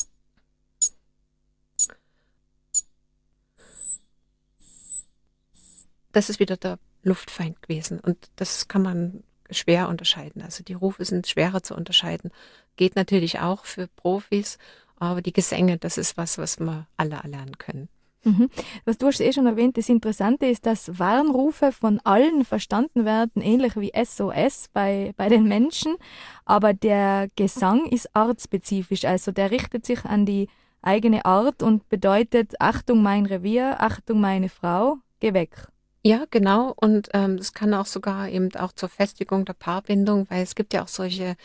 Das 6.12 6.30
ist 6.30 6.38
wieder 6.38 6.56
der 6.56 6.78
Luftfeind 7.02 7.60
gewesen. 7.62 7.98
Und 7.98 8.30
das 8.36 8.68
kann 8.68 8.82
man 8.82 9.24
schwer 9.50 9.88
unterscheiden. 9.88 10.42
Also 10.42 10.62
die 10.62 10.74
Rufe 10.74 11.04
sind 11.04 11.26
schwerer 11.26 11.64
zu 11.64 11.74
unterscheiden. 11.74 12.30
Geht 12.76 12.94
natürlich 12.94 13.40
auch 13.40 13.64
für 13.64 13.88
Profis, 13.88 14.56
aber 15.00 15.20
die 15.20 15.32
Gesänge, 15.32 15.78
das 15.78 15.98
ist 15.98 16.16
was, 16.16 16.38
was 16.38 16.60
wir 16.60 16.86
alle 16.96 17.16
erlernen 17.16 17.58
können. 17.58 17.88
Mhm. 18.24 18.50
Was 18.84 18.98
du 18.98 19.06
hast 19.06 19.20
eh 19.20 19.32
schon 19.32 19.46
erwähnt, 19.46 19.78
das 19.78 19.88
Interessante 19.88 20.46
ist, 20.46 20.66
dass 20.66 20.98
Warnrufe 20.98 21.72
von 21.72 22.00
allen 22.04 22.44
verstanden 22.44 23.04
werden, 23.04 23.40
ähnlich 23.40 23.76
wie 23.76 23.92
SOS 23.94 24.66
bei, 24.72 25.12
bei 25.16 25.28
den 25.28 25.44
Menschen, 25.44 25.96
aber 26.44 26.74
der 26.74 27.28
Gesang 27.36 27.86
ist 27.86 28.14
artspezifisch, 28.14 29.04
also 29.04 29.32
der 29.32 29.50
richtet 29.50 29.86
sich 29.86 30.04
an 30.04 30.26
die 30.26 30.48
eigene 30.82 31.24
Art 31.24 31.62
und 31.62 31.88
bedeutet 31.88 32.54
Achtung 32.60 33.02
mein 33.02 33.26
Revier, 33.26 33.80
Achtung 33.80 34.20
meine 34.20 34.48
Frau, 34.48 34.98
geh 35.20 35.32
weg. 35.32 35.68
Ja, 36.02 36.24
genau. 36.30 36.72
Und 36.76 37.10
ähm, 37.12 37.36
das 37.36 37.52
kann 37.52 37.74
auch 37.74 37.84
sogar 37.84 38.28
eben 38.30 38.54
auch 38.56 38.72
zur 38.72 38.88
Festigung 38.88 39.44
der 39.44 39.52
Paarbindung, 39.52 40.26
weil 40.30 40.42
es 40.42 40.54
gibt 40.54 40.72
ja 40.72 40.82
auch 40.82 40.88
solche 40.88 41.36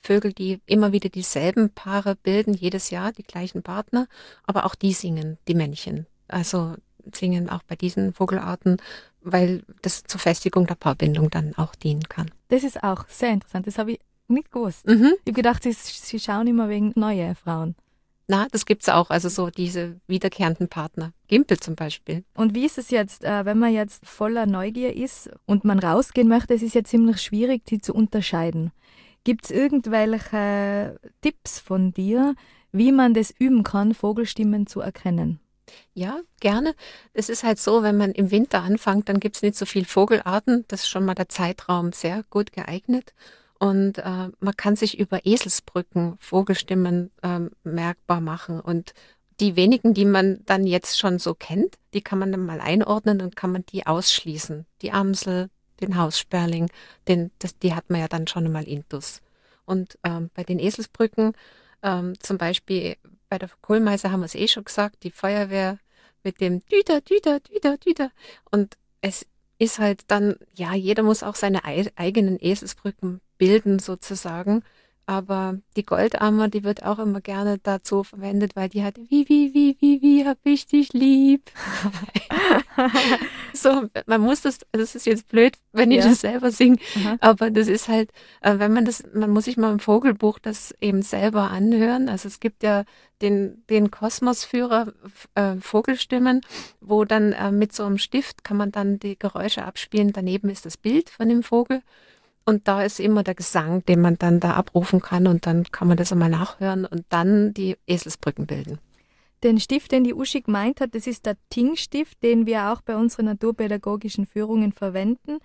Vögel, 0.00 0.32
die 0.32 0.60
immer 0.66 0.92
wieder 0.92 1.08
dieselben 1.08 1.70
Paare 1.70 2.16
bilden, 2.16 2.54
jedes 2.54 2.90
Jahr 2.90 3.12
die 3.12 3.22
gleichen 3.22 3.62
Partner, 3.62 4.08
aber 4.44 4.64
auch 4.64 4.74
die 4.74 4.92
singen, 4.92 5.38
die 5.46 5.54
Männchen. 5.54 6.06
Also 6.32 6.74
singen 7.14 7.48
auch 7.48 7.62
bei 7.62 7.76
diesen 7.76 8.12
Vogelarten, 8.12 8.76
weil 9.22 9.62
das 9.82 10.04
zur 10.04 10.20
Festigung 10.20 10.66
der 10.66 10.74
Paarbindung 10.74 11.30
dann 11.30 11.54
auch 11.56 11.74
dienen 11.74 12.04
kann. 12.04 12.30
Das 12.48 12.64
ist 12.64 12.82
auch 12.82 13.06
sehr 13.08 13.30
interessant. 13.30 13.66
Das 13.66 13.78
habe 13.78 13.92
ich 13.92 14.00
nicht 14.28 14.50
gewusst. 14.52 14.86
Mhm. 14.86 15.12
Ich 15.24 15.30
habe 15.30 15.32
gedacht, 15.32 15.62
sie, 15.62 15.72
sie 15.72 16.20
schauen 16.20 16.46
immer 16.46 16.68
wegen 16.68 16.92
neue 16.94 17.34
Frauen. 17.34 17.74
Na, 18.28 18.46
das 18.52 18.64
gibt 18.64 18.82
es 18.82 18.88
auch, 18.88 19.10
also 19.10 19.28
so 19.28 19.50
diese 19.50 20.00
wiederkehrenden 20.06 20.68
Partner. 20.68 21.12
Gimpel 21.26 21.58
zum 21.58 21.74
Beispiel. 21.74 22.22
Und 22.34 22.54
wie 22.54 22.64
ist 22.64 22.78
es 22.78 22.90
jetzt, 22.90 23.24
äh, 23.24 23.44
wenn 23.44 23.58
man 23.58 23.72
jetzt 23.72 24.06
voller 24.06 24.46
Neugier 24.46 24.94
ist 24.94 25.30
und 25.46 25.64
man 25.64 25.80
rausgehen 25.80 26.28
möchte, 26.28 26.54
es 26.54 26.62
ist 26.62 26.76
ja 26.76 26.84
ziemlich 26.84 27.20
schwierig, 27.20 27.64
die 27.64 27.80
zu 27.80 27.92
unterscheiden. 27.92 28.70
Gibt 29.24 29.46
es 29.46 29.50
irgendwelche 29.50 31.00
Tipps 31.22 31.58
von 31.58 31.92
dir, 31.92 32.36
wie 32.70 32.92
man 32.92 33.14
das 33.14 33.34
üben 33.36 33.64
kann, 33.64 33.94
Vogelstimmen 33.94 34.68
zu 34.68 34.80
erkennen? 34.80 35.40
Ja, 35.94 36.20
gerne. 36.40 36.74
Es 37.12 37.28
ist 37.28 37.42
halt 37.42 37.58
so, 37.58 37.82
wenn 37.82 37.96
man 37.96 38.12
im 38.12 38.30
Winter 38.30 38.62
anfängt, 38.62 39.08
dann 39.08 39.20
gibt 39.20 39.36
es 39.36 39.42
nicht 39.42 39.56
so 39.56 39.66
viele 39.66 39.86
Vogelarten. 39.86 40.64
Das 40.68 40.82
ist 40.82 40.88
schon 40.88 41.04
mal 41.04 41.14
der 41.14 41.28
Zeitraum 41.28 41.92
sehr 41.92 42.24
gut 42.30 42.52
geeignet. 42.52 43.14
Und 43.58 43.98
äh, 43.98 44.28
man 44.40 44.56
kann 44.56 44.76
sich 44.76 44.98
über 44.98 45.26
Eselsbrücken 45.26 46.16
Vogelstimmen 46.18 47.10
äh, 47.22 47.40
merkbar 47.62 48.20
machen. 48.20 48.60
Und 48.60 48.94
die 49.40 49.56
wenigen, 49.56 49.94
die 49.94 50.04
man 50.04 50.40
dann 50.46 50.66
jetzt 50.66 50.98
schon 50.98 51.18
so 51.18 51.34
kennt, 51.34 51.78
die 51.94 52.02
kann 52.02 52.18
man 52.18 52.32
dann 52.32 52.44
mal 52.44 52.60
einordnen 52.60 53.20
und 53.20 53.36
kann 53.36 53.52
man 53.52 53.64
die 53.66 53.86
ausschließen. 53.86 54.66
Die 54.82 54.92
Amsel, 54.92 55.50
den 55.80 55.96
Haussperling, 55.96 56.70
den, 57.08 57.30
das, 57.38 57.58
die 57.58 57.74
hat 57.74 57.90
man 57.90 58.00
ja 58.00 58.08
dann 58.08 58.26
schon 58.26 58.50
mal 58.50 58.64
intus. 58.64 59.20
Und 59.64 59.98
ähm, 60.04 60.30
bei 60.34 60.44
den 60.44 60.58
Eselsbrücken, 60.58 61.32
ähm, 61.82 62.14
zum 62.20 62.38
Beispiel 62.38 62.96
bei 63.30 63.38
der 63.38 63.48
Kohlmeise 63.62 64.12
haben 64.12 64.20
wir 64.20 64.26
es 64.26 64.34
eh 64.34 64.48
schon 64.48 64.64
gesagt, 64.64 65.04
die 65.04 65.10
Feuerwehr 65.10 65.78
mit 66.22 66.42
dem 66.42 66.62
Düter, 66.66 67.00
Düter, 67.00 67.40
Düter, 67.40 67.78
Düter. 67.78 68.10
Und 68.50 68.76
es 69.00 69.24
ist 69.58 69.78
halt 69.78 70.02
dann, 70.08 70.36
ja, 70.54 70.74
jeder 70.74 71.02
muss 71.02 71.22
auch 71.22 71.36
seine 71.36 71.64
eigenen 71.64 72.38
Eselsbrücken 72.38 73.20
bilden 73.38 73.78
sozusagen. 73.78 74.62
Aber 75.10 75.58
die 75.76 75.84
Goldammer, 75.84 76.46
die 76.46 76.62
wird 76.62 76.84
auch 76.84 77.00
immer 77.00 77.20
gerne 77.20 77.58
dazu 77.58 78.04
verwendet, 78.04 78.54
weil 78.54 78.68
die 78.68 78.84
hat 78.84 78.96
wie, 78.96 79.28
wie, 79.28 79.52
wie, 79.52 79.76
wie, 79.80 80.00
wie 80.00 80.24
hab 80.24 80.38
ich 80.44 80.68
dich 80.68 80.92
lieb. 80.92 81.50
so, 83.52 83.88
man 84.06 84.20
muss 84.20 84.42
das, 84.42 84.60
das 84.70 84.94
ist 84.94 85.06
jetzt 85.06 85.28
blöd, 85.28 85.54
wenn 85.72 85.90
ich 85.90 86.04
ja. 86.04 86.10
das 86.10 86.20
selber 86.20 86.52
singe, 86.52 86.76
aber 87.18 87.50
das 87.50 87.66
ist 87.66 87.88
halt, 87.88 88.12
äh, 88.40 88.60
wenn 88.60 88.72
man 88.72 88.84
das, 88.84 89.02
man 89.12 89.30
muss 89.30 89.46
sich 89.46 89.56
mal 89.56 89.72
im 89.72 89.80
Vogelbuch 89.80 90.38
das 90.38 90.72
eben 90.80 91.02
selber 91.02 91.50
anhören. 91.50 92.08
Also 92.08 92.28
es 92.28 92.38
gibt 92.38 92.62
ja 92.62 92.84
den, 93.20 93.64
den 93.68 93.90
Kosmosführer 93.90 94.92
äh, 95.34 95.56
Vogelstimmen, 95.56 96.42
wo 96.80 97.04
dann 97.04 97.32
äh, 97.32 97.50
mit 97.50 97.72
so 97.72 97.82
einem 97.82 97.98
Stift 97.98 98.44
kann 98.44 98.56
man 98.56 98.70
dann 98.70 99.00
die 99.00 99.18
Geräusche 99.18 99.64
abspielen. 99.64 100.12
Daneben 100.12 100.50
ist 100.50 100.66
das 100.66 100.76
Bild 100.76 101.10
von 101.10 101.28
dem 101.28 101.42
Vogel. 101.42 101.82
Und 102.50 102.66
da 102.66 102.82
ist 102.82 102.98
immer 102.98 103.22
der 103.22 103.36
Gesang, 103.36 103.84
den 103.84 104.00
man 104.00 104.18
dann 104.18 104.40
da 104.40 104.54
abrufen 104.54 105.00
kann 105.00 105.28
und 105.28 105.46
dann 105.46 105.62
kann 105.70 105.86
man 105.86 105.96
das 105.96 106.10
einmal 106.10 106.30
nachhören 106.30 106.84
und 106.84 107.04
dann 107.08 107.54
die 107.54 107.76
Eselsbrücken 107.86 108.48
bilden. 108.48 108.80
Den 109.44 109.60
Stift, 109.60 109.92
den 109.92 110.02
die 110.02 110.14
Uschi 110.14 110.40
gemeint 110.40 110.80
hat, 110.80 110.96
das 110.96 111.06
ist 111.06 111.26
der 111.26 111.36
Ting-Stift, 111.50 112.20
den 112.24 112.46
wir 112.46 112.72
auch 112.72 112.80
bei 112.80 112.96
unseren 112.96 113.26
naturpädagogischen 113.26 114.26
Führungen 114.26 114.72
verwenden. 114.72 115.38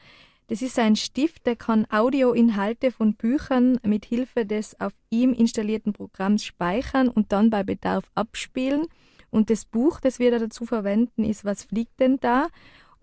Das 0.47 0.64
ist 0.64 0.80
ein 0.80 0.95
Stift, 0.95 1.45
der 1.45 1.56
kann 1.56 1.86
Audioinhalte 1.91 2.89
von 2.89 3.14
Büchern 3.14 3.78
mit 3.84 4.06
Hilfe 4.06 4.47
des 4.47 4.80
auf 4.82 4.93
ihm 5.12 5.32
installierten 5.32 5.93
Programms 5.93 6.43
speichern 6.43 7.08
und 7.08 7.32
dann 7.32 7.51
bei 7.51 7.62
Bedarf 7.62 8.06
abspielen. 8.16 8.88
Und 9.30 9.51
das 9.51 9.66
Buch, 9.66 9.99
das 9.99 10.18
wir 10.18 10.32
da 10.32 10.39
dazu 10.39 10.66
verwenden, 10.66 11.24
ist 11.24 11.45
Was 11.45 11.66
fliegt 11.66 11.99
denn 11.99 12.18
da? 12.20 12.47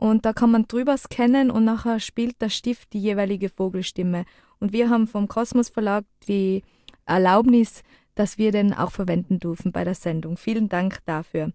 Und 0.03 0.27
da 0.27 0.33
kann 0.33 0.51
man 0.51 0.67
drüber 0.67 0.97
scannen 0.97 1.49
und 1.49 1.65
nachher 1.65 2.01
spielt 2.01 2.43
der 2.43 2.49
Stift 2.49 2.93
die 2.93 2.99
jeweilige 2.99 3.49
Vogelstimme. 3.49 4.25
Und 4.59 4.73
wir 4.73 4.91
haben 4.91 5.07
vom 5.07 5.29
Kosmos 5.29 5.69
Verlag 5.69 6.05
die 6.27 6.65
Erlaubnis, 7.07 7.85
dass 8.17 8.37
wir 8.37 8.51
den 8.51 8.75
auch 8.75 8.91
verwenden 8.91 9.39
dürfen 9.39 9.71
bei 9.71 9.85
der 9.85 9.95
Sendung. 9.95 10.37
Vielen 10.37 10.69
Dank 10.69 10.99
dafür. 11.07 11.53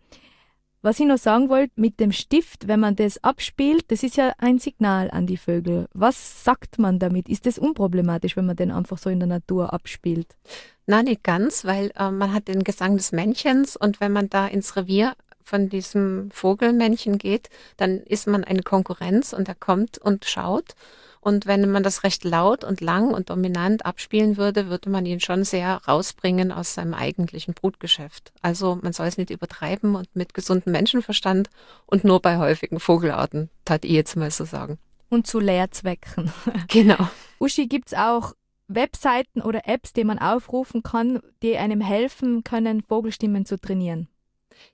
Was 0.82 0.98
ich 1.02 1.06
noch 1.06 1.18
sagen 1.18 1.50
wollte, 1.50 1.74
mit 1.76 2.00
dem 2.00 2.14
Stift, 2.14 2.70
wenn 2.70 2.80
man 2.80 2.96
das 2.96 3.22
abspielt, 3.22 3.84
das 3.92 4.02
ist 4.02 4.16
ja 4.16 4.32
ein 4.38 4.60
Signal 4.60 5.12
an 5.12 5.28
die 5.28 5.36
Vögel. 5.36 5.90
Was 5.94 6.46
sagt 6.46 6.80
man 6.80 7.00
damit? 7.00 7.28
Ist 7.28 7.48
das 7.48 7.60
unproblematisch, 7.60 8.38
wenn 8.38 8.46
man 8.46 8.56
den 8.56 8.72
einfach 8.72 8.98
so 8.98 9.10
in 9.10 9.20
der 9.20 9.28
Natur 9.28 9.74
abspielt? 9.74 10.38
Nein, 10.86 11.04
nicht 11.04 11.26
ganz, 11.26 11.66
weil 11.66 11.92
äh, 11.98 12.12
man 12.12 12.32
hat 12.32 12.48
den 12.48 12.64
Gesang 12.64 12.96
des 12.96 13.12
Männchens 13.12 13.76
und 13.76 14.00
wenn 14.00 14.14
man 14.14 14.30
da 14.30 14.48
ins 14.48 14.78
Revier 14.78 15.16
von 15.48 15.70
diesem 15.70 16.30
Vogelmännchen 16.32 17.18
geht, 17.18 17.50
dann 17.78 18.00
ist 18.00 18.28
man 18.28 18.44
eine 18.44 18.64
Konkurrenz 18.64 19.32
und 19.34 19.48
er 19.48 19.56
kommt 19.56 19.98
und 19.98 20.26
schaut. 20.26 20.76
Und 21.22 21.46
wenn 21.46 21.70
man 21.72 21.84
das 21.84 22.04
recht 22.04 22.24
laut 22.24 22.64
und 22.64 22.82
lang 22.82 23.14
und 23.14 23.30
dominant 23.30 23.86
abspielen 23.86 24.38
würde, 24.38 24.70
würde 24.70 24.90
man 24.90 25.06
ihn 25.06 25.20
schon 25.20 25.44
sehr 25.44 25.82
rausbringen 25.88 26.52
aus 26.52 26.74
seinem 26.74 26.94
eigentlichen 26.94 27.54
Brutgeschäft. 27.54 28.32
Also 28.42 28.78
man 28.82 28.94
soll 28.94 29.08
es 29.08 29.18
nicht 29.18 29.30
übertreiben 29.30 29.96
und 29.96 30.14
mit 30.16 30.34
gesundem 30.34 30.74
Menschenverstand 30.74 31.50
und 31.86 32.04
nur 32.04 32.22
bei 32.22 32.38
häufigen 32.38 32.80
Vogelarten, 32.80 33.50
tat 33.66 33.84
ich 33.84 33.92
jetzt 33.92 34.16
mal 34.16 34.32
so 34.32 34.46
sagen. 34.46 34.78
Und 35.10 35.28
zu 35.28 35.40
Lehrzwecken. 35.40 36.32
Genau. 36.68 37.10
Uschi, 37.40 37.68
gibt 37.68 37.88
es 37.88 37.94
auch 37.94 38.34
Webseiten 38.68 39.42
oder 39.42 39.62
Apps, 39.66 39.94
die 39.94 40.04
man 40.04 40.20
aufrufen 40.20 40.84
kann, 40.84 41.22
die 41.42 41.58
einem 41.58 41.80
helfen 41.80 42.44
können, 42.44 42.82
Vogelstimmen 42.82 43.46
zu 43.46 43.58
trainieren? 43.60 44.10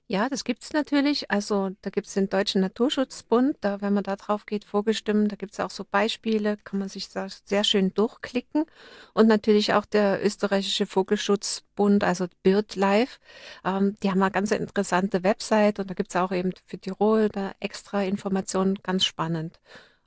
Ja, 0.06 0.28
das 0.28 0.44
gibt 0.44 0.62
es 0.62 0.72
natürlich. 0.72 1.30
Also 1.30 1.70
da 1.82 1.90
gibt 1.90 2.06
es 2.06 2.14
den 2.14 2.28
Deutschen 2.28 2.60
Naturschutzbund, 2.60 3.56
da, 3.62 3.80
wenn 3.80 3.94
man 3.94 4.04
da 4.04 4.16
drauf 4.16 4.44
geht, 4.46 4.64
Vogelstimmen, 4.64 5.28
da 5.28 5.36
gibt 5.36 5.52
es 5.54 5.60
auch 5.60 5.70
so 5.70 5.84
Beispiele, 5.84 6.58
kann 6.58 6.78
man 6.78 6.88
sich 6.88 7.08
da 7.08 7.26
sehr 7.44 7.64
schön 7.64 7.94
durchklicken. 7.94 8.66
Und 9.14 9.28
natürlich 9.28 9.72
auch 9.74 9.86
der 9.86 10.24
österreichische 10.24 10.86
Vogelschutzbund, 10.86 12.04
also 12.04 12.26
BirdLife. 12.42 13.18
Ähm, 13.64 13.96
die 14.02 14.10
haben 14.10 14.22
eine 14.22 14.30
ganz 14.30 14.50
interessante 14.50 15.22
Website 15.24 15.78
und 15.78 15.88
da 15.90 15.94
gibt 15.94 16.10
es 16.10 16.16
auch 16.16 16.32
eben 16.32 16.52
für 16.66 16.78
Tirol 16.78 17.28
da 17.30 17.52
extra 17.60 18.02
Informationen, 18.02 18.78
ganz 18.82 19.04
spannend. 19.04 19.58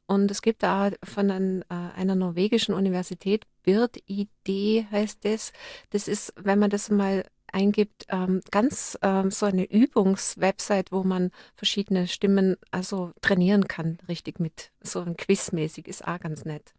Und 0.05 0.31
es 0.31 0.41
gibt 0.41 0.63
da 0.63 0.91
von 1.03 1.29
ein, 1.31 1.61
äh, 1.63 1.65
einer 1.97 2.15
norwegischen 2.15 2.73
Universität, 2.73 3.45
BirdID 3.63 4.87
heißt 4.89 5.25
das. 5.25 5.51
Das 5.89 6.07
ist, 6.07 6.33
wenn 6.37 6.59
man 6.59 6.69
das 6.69 6.89
mal 6.89 7.25
eingibt, 7.53 8.05
ähm, 8.09 8.41
ganz 8.51 8.97
ähm, 9.01 9.31
so 9.31 9.45
eine 9.45 9.69
Übungswebsite, 9.69 10.91
wo 10.91 11.03
man 11.03 11.31
verschiedene 11.55 12.07
Stimmen 12.07 12.57
also 12.71 13.11
trainieren 13.21 13.67
kann, 13.67 13.97
richtig 14.07 14.39
mit 14.39 14.71
so 14.81 15.01
ein 15.01 15.17
Quizmäßig, 15.17 15.87
ist 15.87 16.07
auch 16.07 16.19
ganz 16.19 16.45
nett. 16.45 16.73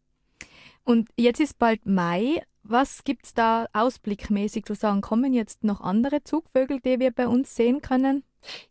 Und 0.84 1.08
jetzt 1.16 1.40
ist 1.40 1.58
bald 1.58 1.84
Mai. 1.86 2.42
Was 2.62 3.04
gibt 3.04 3.26
es 3.26 3.34
da 3.34 3.66
ausblickmäßig 3.72 4.64
zu 4.64 4.74
sagen? 4.74 5.00
Kommen 5.00 5.32
jetzt 5.32 5.64
noch 5.64 5.80
andere 5.80 6.22
Zugvögel, 6.22 6.80
die 6.80 6.98
wir 6.98 7.12
bei 7.12 7.26
uns 7.26 7.54
sehen 7.54 7.82
können? 7.82 8.24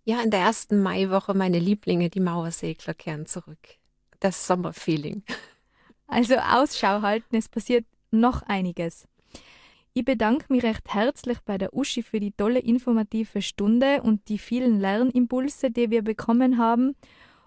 Ja, 0.03 0.21
in 0.21 0.31
der 0.31 0.41
ersten 0.41 0.81
Maiwoche 0.81 1.33
meine 1.33 1.59
Lieblinge, 1.59 2.09
die 2.09 2.19
Mauersegler, 2.19 2.93
kehren 2.93 3.25
zurück. 3.25 3.59
Das 4.19 4.47
Sommerfeeling. 4.47 5.23
Also 6.07 6.35
Ausschau 6.37 7.01
halten, 7.01 7.35
es 7.35 7.49
passiert 7.49 7.85
noch 8.11 8.41
einiges. 8.43 9.07
Ich 9.97 10.05
bedanke 10.05 10.45
mich 10.49 10.61
recht 10.61 10.93
herzlich 10.93 11.39
bei 11.39 11.57
der 11.57 11.73
Uschi 11.73 12.03
für 12.03 12.19
die 12.19 12.31
tolle 12.31 12.59
informative 12.59 13.41
Stunde 13.41 14.03
und 14.03 14.29
die 14.29 14.37
vielen 14.37 14.79
Lernimpulse, 14.79 15.71
die 15.71 15.89
wir 15.89 16.03
bekommen 16.03 16.59
haben. 16.59 16.95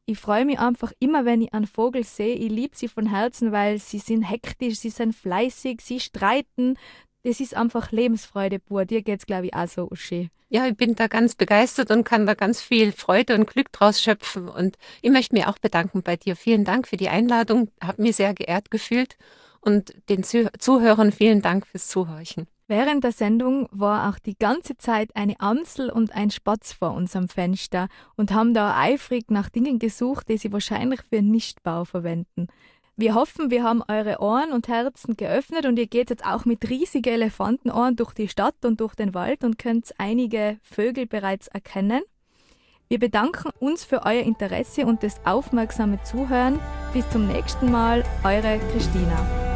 Ich 0.04 0.18
freue 0.18 0.44
mich 0.44 0.58
einfach 0.58 0.90
immer, 0.98 1.24
wenn 1.24 1.42
ich 1.42 1.54
einen 1.54 1.68
Vogel 1.68 2.02
sehe. 2.02 2.34
Ich 2.34 2.50
liebe 2.50 2.76
sie 2.76 2.88
von 2.88 3.06
Herzen, 3.06 3.52
weil 3.52 3.78
sie 3.78 4.00
sind 4.00 4.22
hektisch, 4.22 4.80
sie 4.80 4.90
sind 4.90 5.14
fleißig, 5.14 5.80
sie 5.80 6.00
streiten. 6.00 6.76
Das 7.22 7.38
ist 7.38 7.54
einfach 7.54 7.92
Lebensfreude 7.92 8.58
pur. 8.58 8.84
Dir 8.84 9.02
geht 9.02 9.20
es, 9.20 9.26
glaube 9.26 9.46
ich, 9.46 9.54
auch 9.54 9.68
so, 9.68 9.88
Uschi. 9.88 10.30
Ja, 10.48 10.66
ich 10.66 10.76
bin 10.76 10.96
da 10.96 11.06
ganz 11.06 11.36
begeistert 11.36 11.92
und 11.92 12.02
kann 12.02 12.26
da 12.26 12.34
ganz 12.34 12.60
viel 12.60 12.90
Freude 12.90 13.36
und 13.36 13.46
Glück 13.46 13.70
draus 13.70 14.02
schöpfen. 14.02 14.48
Und 14.48 14.76
ich 15.02 15.12
möchte 15.12 15.36
mich 15.36 15.46
auch 15.46 15.60
bedanken 15.60 16.02
bei 16.02 16.16
dir. 16.16 16.34
Vielen 16.34 16.64
Dank 16.64 16.88
für 16.88 16.96
die 16.96 17.10
Einladung. 17.10 17.70
Habe 17.80 18.02
mich 18.02 18.16
sehr 18.16 18.34
geehrt 18.34 18.72
gefühlt 18.72 19.16
Und 19.60 19.94
den 20.08 20.22
Zuhörern 20.24 21.12
vielen 21.12 21.42
Dank 21.42 21.66
fürs 21.66 21.88
Zuhorchen. 21.88 22.46
Während 22.66 23.02
der 23.02 23.12
Sendung 23.12 23.68
war 23.72 24.08
auch 24.08 24.18
die 24.20 24.38
ganze 24.38 24.76
Zeit 24.76 25.10
eine 25.16 25.40
Amsel 25.40 25.90
und 25.90 26.14
ein 26.14 26.30
Spatz 26.30 26.72
vor 26.72 26.92
unserem 26.92 27.28
Fenster 27.28 27.88
und 28.16 28.32
haben 28.32 28.54
da 28.54 28.76
eifrig 28.78 29.30
nach 29.30 29.48
Dingen 29.48 29.80
gesucht, 29.80 30.28
die 30.28 30.38
sie 30.38 30.52
wahrscheinlich 30.52 31.00
für 31.02 31.20
Nichtbau 31.20 31.84
verwenden. 31.84 32.46
Wir 32.96 33.14
hoffen, 33.14 33.50
wir 33.50 33.64
haben 33.64 33.82
eure 33.88 34.20
Ohren 34.20 34.52
und 34.52 34.68
Herzen 34.68 35.16
geöffnet 35.16 35.66
und 35.66 35.78
ihr 35.78 35.88
geht 35.88 36.10
jetzt 36.10 36.24
auch 36.24 36.44
mit 36.44 36.68
riesigen 36.70 37.14
Elefantenohren 37.14 37.96
durch 37.96 38.12
die 38.12 38.28
Stadt 38.28 38.64
und 38.64 38.80
durch 38.80 38.94
den 38.94 39.14
Wald 39.14 39.42
und 39.42 39.58
könnt 39.58 39.92
einige 39.98 40.58
Vögel 40.62 41.06
bereits 41.06 41.48
erkennen. 41.48 42.02
Wir 42.88 42.98
bedanken 42.98 43.50
uns 43.58 43.84
für 43.84 44.02
euer 44.04 44.22
Interesse 44.22 44.86
und 44.86 45.02
das 45.02 45.24
aufmerksame 45.24 46.02
Zuhören. 46.02 46.60
Bis 46.92 47.08
zum 47.10 47.26
nächsten 47.26 47.70
Mal, 47.70 48.04
eure 48.22 48.60
Christina. 48.72 49.49